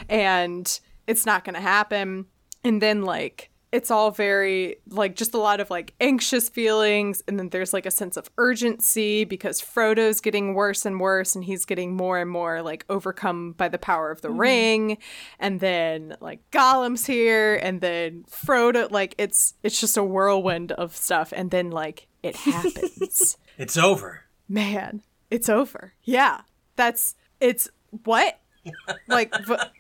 and 0.09 0.81
it's 1.07 1.27
not 1.27 1.45
going 1.45 1.57
to 1.57 1.61
happen." 1.61 2.27
And 2.63 2.81
then 2.81 3.03
like 3.03 3.51
it's 3.73 3.91
all 3.91 4.11
very 4.11 4.77
like 4.89 5.15
just 5.15 5.33
a 5.33 5.39
lot 5.39 5.61
of 5.61 5.71
like 5.71 5.95
anxious 6.01 6.49
feelings 6.49 7.23
and 7.29 7.39
then 7.39 7.51
there's 7.51 7.73
like 7.73 7.87
a 7.87 7.91
sense 7.91 8.17
of 8.17 8.29
urgency 8.37 9.25
because 9.25 9.61
Frodo's 9.61 10.21
getting 10.21 10.55
worse 10.55 10.85
and 10.85 10.99
worse 10.99 11.35
and 11.35 11.45
he's 11.45 11.65
getting 11.65 11.95
more 11.95 12.19
and 12.19 12.31
more 12.31 12.63
like 12.63 12.85
overcome 12.89 13.53
by 13.53 13.69
the 13.69 13.79
power 13.79 14.11
of 14.11 14.23
the 14.23 14.29
mm-hmm. 14.29 14.41
ring. 14.41 14.99
And 15.39 15.61
then 15.61 16.17
like 16.21 16.41
Gollum's 16.51 17.07
here 17.07 17.57
and 17.57 17.81
then 17.81 18.25
Frodo 18.29 18.91
like 18.91 19.15
it's 19.19 19.55
it's 19.63 19.81
just 19.81 19.97
a 19.97 20.05
whirlwind 20.05 20.73
of 20.73 20.97
stuff 20.97 21.33
and 21.35 21.51
then 21.51 21.71
like 21.71 22.09
it 22.23 22.37
happens. 22.37 23.37
It's 23.57 23.77
over. 23.77 24.25
man 24.49 25.03
it's 25.31 25.49
over. 25.49 25.95
Yeah 26.03 26.41
that's 26.77 27.15
it's 27.41 27.69
what? 28.05 28.41
Like 29.09 29.33
but 29.47 29.73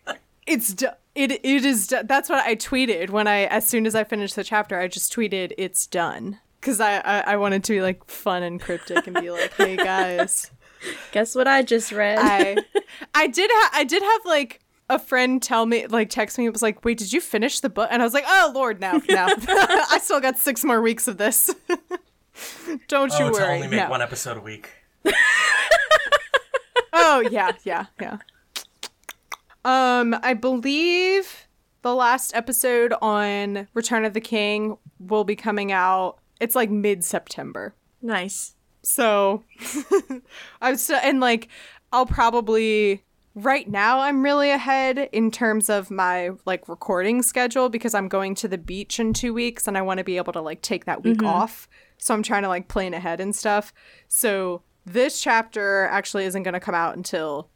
it's 0.46 0.72
do- 0.72 0.88
it 1.20 1.32
it 1.44 1.64
is 1.64 1.88
that's 2.04 2.28
what 2.28 2.44
i 2.46 2.54
tweeted 2.56 3.10
when 3.10 3.26
i 3.26 3.44
as 3.46 3.66
soon 3.66 3.86
as 3.86 3.94
i 3.94 4.02
finished 4.04 4.36
the 4.36 4.44
chapter 4.44 4.78
i 4.78 4.88
just 4.88 5.12
tweeted 5.14 5.52
it's 5.58 5.86
done 5.86 6.38
because 6.60 6.80
I, 6.80 6.98
I 6.98 7.20
i 7.32 7.36
wanted 7.36 7.62
to 7.64 7.72
be 7.72 7.82
like 7.82 8.04
fun 8.06 8.42
and 8.42 8.60
cryptic 8.60 9.06
and 9.06 9.14
be 9.20 9.30
like 9.30 9.52
hey 9.54 9.76
guys 9.76 10.50
Guess 11.12 11.34
what 11.34 11.46
I 11.46 11.60
just 11.62 11.92
read? 11.92 12.18
i 12.18 12.56
i 13.14 13.26
did 13.26 13.50
ha- 13.52 13.70
i 13.74 13.84
did 13.84 14.02
have 14.02 14.20
like 14.24 14.60
a 14.88 14.98
friend 14.98 15.42
tell 15.42 15.66
me 15.66 15.86
like 15.86 16.08
text 16.08 16.38
me 16.38 16.46
it 16.46 16.52
was 16.52 16.62
like 16.62 16.82
wait 16.86 16.96
did 16.98 17.12
you 17.12 17.20
finish 17.20 17.60
the 17.60 17.68
book 17.68 17.88
and 17.92 18.00
i 18.00 18.04
was 18.04 18.14
like 18.14 18.24
oh 18.26 18.50
lord 18.54 18.80
no 18.80 18.92
no 19.10 19.26
i 19.48 19.98
still 20.02 20.20
got 20.20 20.38
six 20.38 20.64
more 20.64 20.80
weeks 20.80 21.06
of 21.06 21.18
this 21.18 21.54
don't 22.88 23.12
you 23.18 23.26
Oh, 23.26 23.30
to 23.30 23.32
worry 23.40 23.54
only 23.56 23.68
make 23.68 23.80
no. 23.80 23.90
one 23.90 24.00
episode 24.00 24.38
a 24.38 24.40
week. 24.40 24.70
Oh 26.92 27.20
yeah, 27.30 27.52
yeah, 27.64 27.86
yeah. 28.00 28.18
Um, 29.64 30.16
I 30.22 30.34
believe 30.34 31.46
the 31.82 31.94
last 31.94 32.34
episode 32.34 32.94
on 33.00 33.68
Return 33.74 34.04
of 34.04 34.12
the 34.12 34.20
King 34.20 34.76
will 34.98 35.24
be 35.24 35.36
coming 35.36 35.72
out. 35.72 36.18
It's 36.40 36.54
like 36.54 36.70
mid 36.70 37.04
September. 37.04 37.74
nice. 38.02 38.54
So 38.82 39.44
I'm 40.62 40.76
still, 40.76 40.98
and 41.02 41.20
like 41.20 41.48
I'll 41.92 42.06
probably 42.06 43.04
right 43.34 43.68
now 43.68 44.00
I'm 44.00 44.22
really 44.22 44.50
ahead 44.50 45.10
in 45.12 45.30
terms 45.30 45.68
of 45.68 45.90
my 45.90 46.30
like 46.46 46.66
recording 46.66 47.22
schedule 47.22 47.68
because 47.68 47.94
I'm 47.94 48.08
going 48.08 48.34
to 48.36 48.48
the 48.48 48.56
beach 48.56 48.98
in 48.98 49.12
2 49.12 49.34
weeks 49.34 49.68
and 49.68 49.76
I 49.76 49.82
want 49.82 49.98
to 49.98 50.04
be 50.04 50.16
able 50.16 50.32
to 50.32 50.40
like 50.40 50.62
take 50.62 50.86
that 50.86 51.04
week 51.04 51.22
off. 51.22 51.68
So 51.98 52.14
I'm 52.14 52.22
trying 52.22 52.42
to 52.42 52.48
like 52.48 52.68
plan 52.68 52.94
ahead 52.94 53.20
and 53.20 53.36
stuff. 53.36 53.72
So 54.08 54.62
this 54.86 55.20
chapter 55.20 55.86
actually 55.90 56.24
isn't 56.24 56.42
going 56.42 56.54
to 56.54 56.60
come 56.60 56.74
out 56.74 56.96
until 56.96 57.50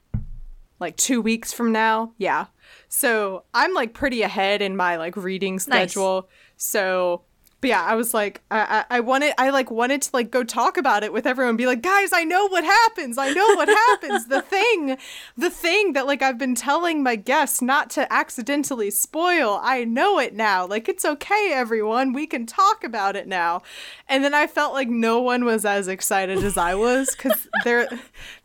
like 0.81 0.97
2 0.97 1.21
weeks 1.21 1.53
from 1.53 1.73
now. 1.73 2.13
Yeah. 2.19 2.47
So 2.89 3.45
I'm 3.53 3.75
like 3.75 3.95
pretty 3.95 4.23
ahead 4.23 4.63
in 4.63 4.77
my 4.77 4.97
like 4.97 5.17
reading 5.17 5.59
schedule. 5.59 6.29
So 6.57 7.23
but 7.65 7.71
yeah, 7.71 7.83
I 7.83 7.95
was 7.95 8.13
like, 8.13 8.43
I, 8.51 8.85
I, 8.91 8.97
I 8.97 9.01
wanted, 9.01 9.33
I 9.39 9.49
like 9.49 9.71
wanted 9.71 10.03
to 10.03 10.11
like 10.13 10.31
go 10.31 10.45
talk 10.45 10.77
about 10.77 11.03
it 11.03 11.15
with 11.15 11.27
everyone, 11.27 11.57
be 11.57 11.65
like, 11.65 11.81
guys, 11.81 12.13
I 12.13 12.23
know 12.23 12.47
what 12.49 12.63
happens. 12.63 13.17
I 13.17 13.31
know 13.31 13.55
what 13.55 13.69
happens. 13.69 14.27
The 14.27 14.43
thing, 14.43 14.99
the 15.35 15.49
thing 15.49 15.95
that 15.95 16.07
like 16.07 16.21
I've 16.21 16.37
been 16.37 16.55
telling 16.55 17.03
my 17.03 17.17
guests 17.17 17.63
not 17.63 17.89
to 17.93 18.13
accidentally 18.13 18.91
spoil. 18.91 19.61
I 19.63 19.85
know 19.85 20.19
it 20.19 20.35
now. 20.35 20.67
Like 20.67 20.91
it's 20.91 21.07
okay, 21.07 21.53
everyone. 21.55 22.13
We 22.13 22.27
can 22.27 22.45
talk 22.45 22.85
about 22.85 23.17
it 23.17 23.27
now. 23.27 23.63
And 24.11 24.23
then 24.23 24.35
I 24.35 24.47
felt 24.47 24.75
like 24.75 24.91
no 24.91 25.23
one 25.23 25.47
was 25.47 25.65
as 25.65 25.89
excited 25.89 26.45
as 26.45 26.59
I 26.59 26.75
was 26.75 27.17
because 27.17 27.49
they're, 27.65 27.89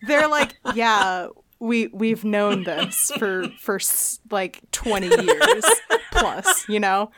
they're 0.07 0.29
like, 0.29 0.55
yeah, 0.73 1.27
we 1.59 1.87
we've 1.87 2.23
known 2.23 2.63
this 2.63 3.11
for 3.17 3.49
for 3.59 3.79
like 4.31 4.61
20 4.71 5.07
years 5.07 5.63
plus 6.11 6.67
you 6.69 6.79
know? 6.79 7.11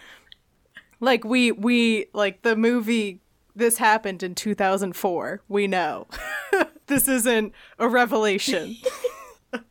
Like 0.99 1.23
we 1.23 1.51
we 1.51 2.07
like 2.13 2.41
the 2.41 2.55
movie 2.55 3.21
this 3.55 3.77
happened 3.77 4.23
in 4.23 4.35
2004 4.35 5.41
we 5.47 5.67
know. 5.67 6.07
This 6.87 7.07
isn't 7.07 7.53
a 7.79 7.87
revelation. 7.87 8.75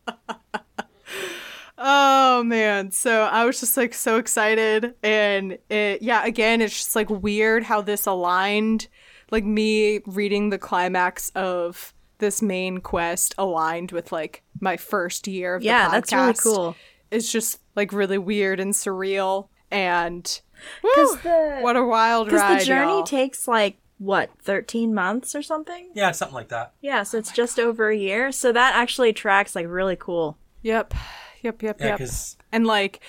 Oh 1.83 2.43
man. 2.43 2.91
So 2.91 3.23
i 3.23 3.43
was 3.43 3.59
just 3.59 3.75
like 3.75 3.95
so 3.95 4.17
excited 4.17 4.93
and 5.01 5.57
it 5.69 6.01
yeah 6.03 6.23
again 6.25 6.61
it's 6.61 6.77
just 6.77 6.95
like 6.95 7.09
weird 7.09 7.63
how 7.63 7.81
this 7.81 8.05
aligned 8.05 8.87
like 9.31 9.43
me 9.43 9.99
reading 10.05 10.51
the 10.51 10.59
climax 10.59 11.31
of 11.31 11.93
this 12.21 12.41
main 12.41 12.77
quest 12.77 13.35
aligned 13.37 13.91
with 13.91 14.13
like 14.13 14.41
my 14.61 14.77
first 14.77 15.27
year 15.27 15.55
of 15.55 15.61
the 15.61 15.67
world. 15.67 15.77
Yeah, 15.77 15.87
the 15.89 15.91
that's 15.91 16.13
really 16.13 16.33
cool. 16.35 16.75
it's 17.11 17.29
just 17.29 17.59
like 17.75 17.91
really 17.91 18.17
weird 18.17 18.61
and 18.61 18.71
surreal 18.73 19.49
and 19.69 20.39
woo, 20.81 21.17
the- 21.23 21.59
what 21.59 21.75
a 21.75 21.83
wild 21.83 22.31
ride. 22.31 22.47
Because 22.47 22.63
the 22.63 22.67
journey 22.67 22.91
y'all. 22.93 23.03
takes 23.03 23.45
like 23.47 23.77
what, 23.97 24.29
thirteen 24.41 24.93
months 24.93 25.35
or 25.35 25.41
something? 25.41 25.89
Yeah, 25.93 26.11
something 26.11 26.33
like 26.35 26.47
that. 26.49 26.71
Yeah, 26.81 27.03
so 27.03 27.17
it's 27.17 27.31
just 27.31 27.59
over 27.59 27.89
a 27.89 27.97
year. 27.97 28.31
So 28.31 28.51
that 28.53 28.75
actually 28.75 29.11
tracks 29.13 29.55
like 29.55 29.67
really 29.67 29.97
cool. 29.97 30.37
yep 30.61 30.93
yep 31.41 31.61
yep 31.61 31.77
Yeah, 31.79 31.87
yep 31.87 31.97
because 31.97 32.37
and 32.51 32.65
like 32.65 32.99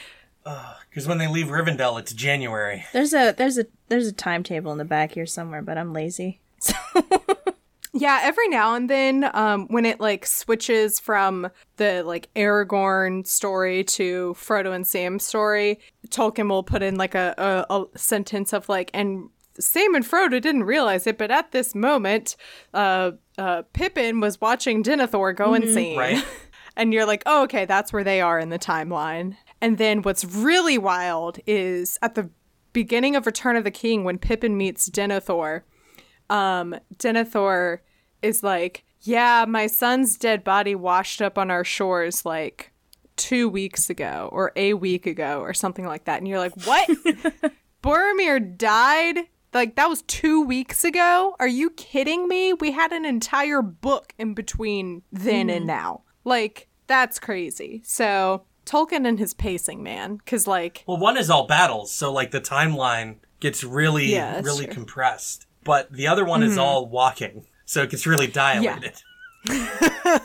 Because 0.90 1.06
when 1.06 1.18
they 1.18 1.28
leave 1.28 1.46
Rivendell, 1.46 1.98
it's 2.00 2.12
January. 2.12 2.84
There's 2.92 3.14
a 3.14 3.32
there's 3.32 3.58
a 3.58 3.66
there's 3.88 4.06
a 4.08 4.12
timetable 4.12 4.72
in 4.72 4.78
the 4.78 4.84
back 4.84 5.12
here 5.12 5.26
somewhere, 5.26 5.62
but 5.62 5.78
I'm 5.78 5.92
lazy. 5.92 6.40
yeah 6.94 7.10
Yeah, 7.95 8.20
every 8.22 8.49
now 8.49 8.74
and 8.74 8.88
then, 8.88 9.30
um, 9.34 9.66
when 9.68 9.84
it 9.84 10.01
like 10.01 10.24
switches 10.24 10.99
from 10.99 11.51
the 11.76 12.03
like 12.03 12.30
Aragorn 12.34 13.26
story 13.26 13.84
to 13.84 14.34
Frodo 14.38 14.74
and 14.74 14.86
Sam's 14.86 15.24
story, 15.24 15.78
Tolkien 16.09 16.49
will 16.49 16.62
put 16.62 16.82
in 16.82 16.97
like 16.97 17.14
a, 17.14 17.34
a, 17.36 17.74
a 17.74 17.99
sentence 17.99 18.55
of 18.55 18.68
like, 18.70 18.90
and 18.95 19.28
Sam 19.59 19.95
and 19.95 20.05
Frodo 20.05 20.40
didn't 20.40 20.64
realize 20.64 21.07
it, 21.07 21.18
but 21.18 21.30
at 21.30 21.53
this 21.53 21.74
moment, 21.74 22.36
uh, 22.72 23.12
uh, 23.36 23.62
Pippin 23.74 24.20
was 24.20 24.40
watching 24.40 24.82
Denethor 24.82 25.36
go 25.36 25.53
insane. 25.53 25.99
Right. 25.99 26.24
and 26.76 26.95
you're 26.95 27.07
like, 27.07 27.22
oh, 27.26 27.43
okay, 27.45 27.66
that's 27.66 27.93
where 27.93 28.05
they 28.05 28.22
are 28.22 28.38
in 28.38 28.49
the 28.49 28.59
timeline. 28.59 29.36
And 29.61 29.76
then 29.76 30.01
what's 30.01 30.24
really 30.24 30.78
wild 30.78 31.38
is 31.47 31.99
at 32.01 32.14
the 32.14 32.30
beginning 32.72 33.16
of 33.16 33.26
Return 33.26 33.57
of 33.57 33.64
the 33.64 33.70
King 33.70 34.05
when 34.05 34.18
Pippin 34.18 34.57
meets 34.57 34.88
Denethor, 34.88 35.62
um, 36.33 36.74
Denethor 36.97 37.78
is 38.22 38.43
like, 38.43 38.85
yeah, 39.03 39.45
my 39.47 39.66
son's 39.66 40.16
dead 40.16 40.43
body 40.43 40.74
washed 40.74 41.20
up 41.20 41.37
on 41.37 41.51
our 41.51 41.64
shores 41.64 42.24
like 42.24 42.72
two 43.16 43.49
weeks 43.49 43.91
ago 43.91 44.30
or 44.33 44.53
a 44.57 44.72
week 44.74 45.07
ago 45.07 45.41
or 45.41 45.53
something 45.53 45.85
like 45.85 46.05
that. 46.05 46.18
And 46.18 46.26
you're 46.26 46.39
like, 46.39 46.55
what? 46.64 46.89
Boromir 47.83 48.57
died? 48.57 49.18
Like, 49.53 49.76
that 49.76 49.91
was 49.91 50.03
two 50.03 50.43
weeks 50.43 50.83
ago? 50.85 51.37
Are 51.39 51.49
you 51.49 51.68
kidding 51.70 52.26
me? 52.26 52.55
We 52.55 52.70
had 52.70 52.93
an 52.93 53.05
entire 53.05 53.61
book 53.61 54.14
in 54.18 54.33
between 54.33 55.03
then 55.12 55.51
and 55.51 55.66
now. 55.66 56.03
Like, 56.24 56.68
that's 56.87 57.18
crazy. 57.18 57.83
So, 57.85 58.45
Tolkien 58.64 59.07
and 59.07 59.18
his 59.18 59.35
pacing, 59.35 59.83
man. 59.83 60.16
Because, 60.16 60.47
like, 60.47 60.85
Well, 60.87 60.97
one 60.97 61.18
is 61.18 61.28
all 61.28 61.47
battles, 61.47 61.93
so 61.93 62.11
like 62.11 62.30
the 62.30 62.41
timeline 62.41 63.16
gets 63.41 63.62
really, 63.62 64.12
Yeah, 64.12 64.41
really 64.41 64.64
true. 64.64 64.74
Compressed. 64.74 65.47
But 65.64 65.92
the 65.92 66.06
other 66.06 66.24
one 66.24 66.42
is 66.42 66.52
mm-hmm. 66.52 66.60
all 66.60 66.86
walking, 66.86 67.46
so 67.64 67.82
it 67.82 67.90
gets 67.90 68.06
really 68.06 68.26
dilated. 68.26 69.02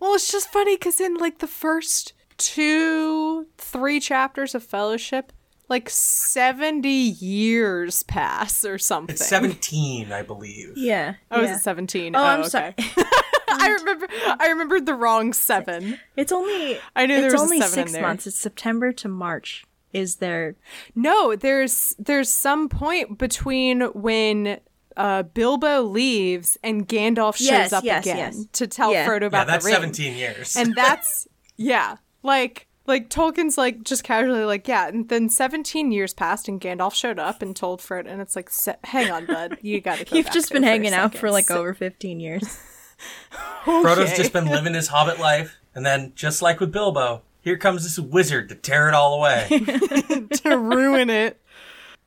Well, 0.00 0.14
it's 0.14 0.30
just 0.30 0.50
funny 0.50 0.76
because 0.76 1.00
in 1.00 1.16
like 1.16 1.38
the 1.38 1.46
first 1.46 2.12
two, 2.36 3.46
three 3.56 4.00
chapters 4.00 4.54
of 4.54 4.62
Fellowship, 4.62 5.32
like 5.68 5.90
70 5.90 6.88
years 6.88 8.02
pass 8.04 8.64
or 8.64 8.78
something. 8.78 9.14
It's 9.14 9.26
17, 9.26 10.12
I 10.12 10.22
believe. 10.22 10.72
Yeah. 10.76 11.14
Oh, 11.30 11.40
yeah. 11.42 11.52
is 11.52 11.58
it 11.58 11.62
17? 11.62 12.14
Oh, 12.14 12.22
I'm 12.22 12.40
okay. 12.40 12.48
sorry. 12.48 12.74
I 13.50 13.70
remember 13.70 14.08
I 14.38 14.48
remembered 14.48 14.86
the 14.86 14.94
wrong 14.94 15.32
seven. 15.32 15.98
It's 16.16 16.32
only 16.32 16.78
I 16.94 17.06
knew 17.06 17.16
there 17.16 17.26
it's 17.26 17.32
was 17.32 17.40
a 17.40 17.44
only 17.44 17.60
seven 17.60 17.78
in 17.78 17.86
six 17.86 17.92
there. 17.92 18.02
months. 18.02 18.26
It's 18.26 18.38
September 18.38 18.92
to 18.92 19.08
March. 19.08 19.64
Is 19.92 20.16
there? 20.16 20.54
No, 20.94 21.34
there's 21.34 21.96
there's 21.98 22.28
some 22.28 22.68
point 22.68 23.16
between 23.18 23.80
when 23.94 24.60
uh, 24.98 25.22
Bilbo 25.22 25.82
leaves 25.82 26.58
and 26.62 26.86
Gandalf 26.86 27.36
shows 27.36 27.46
Yes, 27.48 27.72
up 27.72 27.84
yes, 27.84 28.04
again 28.04 28.16
yes. 28.34 28.46
to 28.52 28.66
tell 28.66 28.92
Yeah. 28.92 29.08
Frodo 29.08 29.22
Yeah, 29.22 29.26
about 29.28 29.46
that's 29.46 29.64
the 29.64 29.70
ring. 29.70 29.80
17 29.94 30.14
years. 30.16 30.56
and 30.56 30.74
that's 30.76 31.26
yeah 31.56 31.96
like 32.22 32.66
like 32.86 33.08
tolkien's 33.10 33.56
like 33.56 33.82
just 33.84 34.02
casually 34.04 34.44
like 34.44 34.66
yeah 34.68 34.88
and 34.88 35.08
then 35.08 35.28
17 35.28 35.92
years 35.92 36.12
passed 36.14 36.48
and 36.48 36.60
gandalf 36.60 36.94
showed 36.94 37.18
up 37.18 37.42
and 37.42 37.54
told 37.54 37.80
frodo 37.80 38.06
and 38.10 38.20
it's 38.20 38.34
like 38.36 38.48
"Se- 38.50 38.76
hang 38.84 39.10
on 39.10 39.26
bud 39.26 39.56
you 39.62 39.80
gotta 39.88 40.04
go 40.04 40.16
You've 40.16 40.26
back 40.26 40.34
just 40.34 40.52
been 40.52 40.62
hanging 40.62 40.92
out 40.92 41.14
for 41.14 41.30
like 41.30 41.50
over 41.50 41.74
fifteen 41.74 42.20
years. 42.20 42.58
Frodo's 43.64 44.16
just 44.16 44.32
been 44.32 44.46
living 44.46 44.74
his 44.74 44.88
hobbit 44.88 45.20
life, 45.20 45.58
and 45.74 45.86
then, 45.86 46.12
just 46.16 46.42
like 46.42 46.58
with 46.58 46.72
Bilbo, 46.72 47.22
here 47.40 47.56
comes 47.56 47.84
this 47.84 47.96
wizard 47.98 48.48
to 48.48 48.54
tear 48.56 48.88
it 48.88 48.94
all 48.94 49.14
away. 49.14 49.46
to 49.48 50.58
ruin 50.58 51.08
it 51.10 51.40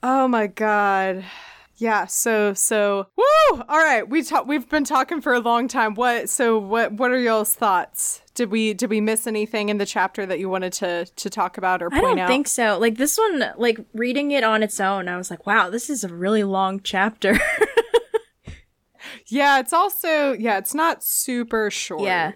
oh 0.04 0.28
my 0.28 0.48
god 0.48 1.24
yeah 1.82 2.05
so 2.05 2.53
so 2.53 3.07
woo 3.17 3.61
all 3.67 3.79
right 3.79 4.07
we 4.07 4.21
talk 4.21 4.45
we've 4.45 4.69
been 4.69 4.84
talking 4.84 5.19
for 5.19 5.34
a 5.34 5.39
long 5.39 5.67
time 5.67 5.95
what 5.95 6.29
so 6.29 6.59
what 6.59 6.93
what 6.93 7.09
are 7.11 7.19
y'all's 7.19 7.55
thoughts 7.55 8.21
did 8.36 8.49
we 8.51 8.73
did 8.73 8.89
we 8.89 9.01
miss 9.01 9.27
anything 9.27 9.69
in 9.69 9.77
the 9.77 9.86
chapter 9.86 10.25
that 10.25 10.39
you 10.39 10.47
wanted 10.47 10.71
to 10.73 11.05
to 11.05 11.29
talk 11.29 11.57
about 11.57 11.82
or 11.82 11.89
point 11.89 12.03
out? 12.03 12.05
I 12.05 12.09
don't 12.09 12.19
out 12.19 12.27
think 12.29 12.47
so. 12.47 12.79
Like 12.79 12.97
this 12.97 13.17
one, 13.17 13.43
like 13.57 13.79
reading 13.93 14.32
it 14.32 14.43
on 14.43 14.63
its 14.63 14.79
own, 14.79 15.09
I 15.09 15.17
was 15.17 15.29
like, 15.29 15.45
wow, 15.45 15.69
this 15.69 15.89
is 15.89 16.03
a 16.03 16.07
really 16.07 16.43
long 16.43 16.79
chapter. 16.79 17.38
yeah 19.27 19.59
it's 19.59 19.73
also 19.73 20.34
yeah 20.34 20.57
it's 20.57 20.73
not 20.73 21.03
super 21.03 21.69
short 21.69 22.03
Yeah. 22.03 22.32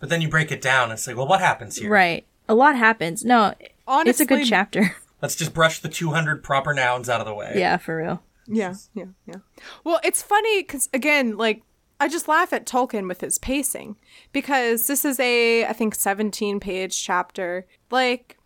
but 0.00 0.08
then 0.08 0.20
you 0.20 0.28
break 0.28 0.52
it 0.52 0.60
down, 0.60 0.90
it's 0.92 1.06
like, 1.06 1.16
well, 1.16 1.26
what 1.28 1.40
happens 1.40 1.76
here? 1.76 1.90
right. 1.90 2.26
A 2.48 2.54
lot 2.54 2.76
happens. 2.76 3.24
No, 3.24 3.54
Honestly, 3.88 4.10
it's 4.10 4.20
a 4.20 4.26
good 4.26 4.46
chapter. 4.46 4.94
Let's 5.22 5.34
just 5.34 5.52
brush 5.54 5.80
the 5.80 5.88
200 5.88 6.44
proper 6.44 6.74
nouns 6.74 7.08
out 7.08 7.20
of 7.20 7.26
the 7.26 7.34
way. 7.34 7.54
yeah, 7.56 7.78
for 7.78 7.96
real. 7.96 8.22
Yeah, 8.46 8.74
yeah, 8.94 9.06
yeah. 9.26 9.40
Well, 9.84 10.00
it's 10.04 10.22
funny 10.22 10.62
because 10.62 10.88
again, 10.92 11.36
like 11.36 11.62
I 11.98 12.08
just 12.08 12.28
laugh 12.28 12.52
at 12.52 12.66
Tolkien 12.66 13.08
with 13.08 13.20
his 13.20 13.38
pacing 13.38 13.96
because 14.32 14.86
this 14.86 15.04
is 15.04 15.18
a 15.18 15.64
I 15.66 15.72
think 15.72 15.94
17 15.94 16.60
page 16.60 17.02
chapter. 17.02 17.66
Like 17.90 18.36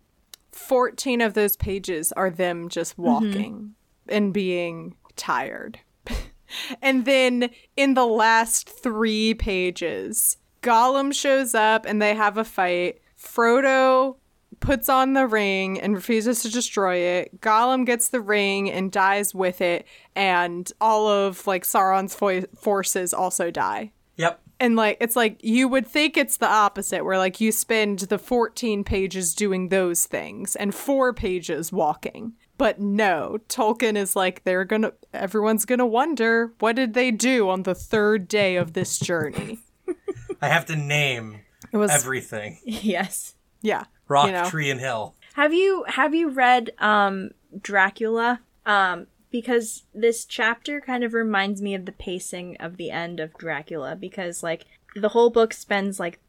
14 0.51 1.21
of 1.21 1.33
those 1.33 1.57
pages 1.57 2.11
are 2.13 2.29
them 2.29 2.69
just 2.69 2.93
mm-hmm. 2.93 3.03
walking 3.03 3.75
and 4.07 4.33
being 4.33 4.95
tired. 5.15 5.79
and 6.81 7.05
then 7.05 7.49
in 7.77 7.93
the 7.93 8.05
last 8.05 8.69
3 8.69 9.33
pages, 9.35 10.37
Gollum 10.61 11.13
shows 11.13 11.55
up 11.55 11.85
and 11.85 12.01
they 12.01 12.15
have 12.15 12.37
a 12.37 12.43
fight. 12.43 12.99
Frodo 13.17 14.15
puts 14.61 14.87
on 14.87 15.13
the 15.13 15.27
ring 15.27 15.77
and 15.81 15.93
refuses 15.93 16.41
to 16.43 16.49
destroy 16.51 16.95
it. 16.95 17.41
Gollum 17.41 17.85
gets 17.85 18.07
the 18.07 18.21
ring 18.21 18.71
and 18.71 18.89
dies 18.91 19.35
with 19.35 19.59
it, 19.59 19.85
and 20.15 20.71
all 20.79 21.07
of 21.07 21.45
like 21.45 21.63
Sauron's 21.63 22.15
fo- 22.15 22.45
forces 22.55 23.13
also 23.13 23.51
die. 23.51 23.91
Yep. 24.15 24.39
And 24.61 24.75
like 24.75 24.97
it's 25.01 25.15
like 25.15 25.43
you 25.43 25.67
would 25.67 25.87
think 25.87 26.15
it's 26.15 26.37
the 26.37 26.47
opposite, 26.47 27.03
where 27.03 27.17
like 27.17 27.41
you 27.41 27.51
spend 27.51 27.99
the 27.99 28.19
14 28.19 28.83
pages 28.83 29.33
doing 29.33 29.69
those 29.69 30.05
things 30.05 30.55
and 30.55 30.73
four 30.73 31.13
pages 31.13 31.71
walking. 31.73 32.33
But 32.59 32.79
no, 32.79 33.39
Tolkien 33.49 33.95
is 33.97 34.15
like 34.15 34.43
they're 34.43 34.65
gonna 34.65 34.93
everyone's 35.15 35.65
gonna 35.65 35.87
wonder 35.87 36.53
what 36.59 36.75
did 36.75 36.93
they 36.93 37.09
do 37.09 37.49
on 37.49 37.63
the 37.63 37.73
third 37.73 38.27
day 38.27 38.55
of 38.55 38.73
this 38.73 38.99
journey. 38.99 39.57
I 40.43 40.47
have 40.47 40.67
to 40.67 40.75
name 40.75 41.39
It 41.71 41.77
was 41.77 41.89
everything 41.89 42.59
yes. 42.63 43.33
yeah. 43.63 43.85
Rock, 44.11 44.27
you 44.27 44.33
know. 44.33 44.49
tree, 44.49 44.69
and 44.69 44.79
hill. 44.79 45.15
Have 45.33 45.53
you 45.53 45.85
have 45.87 46.13
you 46.13 46.29
read 46.29 46.71
um 46.79 47.31
Dracula? 47.61 48.41
Um 48.65 49.07
because 49.31 49.83
this 49.93 50.25
chapter 50.25 50.81
kind 50.81 51.03
of 51.03 51.13
reminds 51.13 51.61
me 51.61 51.73
of 51.73 51.85
the 51.85 51.91
pacing 51.93 52.57
of 52.57 52.75
the 52.77 52.91
end 52.91 53.19
of 53.19 53.33
Dracula 53.37 53.95
because 53.95 54.43
like 54.43 54.65
the 54.95 55.09
whole 55.09 55.29
book 55.29 55.53
spends 55.53 55.99
like 55.99 56.19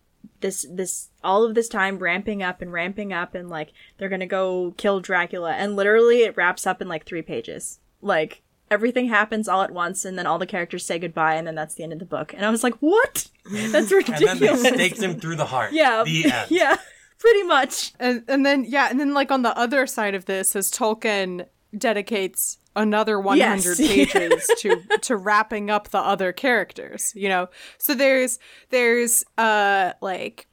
this 0.41 0.65
this 0.71 1.09
all 1.25 1.43
of 1.43 1.57
this 1.57 1.69
time 1.69 1.99
ramping 1.99 2.45
up 2.45 2.63
and 2.63 2.73
ramping 2.73 3.13
up 3.13 3.35
and 3.35 3.51
like 3.51 3.73
they're 3.99 4.09
going 4.09 4.21
to 4.21 4.27
go 4.27 4.73
kill 4.77 5.01
Dracula 5.01 5.53
and 5.53 5.75
literally 5.75 6.23
it 6.23 6.37
wraps 6.37 6.65
up 6.65 6.81
in 6.81 6.87
like 6.89 7.05
3 7.05 7.23
pages. 7.23 7.81
Like 8.01 8.43
everything 8.71 9.09
happens 9.09 9.49
all 9.49 9.63
at 9.63 9.73
once 9.73 10.05
and 10.05 10.17
then 10.17 10.27
all 10.27 10.39
the 10.39 10.47
characters 10.47 10.85
say 10.87 11.01
goodbye 11.01 11.35
and 11.35 11.45
then 11.47 11.57
that's 11.57 11.75
the 11.75 11.83
end 11.83 11.93
of 11.93 11.99
the 11.99 12.05
book. 12.05 12.33
And 12.33 12.47
I 12.47 12.51
was 12.51 12.63
like, 12.63 12.75
"What? 12.77 13.29
That's 13.51 13.91
ridiculous. 13.91 14.21
And 14.21 14.21
then 14.21 14.39
they 14.39 14.47
ridiculous." 14.53 14.75
staked 14.75 15.03
him 15.03 15.21
through 15.21 15.37
the 15.37 15.47
heart. 15.47 15.73
yeah. 15.73 16.05
The 16.05 16.47
yeah. 16.51 16.77
Pretty 17.23 17.45
much. 17.45 17.93
and 18.01 18.25
and 18.27 18.45
then 18.45 18.65
yeah, 18.67 18.89
and 18.91 18.99
then 18.99 19.15
like 19.15 19.31
on 19.31 19.43
the 19.43 19.57
other 19.57 19.87
side 19.87 20.17
of 20.17 20.25
this, 20.25 20.57
as 20.57 20.73
Tolkien 20.73 21.47
dedicates 21.79 22.59
another 22.75 23.21
100 23.21 23.39
Yes. 23.39 23.79
pages 24.13 24.51
to 24.59 24.83
to 25.03 25.17
wrapping 25.17 25.71
up 25.71 25.91
the 25.91 26.01
other 26.01 26.33
characters, 26.33 27.13
you 27.15 27.29
know. 27.29 27.49
So 27.79 27.95
there's 27.95 28.41
there's 28.71 29.23
uh 29.39 29.93
like 30.01 30.49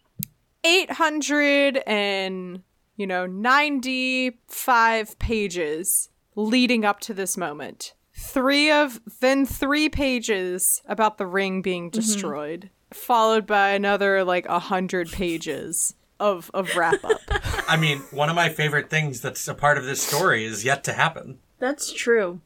800 0.63 1.81
and 1.87 2.61
you 2.97 3.07
know 3.07 3.25
95 3.25 5.17
pages 5.17 6.09
leading 6.35 6.85
up 6.85 6.99
to 7.01 7.15
this 7.15 7.35
moment. 7.35 7.93
3 8.13 8.69
of 8.71 8.99
then 9.21 9.45
3 9.47 9.89
pages 9.89 10.83
about 10.85 11.17
the 11.17 11.25
ring 11.25 11.63
being 11.63 11.89
destroyed, 11.89 12.69
followed 12.93 13.47
by 13.47 13.69
another 13.69 14.23
like 14.23 14.47
100 14.47 15.09
pages 15.11 15.95
of 16.19 16.49
of 16.53 16.75
wrap 16.75 17.03
up. 17.03 17.21
I 17.67 17.77
mean, 17.77 17.99
one 18.11 18.29
of 18.29 18.35
my 18.35 18.49
favorite 18.49 18.89
things 18.89 19.21
that's 19.21 19.47
a 19.47 19.53
part 19.53 19.77
of 19.77 19.85
this 19.85 20.01
story 20.01 20.43
is 20.45 20.63
yet 20.65 20.83
to 20.85 20.93
happen. 20.93 21.39
That's 21.59 21.91
true. 21.91 22.41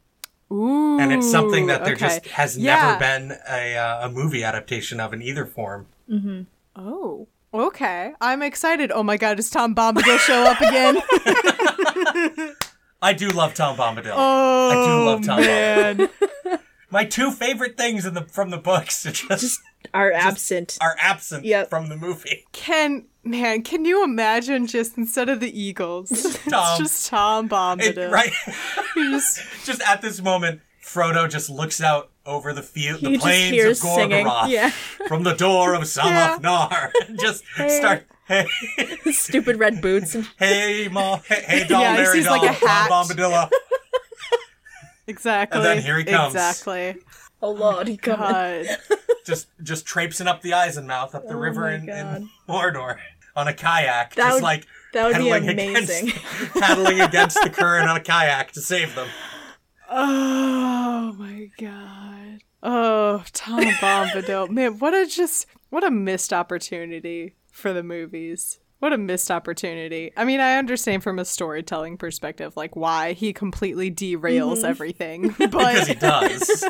Ooh, 0.51 0.99
And 0.99 1.11
it's 1.11 1.29
something 1.31 1.65
that 1.67 1.83
there 1.83 1.93
okay. 1.93 2.05
just 2.07 2.25
has 2.27 2.57
Yeah. 2.57 2.75
never 2.75 2.99
been 2.99 3.37
a, 3.49 3.75
uh, 3.77 4.07
a 4.07 4.11
movie 4.11 4.43
adaptation 4.43 4.99
of 4.99 5.11
in 5.13 5.21
either 5.21 5.45
form. 5.45 5.87
Mm-hmm. 6.09 6.41
Oh, 6.75 7.27
okay. 7.53 8.13
I'm 8.21 8.41
excited. 8.43 8.91
Oh 8.91 9.01
my 9.03 9.17
god, 9.17 9.37
does 9.37 9.49
Tom 9.49 9.73
Bombadil 9.73 10.19
show 10.19 10.43
up 10.43 10.61
again? 10.61 10.97
I 13.01 13.13
do 13.13 13.27
love 13.29 13.53
Tom 13.53 13.75
Bombadil. 13.77 14.13
oh, 14.15 14.69
I 14.69 14.87
do 14.87 15.05
love 15.05 15.23
Tom 15.25 15.41
man. 15.41 16.09
My 16.93 17.03
two 17.05 17.31
favorite 17.31 17.75
things 17.75 18.05
in 18.05 18.13
the 18.13 18.21
from 18.25 18.51
the 18.51 18.57
books 18.57 19.05
are 19.05 19.11
just, 19.11 19.59
Are 19.93 20.11
absent. 20.13 20.77
are 20.79 20.95
absent 20.99 21.43
Yep. 21.43 21.69
from 21.71 21.89
the 21.89 21.97
movie. 21.97 22.45
Can 22.51 23.05
man, 23.23 23.63
can 23.63 23.83
you 23.83 24.03
imagine 24.03 24.67
just 24.67 24.95
instead 24.97 25.27
of 25.27 25.39
the 25.39 25.49
Eagles, 25.59 26.11
it's 26.11 26.45
just 26.77 27.07
Tom 27.07 27.45
It- 27.45 27.49
Bombadil, 27.51 28.11
right? 28.11 28.31
Just 28.95 29.39
just 29.65 29.81
at 29.81 30.01
this 30.03 30.21
moment, 30.21 30.61
Frodo 30.85 31.27
just 31.29 31.49
looks 31.49 31.81
out 31.81 32.11
over 32.27 32.53
the 32.53 32.61
field, 32.61 33.01
the 33.01 33.17
plains 33.17 33.65
of 33.65 33.77
singing. 33.77 34.25
Gorgoroth, 34.27 34.49
Yeah. 34.49 34.69
from 35.07 35.23
the 35.23 35.33
door 35.33 35.73
of 35.73 35.81
Sammath 35.83 36.41
Naur. 36.41 36.91
just 37.19 37.43
start, 37.55 38.05
hey, 38.27 38.45
Stupid 39.11 39.57
red 39.57 39.81
boots. 39.81 40.13
And 40.13 40.29
hey, 40.37 40.89
ma, 40.91 41.17
hey, 41.27 41.43
hey, 41.47 41.67
doll, 41.67 41.81
Yeah, 41.81 41.95
he 41.97 42.03
Mary 42.03 42.23
doll, 42.23 42.37
like, 42.37 42.49
a 42.51 42.53
hat. 42.53 42.89
Bon 42.89 43.05
Bombadilla. 43.07 43.49
Exactly. 45.07 45.57
And 45.59 45.65
then 45.65 45.81
here 45.81 45.97
he 45.97 46.03
comes. 46.05 46.33
Exactly. 46.33 46.95
oh 47.41 47.51
lord, 47.51 47.87
he 47.87 47.97
coming. 47.97 48.19
God. 48.19 48.65
just 49.25 49.47
just 49.61 49.85
traipsing 49.85 50.27
up 50.27 50.41
the 50.41 50.53
eyes 50.53 50.77
and 50.77 50.87
mouth 50.87 51.13
up 51.15 51.27
the 51.27 51.35
river 51.35 51.67
Oh 51.67 51.71
my 51.71 51.75
in, 51.75 51.89
in 51.89 52.29
Mordor 52.47 52.97
on 53.35 53.47
a 53.47 53.53
kayak, 53.53 54.15
That 54.15 54.23
just 54.25 54.33
would- 54.35 54.43
like 54.43 54.65
that 54.93 55.07
would 55.07 55.17
be 55.17 55.29
amazing. 55.29 56.09
against 56.09 56.53
paddling 56.59 57.01
against 57.01 57.41
the 57.43 57.49
current 57.49 57.89
on 57.89 57.97
a 57.97 58.01
kayak 58.01 58.51
to 58.53 58.61
save 58.61 58.93
them. 58.95 59.07
Oh 59.89 61.13
my 61.17 61.49
god. 61.59 62.41
Oh, 62.61 63.23
Tom 63.33 63.59
Bombadil. 63.63 64.49
Man, 64.49 64.79
what 64.79 64.93
a 64.93 65.05
just 65.05 65.47
what 65.69 65.83
a 65.83 65.91
missed 65.91 66.31
opportunity 66.31 67.35
for 67.51 67.73
the 67.73 67.83
movies. 67.83 68.59
What 68.83 68.91
a 68.91 68.97
missed 68.97 69.31
opportunity. 69.31 70.11
I 70.17 70.25
mean, 70.25 70.41
I 70.41 70.57
understand 70.57 71.03
from 71.03 71.17
a 71.17 71.23
storytelling 71.23 71.95
perspective 71.97 72.57
like 72.57 72.75
why 72.75 73.13
he 73.13 73.31
completely 73.31 73.89
derails 73.89 74.57
Mm-hmm. 74.57 74.65
everything. 74.65 75.21
Because 75.39 75.87
he 75.87 75.93
But 75.93 76.01
does. 76.01 76.65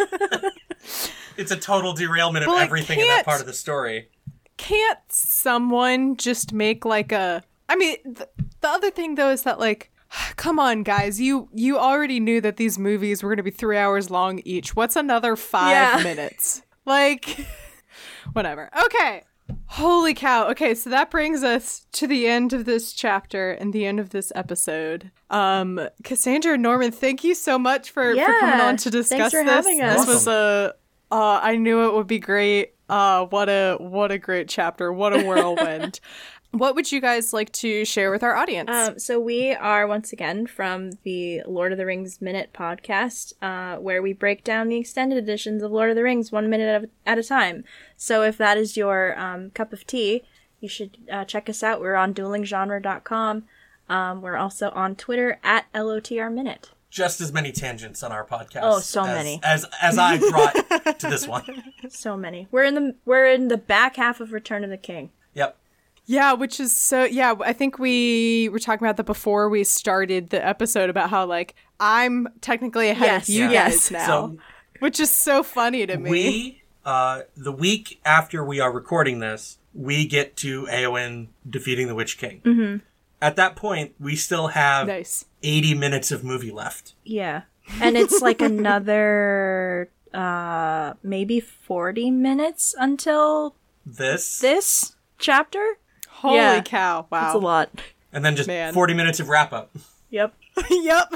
it's 1.38 1.52
a 1.52 1.58
total 1.58 1.94
derailment 1.94 2.44
of 2.46 2.50
But, 2.50 2.54
like, 2.54 2.66
everything 2.66 3.00
in 3.00 3.08
that 3.08 3.26
part 3.26 3.42
of 3.42 3.48
the 3.48 3.54
story. 3.54 4.10
can't 4.58 5.00
someone 5.10 6.16
just 6.16 6.54
make 6.54 6.86
like 6.86 7.12
a 7.12 7.44
I 7.68 7.76
mean, 7.76 7.96
th- 8.04 8.30
the 8.62 8.68
other 8.68 8.92
thing 8.92 9.16
though 9.16 9.32
is 9.32 9.42
that 9.42 9.60
like 9.60 9.92
come 10.36 10.60
on 10.60 10.84
guys, 10.84 11.20
you 11.20 11.50
you 11.52 11.80
already 11.80 12.20
knew 12.20 12.40
that 12.42 12.58
these 12.58 12.78
movies 12.78 13.24
were 13.24 13.30
going 13.30 13.38
to 13.38 13.44
be 13.44 13.50
3 13.50 13.76
hours 13.78 14.12
long 14.12 14.40
each. 14.46 14.76
What's 14.76 14.96
another 14.96 15.36
5 15.36 15.70
Yeah. 15.72 16.04
minutes? 16.04 16.62
Like 16.86 17.48
whatever. 18.34 18.70
Okay. 18.86 19.24
Holy 19.68 20.14
cow. 20.14 20.50
Okay, 20.50 20.76
so 20.76 20.90
that 20.90 21.10
brings 21.10 21.44
us 21.44 21.86
to 21.94 22.08
the 22.08 22.28
end 22.28 22.54
of 22.54 22.66
this 22.66 22.94
chapter 22.94 23.52
and 23.52 23.74
the 23.74 23.86
end 23.86 24.00
of 24.00 24.12
this 24.12 24.32
episode. 24.36 25.12
Um 25.30 25.80
Cassandra 26.04 26.54
and 26.54 26.64
Norman, 26.64 26.92
thank 26.92 27.24
you 27.24 27.36
so 27.36 27.58
much 27.58 27.92
for, 27.92 28.14
for 28.16 28.40
coming 28.40 28.62
on 28.62 28.78
to 28.78 28.90
discuss 28.90 29.32
for 29.32 29.44
this. 29.44 29.54
having 29.54 29.82
us. 29.82 30.06
This 30.06 30.08
was 30.08 30.28
a 30.28 30.76
uh, 31.14 31.40
I 31.44 31.58
knew 31.58 31.88
it 31.88 31.94
would 31.94 32.08
be 32.08 32.18
great. 32.18 32.74
Uh, 32.90 33.26
what 33.28 33.48
a 33.48 33.78
what 33.80 34.12
a 34.12 34.18
great 34.18 34.50
chapter. 34.50 34.92
What 34.92 35.14
a 35.14 35.24
whirlwind. 35.24 36.00
what 36.54 36.76
would 36.76 36.92
you 36.92 37.02
guys 37.02 37.34
like 37.34 37.52
to 37.52 37.84
share 37.84 38.12
with 38.12 38.22
our 38.22 38.36
audience? 38.36 38.70
Um, 38.70 39.00
so 39.00 39.20
we 39.20 39.54
are 39.54 39.88
once 39.88 40.14
again 40.14 40.46
from 40.46 40.92
the 41.02 41.42
Lord 41.48 41.72
of 41.72 41.80
the 41.80 41.86
Rings 41.86 42.22
Minute 42.22 42.52
podcast, 42.54 43.34
uh, 43.42 43.80
where 43.80 44.04
we 44.04 44.14
break 44.14 44.44
down 44.44 44.70
the 44.70 44.78
extended 44.78 45.18
editions 45.18 45.64
of 45.64 45.72
Lord 45.72 45.90
of 45.90 45.96
the 45.96 46.04
Rings 46.04 46.32
one 46.32 46.52
minute 46.52 46.92
at 47.08 47.18
a, 47.18 47.24
time. 47.24 47.64
So 47.98 48.22
if 48.22 48.38
that 48.38 48.58
is 48.58 48.78
your 48.78 49.20
um, 49.20 49.50
cup 49.52 49.74
of 49.74 49.88
tea, 49.88 50.24
you 50.60 50.70
should 50.70 50.98
uh, 51.12 51.26
check 51.26 51.50
us 51.50 51.64
out. 51.64 51.82
We're 51.82 51.96
on 51.96 52.14
duelinggenre.com. 52.14 53.44
Um, 53.90 54.22
we're 54.22 54.38
also 54.38 54.70
on 54.72 54.96
Twitter 54.96 55.40
at 55.44 55.66
LOTR 55.74 56.32
Minute. 56.32 56.70
Just 56.92 57.20
as 57.20 57.34
many 57.34 57.52
tangents 57.52 58.04
on 58.04 58.12
our 58.12 58.24
podcast. 58.24 58.60
Oh, 58.62 58.80
so 58.80 59.02
as, 59.02 59.08
many. 59.08 59.40
As 59.42 59.66
as 59.82 59.98
I 59.98 60.20
brought 60.20 61.00
to 61.00 61.10
this 61.10 61.28
one. 61.28 61.74
So 61.90 62.16
many. 62.16 62.48
We're 62.52 62.66
in 62.66 62.76
the 62.76 62.96
we're 63.06 63.26
in 63.26 63.48
the 63.48 63.58
back 63.58 63.96
half 63.96 64.20
of 64.20 64.32
Return 64.32 64.64
of 64.64 64.70
the 64.70 64.78
King. 64.78 65.10
Yep. 66.06 66.20
yeah, 66.20 66.34
which 66.34 66.60
is 66.60 66.76
so 66.76 67.04
yeah, 67.06 67.34
I 67.44 67.54
think 67.54 67.80
we 67.80 68.50
were 68.50 68.60
talking 68.60 68.86
about 68.86 68.98
that 68.98 69.06
before 69.06 69.50
we 69.50 69.64
started 69.64 70.30
the 70.30 70.46
episode 70.46 70.90
about 70.90 71.10
how 71.10 71.26
like 71.26 71.56
I'm 71.80 72.28
technically 72.42 72.90
ahead 72.90 73.06
Yes, 73.08 73.30
of 73.30 73.36
you 73.36 73.50
yes. 73.50 73.90
guys 73.90 73.92
now. 73.92 74.06
So 74.06 74.38
which 74.80 75.00
is 75.00 75.10
so 75.10 75.44
funny 75.44 75.86
to 75.88 75.98
me. 75.98 76.10
we 76.10 76.62
uh 76.86 77.22
the 77.38 77.52
week 77.52 78.02
after 78.06 78.44
we 78.44 78.60
are 78.60 78.72
recording 78.72 79.20
this, 79.20 79.58
we 79.74 80.06
get 80.06 80.36
to 80.38 80.66
Eowyn 80.68 81.28
defeating 81.50 81.88
the 81.88 81.96
Witch 81.96 82.18
King. 82.18 82.42
Mm-hmm. 82.44 82.78
At 83.22 83.38
that 83.38 83.56
point, 83.56 83.94
we 84.00 84.18
still 84.18 84.48
have 84.48 84.88
nice. 84.88 85.24
80 85.44 85.76
minutes 85.76 86.12
of 86.12 86.24
movie 86.26 86.52
left. 86.52 86.94
Yeah. 87.06 87.44
And 87.80 87.96
it's 87.96 88.22
like 88.22 88.42
another 88.42 89.90
uh 90.14 90.94
maybe 91.02 91.40
40 91.40 92.12
minutes 92.12 92.76
until 92.78 93.56
This 93.86 94.40
this 94.40 94.96
chapter. 95.18 95.78
Holy 96.24 96.38
Yeah. 96.38 96.62
cow. 96.62 97.06
Wow. 97.12 97.22
That's 97.22 97.36
a 97.36 97.38
lot. 97.38 97.70
and 98.14 98.24
then 98.24 98.36
just 98.38 98.48
Man. 98.48 98.74
40 98.74 98.94
minutes 98.94 99.20
of 99.20 99.28
wrap 99.28 99.52
up. 99.52 99.76
Yep. 100.10 100.34
yep. 100.70 101.14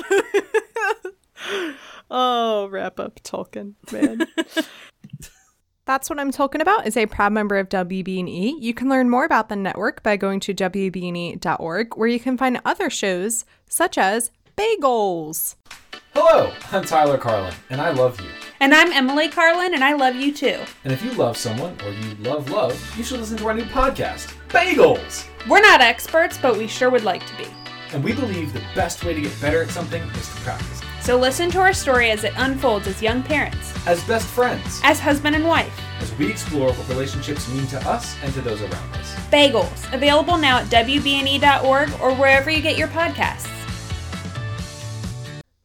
oh, 2.11 2.67
wrap 2.69 2.99
up 2.99 3.21
Tolkien, 3.23 3.73
man. 3.91 4.27
That's 5.85 6.09
what 6.09 6.19
I'm 6.19 6.31
talking 6.31 6.59
about 6.59 6.85
is 6.85 6.97
a 6.97 7.05
proud 7.05 7.31
member 7.31 7.55
of 7.57 7.69
WBNE. 7.69 8.55
You 8.59 8.73
can 8.73 8.89
learn 8.89 9.09
more 9.09 9.23
about 9.23 9.47
the 9.47 9.55
network 9.55 10.03
by 10.03 10.17
going 10.17 10.41
to 10.41 10.53
wbne.org 10.53 11.95
where 11.95 12.09
you 12.09 12.19
can 12.19 12.37
find 12.37 12.59
other 12.65 12.89
shows 12.89 13.45
such 13.69 13.97
as 13.97 14.31
Bagels. 14.57 15.55
Hello, 16.13 16.51
I'm 16.73 16.83
Tyler 16.83 17.17
Carlin, 17.17 17.53
and 17.69 17.79
I 17.79 17.91
love 17.91 18.19
you. 18.19 18.27
And 18.59 18.73
I'm 18.73 18.91
Emily 18.91 19.29
Carlin, 19.29 19.73
and 19.75 19.83
I 19.83 19.93
love 19.93 20.15
you 20.15 20.33
too. 20.33 20.59
And 20.83 20.91
if 20.91 21.01
you 21.05 21.11
love 21.11 21.37
someone 21.37 21.77
or 21.85 21.91
you 21.91 22.15
love 22.15 22.49
love, 22.49 22.93
you 22.97 23.03
should 23.03 23.19
listen 23.19 23.37
to 23.37 23.47
our 23.47 23.53
new 23.53 23.63
podcast, 23.65 24.33
Bagels! 24.49 25.25
We're 25.47 25.61
not 25.61 25.81
experts, 25.81 26.37
but 26.41 26.57
we 26.57 26.67
sure 26.67 26.89
would 26.89 27.03
like 27.03 27.25
to 27.27 27.37
be. 27.37 27.47
And 27.93 28.03
we 28.03 28.13
believe 28.13 28.53
the 28.53 28.63
best 28.75 29.03
way 29.03 29.13
to 29.13 29.21
get 29.21 29.39
better 29.41 29.61
at 29.63 29.69
something 29.69 30.01
is 30.01 30.27
to 30.29 30.35
practice. 30.41 30.81
So 31.01 31.17
listen 31.17 31.49
to 31.51 31.59
our 31.59 31.73
story 31.73 32.11
as 32.11 32.23
it 32.23 32.33
unfolds 32.37 32.87
as 32.87 33.01
young 33.01 33.23
parents, 33.23 33.73
As 33.87 34.03
best 34.05 34.27
friends, 34.27 34.81
as 34.83 34.99
husband 34.99 35.35
and 35.35 35.45
wife. 35.47 35.73
as 36.01 36.13
we 36.17 36.29
explore 36.29 36.71
what 36.73 36.89
relationships 36.89 37.47
mean 37.49 37.65
to 37.67 37.89
us 37.89 38.15
and 38.23 38.33
to 38.33 38.41
those 38.41 38.61
around 38.61 38.95
us. 38.95 39.15
Bagels, 39.31 39.93
available 39.93 40.37
now 40.37 40.59
at 40.59 40.65
WBNE.org 40.67 41.89
or 42.01 42.13
wherever 42.15 42.49
you 42.51 42.61
get 42.61 42.77
your 42.77 42.89
podcasts. 42.89 43.49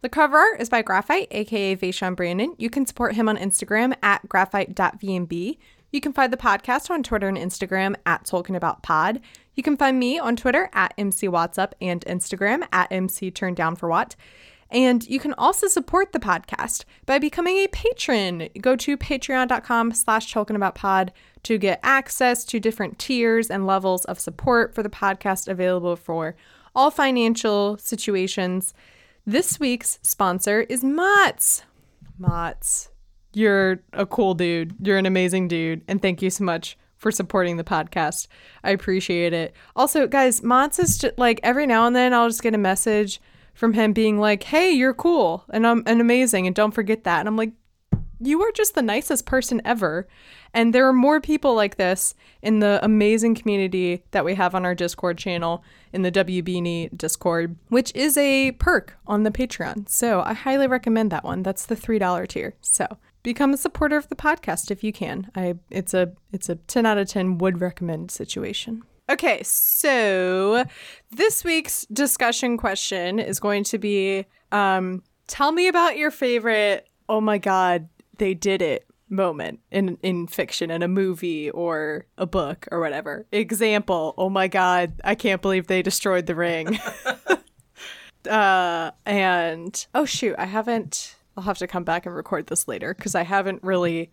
The 0.01 0.09
cover 0.09 0.37
art 0.37 0.61
is 0.61 0.68
by 0.68 0.83
Graphite, 0.83 1.28
aka 1.30 1.76
Vaishon 1.76 2.16
Brandon. 2.16 2.55
You 2.59 2.68
can 2.70 2.87
support 2.87 3.14
him 3.14 3.28
on 3.28 3.37
Instagram 3.37 3.95
at 4.03 4.28
graphite.vmb. 4.28 5.59
You 5.93 6.01
can 6.01 6.14
find 6.14 6.32
the 6.32 6.38
podcast 6.38 6.90
on 6.90 7.03
Twitter 7.03 7.28
and 7.28 7.36
Instagram 7.36 7.95
at 8.07 8.24
Tolkien 8.24 8.57
About 8.57 8.82
Pod. 8.82 9.20
You 9.55 9.62
can 9.62 9.76
find 9.76 9.99
me 9.99 10.18
on 10.18 10.36
Twitter 10.36 10.70
at 10.72 10.95
MC 10.97 11.28
Up 11.28 11.74
and 11.82 12.05
Instagram 12.07 12.66
at 12.72 12.90
MC 12.90 13.30
Turn 13.30 13.55
Down 13.55 13.76
for 13.76 13.90
What. 13.90 14.16
And 14.70 15.07
you 15.07 15.20
can 15.20 15.34
also 15.34 15.68
support 15.68 16.12
the 16.12 16.18
podcast 16.18 16.84
by 17.05 17.18
becoming 17.18 17.59
a 17.59 17.68
patron. 17.68 18.49
Go 18.59 18.74
to 18.74 18.97
patreon.com 18.97 19.93
slash 19.93 20.32
talkingaboutpod 20.32 21.11
to 21.43 21.59
get 21.59 21.78
access 21.82 22.43
to 22.47 22.59
different 22.59 22.99
tiers 22.99 23.51
and 23.51 23.66
levels 23.66 24.07
of 24.07 24.18
support 24.18 24.74
for 24.74 24.82
the 24.82 24.88
podcast 24.88 25.47
available 25.47 25.95
for 25.95 26.34
all 26.74 26.90
financial 26.90 27.76
situations. 27.76 28.72
This 29.26 29.61
week's 29.61 29.99
sponsor 30.01 30.62
is 30.62 30.82
Mott's. 30.82 31.64
Mott's. 32.18 32.91
You're 33.35 33.80
a 33.93 34.07
cool 34.07 34.35
dude. 34.35 34.74
You're 34.80 34.99
an 34.99 35.07
amazing 35.07 35.49
dude. 35.49 35.83
And 35.89 36.01
thank 36.01 36.22
you 36.22 36.30
so 36.30 36.45
much 36.45 36.76
for 36.97 37.11
supporting 37.11 37.57
the 37.57 37.64
podcast. 37.64 38.28
I 38.62 38.70
appreciate 38.70 39.33
it. 39.33 39.55
Also, 39.74 40.07
guys, 40.07 40.43
Mott's 40.43 40.78
is 40.78 40.99
just 40.99 41.18
like 41.18 41.41
every 41.43 41.66
now 41.66 41.87
and 41.87 41.97
then 41.97 42.14
I'll 42.14 42.28
just 42.28 42.43
get 42.43 42.55
a 42.55 42.59
message 42.59 43.20
from 43.55 43.72
him 43.72 43.93
being 43.93 44.18
like, 44.18 44.45
hey, 44.45 44.70
you're 44.70 44.95
cool 44.95 45.45
and 45.51 45.66
I'm 45.66 45.83
and 45.87 46.01
amazing. 46.01 46.47
And 46.47 46.55
don't 46.55 46.72
forget 46.72 47.05
that. 47.05 47.20
And 47.20 47.28
I'm 47.28 47.37
like, 47.37 47.53
you 48.20 48.41
are 48.43 48.53
just 48.53 48.74
the 48.74 48.83
nicest 48.83 49.26
person 49.26 49.61
ever. 49.64 50.07
And 50.55 50.72
there 50.72 50.87
are 50.87 50.93
more 50.93 51.20
people 51.20 51.55
like 51.55 51.76
this 51.76 52.14
in 52.41 52.61
the 52.61 52.78
amazing 52.83 53.35
community 53.35 54.05
that 54.12 54.24
we 54.24 54.35
have 54.35 54.55
on 54.55 54.64
our 54.64 54.74
Discord 54.74 55.18
channel 55.18 55.64
in 55.93 56.03
the 56.03 56.12
WBNE 56.12 56.97
Discord, 56.97 57.57
which 57.68 57.93
is 57.95 58.16
a 58.16 58.53
perk 58.53 58.97
on 59.07 59.24
the 59.24 59.30
Patreon. 59.30 59.89
So 59.89 60.22
I 60.22 60.35
highly 60.35 60.66
recommend 60.66 61.11
that 61.11 61.24
one. 61.24 61.43
That's 61.43 61.66
the 61.66 61.74
$3 61.74 62.28
tier. 62.28 62.55
So 62.61 62.87
become 63.23 63.53
a 63.53 63.57
supporter 63.57 63.97
of 63.97 64.09
the 64.09 64.16
podcast 64.16 64.70
if 64.70 64.83
you 64.83 64.93
can. 64.93 65.31
I 65.35 65.55
it's 65.70 65.95
a 65.95 66.12
it's 66.33 66.49
a 66.49 66.57
10 66.57 66.87
out 66.87 66.99
of 66.99 67.09
10 67.09 67.39
would 67.39 67.61
recommend 67.61 68.11
situation. 68.11 68.83
Okay, 69.11 69.43
so 69.43 70.64
this 71.11 71.45
week's 71.45 71.87
discussion 71.87 72.57
question 72.57 73.18
is 73.18 73.41
going 73.41 73.64
to 73.64 73.79
be 73.79 74.27
um 74.51 75.03
tell 75.27 75.53
me 75.53 75.68
about 75.68 75.97
your 75.97 76.11
favorite 76.11 76.89
oh 77.09 77.20
my 77.20 77.39
god, 77.39 77.89
they 78.18 78.35
did 78.35 78.62
it 78.62 78.87
moment 79.09 79.61
in 79.70 79.99
in 80.03 80.27
fiction 80.27 80.70
in 80.70 80.83
a 80.83 80.89
movie 80.89 81.51
or 81.51 82.07
a 82.18 82.27
book 82.27 82.66
or 82.73 82.81
whatever. 82.81 83.27
Example, 83.31 84.14
oh 84.16 84.31
my 84.31 84.49
god, 84.49 84.95
I 85.05 85.14
can't 85.14 85.43
believe 85.43 85.66
they 85.66 85.83
destroyed 85.83 86.27
the 86.27 86.35
ring. 86.35 86.79
uh 88.31 88.91
and 89.05 89.87
oh 89.95 90.05
shoot, 90.05 90.35
I 90.39 90.47
haven't 90.47 91.16
I'll 91.37 91.45
have 91.45 91.59
to 91.59 91.66
come 91.66 91.85
back 91.85 92.07
and 92.07 92.14
record 92.14 92.49
this 92.49 92.68
later 92.68 92.95
because 92.95 93.14
I 93.14 93.22
haven't 93.22 93.62
really 93.62 94.11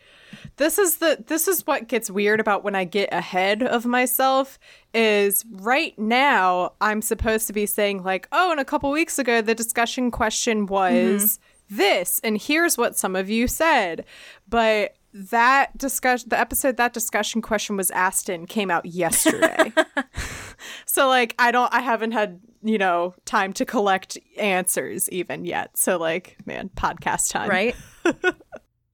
this 0.58 0.78
is 0.78 0.98
the 0.98 1.24
this 1.28 1.48
is 1.48 1.68
what 1.68 1.88
gets 1.88 2.10
weird 2.10 2.40
about 2.40 2.64
when 2.64 2.76
I 2.76 2.86
get 2.86 3.10
ahead 3.12 3.64
of 3.64 3.86
myself 3.86 4.58
is 4.94 5.46
right 5.52 5.98
now 6.00 6.74
I'm 6.80 7.02
supposed 7.02 7.48
to 7.48 7.54
be 7.54 7.66
saying 7.66 8.04
like, 8.04 8.28
"Oh, 8.32 8.52
and 8.52 8.60
a 8.60 8.66
couple 8.66 8.90
weeks 8.92 9.20
ago 9.20 9.42
the 9.42 9.56
discussion 9.56 10.12
question 10.12 10.66
mm-hmm. 10.66 10.74
was 10.74 11.40
this, 11.70 12.20
and 12.24 12.42
here's 12.42 12.78
what 12.78 12.98
some 12.98 13.16
of 13.16 13.30
you 13.30 13.48
said. 13.48 14.06
But 14.48 14.96
that 15.14 15.78
discussion, 15.78 16.30
the 16.30 16.40
episode 16.40 16.78
that 16.78 16.94
discussion 16.94 17.42
question 17.42 17.78
was 17.78 17.92
asked 17.92 18.30
in 18.30 18.46
came 18.46 18.72
out 18.72 18.86
yesterday. 18.86 19.72
so 20.86 21.08
like 21.08 21.36
I 21.40 21.52
don't 21.52 21.74
I 21.74 21.82
haven't 21.82 22.12
had, 22.12 22.40
you 22.62 22.78
know, 22.78 23.14
time 23.26 23.54
to 23.54 23.66
collect 23.66 24.18
answers 24.38 25.10
even 25.10 25.46
yet. 25.46 25.78
So 25.78 25.98
like, 25.98 26.38
man, 26.46 26.70
podcast 26.76 27.32
time. 27.32 27.50
Right? 27.50 27.76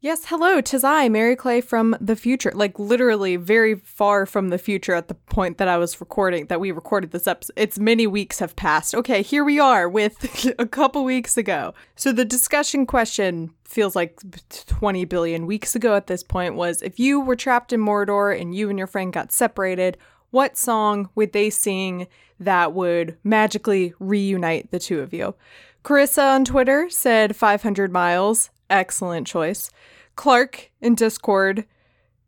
Yes, 0.05 0.25
hello, 0.27 0.61
tis 0.61 0.83
I, 0.83 1.09
Mary 1.09 1.35
Clay 1.35 1.61
from 1.61 1.95
the 1.99 2.15
future. 2.15 2.51
Like 2.53 2.77
literally 2.77 3.37
very 3.37 3.73
far 3.73 4.27
from 4.27 4.49
the 4.49 4.59
future 4.59 4.93
at 4.93 5.07
the 5.07 5.15
point 5.15 5.57
that 5.57 5.67
I 5.67 5.77
was 5.77 5.99
recording, 5.99 6.45
that 6.45 6.59
we 6.59 6.71
recorded 6.71 7.09
this 7.09 7.25
episode. 7.25 7.53
It's 7.55 7.79
many 7.79 8.05
weeks 8.05 8.37
have 8.37 8.55
passed. 8.55 8.93
Okay, 8.93 9.23
here 9.23 9.43
we 9.43 9.59
are 9.59 9.89
with 9.89 10.53
a 10.59 10.67
couple 10.67 11.03
weeks 11.05 11.37
ago. 11.37 11.73
So 11.95 12.11
the 12.11 12.23
discussion 12.23 12.85
question 12.85 13.49
feels 13.63 13.95
like 13.95 14.19
20 14.67 15.05
billion 15.05 15.47
weeks 15.47 15.73
ago 15.73 15.95
at 15.95 16.05
this 16.05 16.21
point 16.21 16.53
was 16.53 16.83
if 16.83 16.99
you 16.99 17.19
were 17.19 17.35
trapped 17.35 17.73
in 17.73 17.79
Mordor 17.79 18.39
and 18.39 18.53
you 18.53 18.69
and 18.69 18.77
your 18.77 18.85
friend 18.85 19.11
got 19.11 19.31
separated, 19.31 19.97
what 20.31 20.57
song 20.57 21.09
would 21.15 21.33
they 21.33 21.49
sing 21.49 22.07
that 22.39 22.73
would 22.73 23.17
magically 23.23 23.93
reunite 23.99 24.71
the 24.71 24.79
two 24.79 24.99
of 24.99 25.13
you? 25.13 25.35
Carissa 25.83 26.33
on 26.33 26.45
Twitter 26.45 26.89
said 26.89 27.35
500 27.35 27.91
miles. 27.91 28.49
Excellent 28.69 29.27
choice. 29.27 29.69
Clark 30.15 30.71
in 30.81 30.95
Discord 30.95 31.65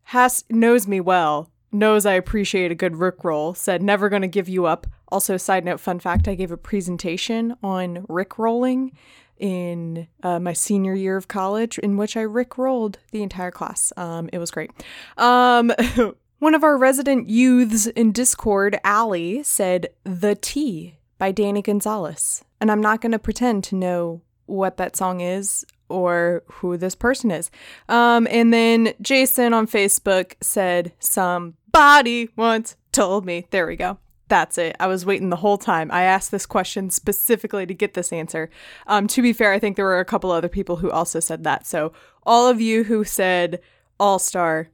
has 0.03 0.43
knows 0.49 0.87
me 0.87 1.01
well, 1.01 1.49
knows 1.71 2.05
I 2.05 2.13
appreciate 2.13 2.71
a 2.71 2.75
good 2.75 2.93
Rickroll, 2.93 3.57
said 3.57 3.81
never 3.81 4.09
gonna 4.09 4.27
give 4.27 4.47
you 4.47 4.65
up. 4.65 4.87
Also, 5.09 5.37
side 5.37 5.65
note, 5.65 5.79
fun 5.79 5.99
fact, 5.99 6.27
I 6.27 6.35
gave 6.35 6.51
a 6.51 6.57
presentation 6.57 7.55
on 7.63 8.05
Rickrolling 8.07 8.91
in 9.37 10.07
uh, 10.23 10.39
my 10.39 10.53
senior 10.53 10.93
year 10.93 11.17
of 11.17 11.27
college, 11.27 11.77
in 11.79 11.97
which 11.97 12.17
I 12.17 12.23
Rickrolled 12.23 12.95
the 13.11 13.23
entire 13.23 13.51
class. 13.51 13.93
Um, 13.97 14.29
it 14.33 14.39
was 14.39 14.51
great. 14.51 14.71
Um, 15.17 15.71
one 16.39 16.53
of 16.53 16.63
our 16.63 16.77
resident 16.77 17.29
youths 17.29 17.87
in 17.87 18.11
Discord, 18.11 18.79
Allie, 18.83 19.43
said 19.43 19.87
The 20.03 20.35
Tea 20.35 20.97
by 21.17 21.31
Danny 21.31 21.61
Gonzalez. 21.61 22.43
And 22.61 22.71
I'm 22.71 22.81
not 22.81 23.01
gonna 23.01 23.19
pretend 23.19 23.63
to 23.65 23.75
know 23.75 24.21
what 24.45 24.77
that 24.77 24.95
song 24.95 25.21
is 25.21 25.65
or 25.89 26.43
who 26.47 26.77
this 26.77 26.95
person 26.95 27.31
is. 27.31 27.49
Um, 27.89 28.27
and 28.29 28.53
then 28.53 28.93
Jason 29.01 29.53
on 29.53 29.67
Facebook 29.67 30.33
said, 30.41 30.93
Somebody 30.99 32.29
once 32.35 32.75
told 32.91 33.25
me. 33.25 33.47
There 33.51 33.67
we 33.67 33.75
go. 33.75 33.97
That's 34.29 34.57
it. 34.57 34.75
I 34.79 34.87
was 34.87 35.05
waiting 35.05 35.29
the 35.29 35.37
whole 35.37 35.57
time. 35.57 35.89
I 35.91 36.03
asked 36.03 36.31
this 36.31 36.45
question 36.45 36.89
specifically 36.89 37.65
to 37.65 37.73
get 37.73 37.93
this 37.93 38.11
answer. 38.11 38.49
Um, 38.85 39.07
to 39.07 39.21
be 39.21 39.31
fair, 39.31 39.53
I 39.53 39.59
think 39.59 39.75
there 39.75 39.85
were 39.85 39.99
a 39.99 40.05
couple 40.05 40.31
other 40.31 40.49
people 40.49 40.77
who 40.77 40.91
also 40.91 41.19
said 41.19 41.45
that. 41.45 41.65
So, 41.65 41.93
all 42.23 42.47
of 42.47 42.59
you 42.59 42.83
who 42.83 43.05
said 43.05 43.61
All 43.99 44.19
Star, 44.19 44.67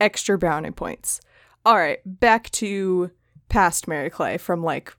extra 0.00 0.38
brownie 0.38 0.70
points. 0.70 1.20
All 1.64 1.76
right, 1.76 1.98
back 2.04 2.50
to 2.52 3.10
past 3.48 3.88
Mary 3.88 4.10
Clay 4.10 4.38
from 4.38 4.62
like, 4.62 4.96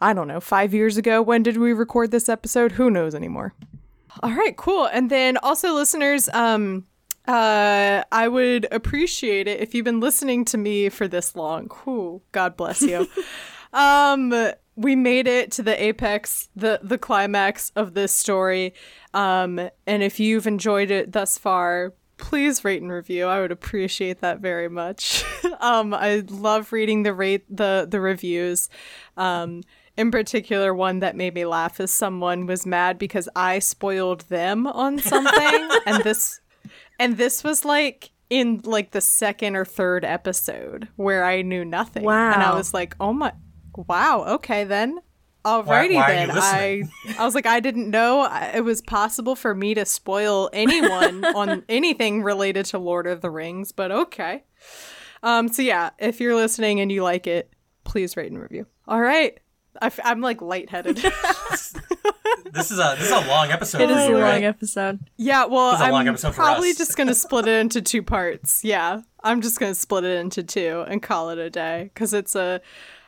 I 0.00 0.12
don't 0.12 0.28
know, 0.28 0.40
five 0.40 0.74
years 0.74 0.96
ago. 0.96 1.22
When 1.22 1.42
did 1.42 1.56
we 1.56 1.72
record 1.72 2.10
this 2.10 2.28
episode? 2.28 2.72
Who 2.72 2.90
knows 2.90 3.14
anymore? 3.14 3.54
All 4.22 4.32
right, 4.32 4.56
cool. 4.56 4.86
And 4.86 5.10
then 5.10 5.36
also 5.38 5.72
listeners, 5.72 6.28
um 6.30 6.86
uh 7.28 8.02
I 8.10 8.28
would 8.28 8.66
appreciate 8.72 9.46
it 9.46 9.60
if 9.60 9.74
you've 9.74 9.84
been 9.84 10.00
listening 10.00 10.44
to 10.46 10.58
me 10.58 10.88
for 10.88 11.06
this 11.06 11.36
long. 11.36 11.68
Whew, 11.84 12.22
God 12.32 12.56
bless 12.56 12.82
you. 12.82 13.06
um 13.72 14.34
we 14.76 14.96
made 14.96 15.26
it 15.26 15.52
to 15.52 15.62
the 15.62 15.80
apex, 15.82 16.48
the 16.56 16.80
the 16.82 16.98
climax 16.98 17.70
of 17.76 17.94
this 17.94 18.12
story. 18.12 18.74
Um 19.14 19.70
and 19.86 20.02
if 20.02 20.18
you've 20.18 20.46
enjoyed 20.46 20.90
it 20.90 21.12
thus 21.12 21.38
far, 21.38 21.92
please 22.20 22.64
rate 22.64 22.82
and 22.82 22.92
review. 22.92 23.26
I 23.26 23.40
would 23.40 23.50
appreciate 23.50 24.20
that 24.20 24.40
very 24.40 24.68
much. 24.68 25.24
um 25.60 25.92
I 25.94 26.22
love 26.28 26.72
reading 26.72 27.02
the 27.02 27.14
rate 27.14 27.44
the 27.54 27.86
the 27.90 28.00
reviews. 28.00 28.68
Um 29.16 29.62
in 29.96 30.10
particular 30.10 30.72
one 30.72 31.00
that 31.00 31.16
made 31.16 31.34
me 31.34 31.44
laugh 31.44 31.80
is 31.80 31.90
someone 31.90 32.46
was 32.46 32.64
mad 32.64 32.98
because 32.98 33.28
I 33.34 33.58
spoiled 33.58 34.20
them 34.28 34.66
on 34.66 34.98
something 35.12 35.68
and 35.86 36.04
this 36.04 36.40
and 36.98 37.16
this 37.16 37.42
was 37.42 37.64
like 37.64 38.10
in 38.28 38.60
like 38.64 38.92
the 38.92 39.00
second 39.00 39.56
or 39.56 39.64
third 39.64 40.04
episode 40.04 40.88
where 40.96 41.24
I 41.24 41.42
knew 41.42 41.64
nothing. 41.64 42.04
Wow. 42.04 42.32
And 42.32 42.42
I 42.42 42.54
was 42.54 42.72
like, 42.72 42.94
"Oh 43.00 43.12
my 43.12 43.32
wow, 43.74 44.24
okay 44.36 44.64
then." 44.64 45.00
Alrighty 45.44 45.94
why 45.94 46.20
you 46.20 46.26
then. 46.26 46.30
I? 46.30 46.82
I 47.18 47.24
was 47.24 47.34
like, 47.34 47.46
I 47.46 47.60
didn't 47.60 47.90
know 47.90 48.28
it 48.54 48.62
was 48.62 48.82
possible 48.82 49.34
for 49.34 49.54
me 49.54 49.74
to 49.74 49.86
spoil 49.86 50.50
anyone 50.52 51.24
on 51.34 51.64
anything 51.68 52.22
related 52.22 52.66
to 52.66 52.78
Lord 52.78 53.06
of 53.06 53.20
the 53.20 53.30
Rings, 53.30 53.72
but 53.72 53.90
okay. 53.90 54.44
Um, 55.22 55.48
so 55.48 55.62
yeah, 55.62 55.90
if 55.98 56.20
you're 56.20 56.34
listening 56.34 56.80
and 56.80 56.90
you 56.92 57.02
like 57.02 57.26
it, 57.26 57.52
please 57.84 58.16
rate 58.16 58.30
and 58.30 58.40
review. 58.40 58.66
All 58.86 59.00
right. 59.00 59.38
I 59.80 59.86
f- 59.86 60.00
I'm 60.04 60.20
like 60.20 60.42
lightheaded. 60.42 61.02
This 62.52 62.70
is 62.72 62.78
a 62.78 62.96
this 62.98 63.06
is 63.06 63.12
a 63.12 63.28
long 63.28 63.50
episode. 63.50 63.82
It 63.82 63.90
is 63.90 63.96
for 64.06 64.14
a 64.14 64.18
you, 64.18 64.18
long 64.18 64.44
episode. 64.44 64.98
yeah, 65.16 65.44
well, 65.44 65.72
This 65.72 65.82
is 65.82 65.90
long 65.90 66.08
I'm 66.08 66.16
probably 66.32 66.74
just 66.74 66.96
gonna 66.96 67.14
split 67.14 67.46
it 67.46 67.60
into 67.60 67.80
two 67.80 68.02
parts. 68.02 68.64
Yeah, 68.64 69.02
I'm 69.22 69.40
just 69.40 69.60
gonna 69.60 69.74
split 69.74 70.04
it 70.04 70.18
into 70.18 70.42
two 70.42 70.84
and 70.88 71.00
call 71.02 71.30
it 71.30 71.38
a 71.38 71.48
day 71.50 71.90
because 71.94 72.12
it's 72.12 72.34
a. 72.34 72.60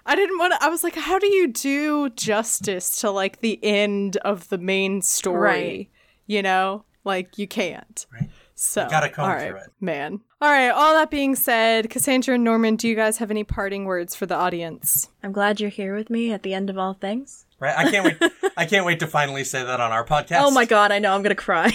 I 0.04 0.16
didn't 0.16 0.38
want 0.38 0.52
to. 0.54 0.64
I 0.64 0.68
was 0.68 0.82
like, 0.82 0.96
how 0.96 1.18
do 1.18 1.26
you 1.26 1.48
do 1.48 2.10
justice 2.10 3.00
to 3.00 3.10
like 3.10 3.40
the 3.40 3.58
end 3.62 4.16
of 4.18 4.48
the 4.48 4.58
main 4.58 5.02
story? 5.02 5.38
Right. 5.40 5.88
You 6.26 6.42
know, 6.42 6.84
like 7.04 7.38
you 7.38 7.46
can't. 7.46 8.06
Right. 8.12 8.30
So 8.54 8.86
gotta 8.88 9.08
come 9.08 9.24
all 9.24 9.30
right, 9.34 9.48
through 9.48 9.58
it. 9.58 9.70
man. 9.80 10.20
All 10.40 10.50
right. 10.50 10.68
All 10.70 10.94
that 10.94 11.10
being 11.10 11.34
said, 11.34 11.88
Cassandra 11.90 12.34
and 12.34 12.44
Norman, 12.44 12.76
do 12.76 12.88
you 12.88 12.94
guys 12.94 13.18
have 13.18 13.30
any 13.30 13.44
parting 13.44 13.84
words 13.86 14.14
for 14.14 14.26
the 14.26 14.34
audience? 14.36 15.08
I'm 15.22 15.32
glad 15.32 15.60
you're 15.60 15.70
here 15.70 15.96
with 15.96 16.10
me 16.10 16.32
at 16.32 16.42
the 16.42 16.52
end 16.54 16.68
of 16.70 16.78
all 16.78 16.94
things. 16.94 17.44
Right? 17.58 17.76
I 17.76 17.90
can't 17.90 18.04
wait. 18.04 18.32
I 18.56 18.64
can't 18.66 18.84
wait 18.84 19.00
to 19.00 19.06
finally 19.06 19.44
say 19.44 19.64
that 19.64 19.80
on 19.80 19.90
our 19.92 20.04
podcast. 20.04 20.42
Oh 20.42 20.50
my 20.50 20.64
god, 20.64 20.92
I 20.92 20.98
know, 20.98 21.14
I'm 21.14 21.22
gonna 21.22 21.34
cry. 21.34 21.72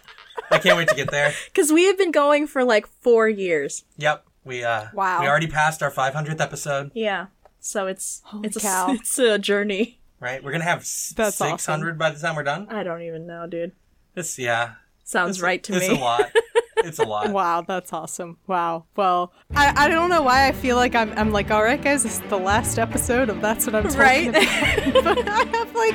I 0.50 0.58
can't 0.58 0.76
wait 0.76 0.88
to 0.88 0.94
get 0.94 1.10
there. 1.10 1.32
Because 1.46 1.72
we 1.72 1.84
have 1.86 1.98
been 1.98 2.12
going 2.12 2.46
for 2.46 2.64
like 2.64 2.86
four 2.86 3.28
years. 3.28 3.84
Yep. 3.96 4.24
We 4.44 4.62
uh 4.62 4.86
Wow. 4.94 5.20
we 5.22 5.26
already 5.28 5.46
passed 5.48 5.82
our 5.82 5.90
500th 5.90 6.40
episode, 6.40 6.90
Yeah. 6.94 7.26
So 7.66 7.86
it's 7.86 8.22
Holy 8.24 8.46
it's 8.46 8.56
a, 8.56 8.60
cow. 8.60 8.92
it's 8.92 9.18
a 9.18 9.38
journey. 9.38 10.00
right? 10.20 10.42
We're 10.42 10.52
going 10.52 10.62
to 10.62 10.68
have 10.68 10.80
s- 10.80 11.12
That's 11.16 11.40
awesome. 11.40 11.58
600 11.58 11.98
by 11.98 12.10
the 12.10 12.18
time 12.20 12.36
we're 12.36 12.42
done. 12.44 12.68
I 12.70 12.82
don't 12.82 13.02
even 13.02 13.26
know, 13.26 13.46
dude. 13.46 13.72
This 14.14 14.38
yeah. 14.38 14.74
Sounds 15.04 15.36
It's- 15.38 15.42
right 15.42 15.62
to 15.64 15.74
it's 15.76 15.88
me. 15.88 15.94
It's 15.94 16.00
a 16.00 16.04
lot. 16.04 16.32
It's 16.78 16.98
a 17.00 17.04
lot. 17.04 17.30
Wow, 17.32 17.62
that's 17.66 17.92
awesome. 17.92 18.36
Wow. 18.46 18.84
Well, 18.94 19.32
I, 19.56 19.86
I 19.86 19.88
don't 19.88 20.08
know 20.10 20.22
why 20.22 20.46
I 20.46 20.52
feel 20.52 20.76
like 20.76 20.94
I'm, 20.94 21.10
I'm 21.18 21.32
like, 21.32 21.50
all 21.50 21.64
right, 21.64 21.82
guys, 21.82 22.04
this 22.04 22.20
is 22.20 22.28
the 22.28 22.38
last 22.38 22.78
episode 22.78 23.28
of 23.28 23.40
That's 23.40 23.66
What 23.66 23.74
I'm 23.74 23.84
Talking 23.84 23.98
Right? 23.98 24.28
About. 24.28 25.04
but 25.04 25.26
I 25.28 25.44
have 25.56 25.74
like, 25.74 25.94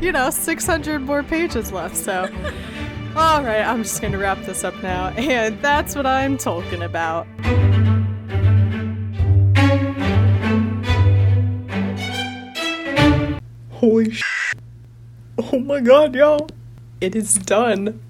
you 0.00 0.10
know, 0.12 0.30
600 0.30 1.00
more 1.00 1.22
pages 1.22 1.70
left. 1.72 1.96
So, 1.96 2.22
all 3.16 3.42
right, 3.42 3.62
I'm 3.62 3.82
just 3.82 4.00
going 4.00 4.12
to 4.12 4.18
wrap 4.18 4.38
this 4.46 4.64
up 4.64 4.80
now. 4.82 5.08
And 5.08 5.60
that's 5.60 5.94
what 5.96 6.06
I'm 6.06 6.38
talking 6.38 6.82
about. 6.82 7.26
Holy 13.82 14.12
sh! 14.12 14.54
Oh 15.38 15.58
my 15.58 15.80
god, 15.80 16.14
y'all. 16.14 16.48
It 17.00 17.16
is 17.16 17.34
done. 17.34 18.00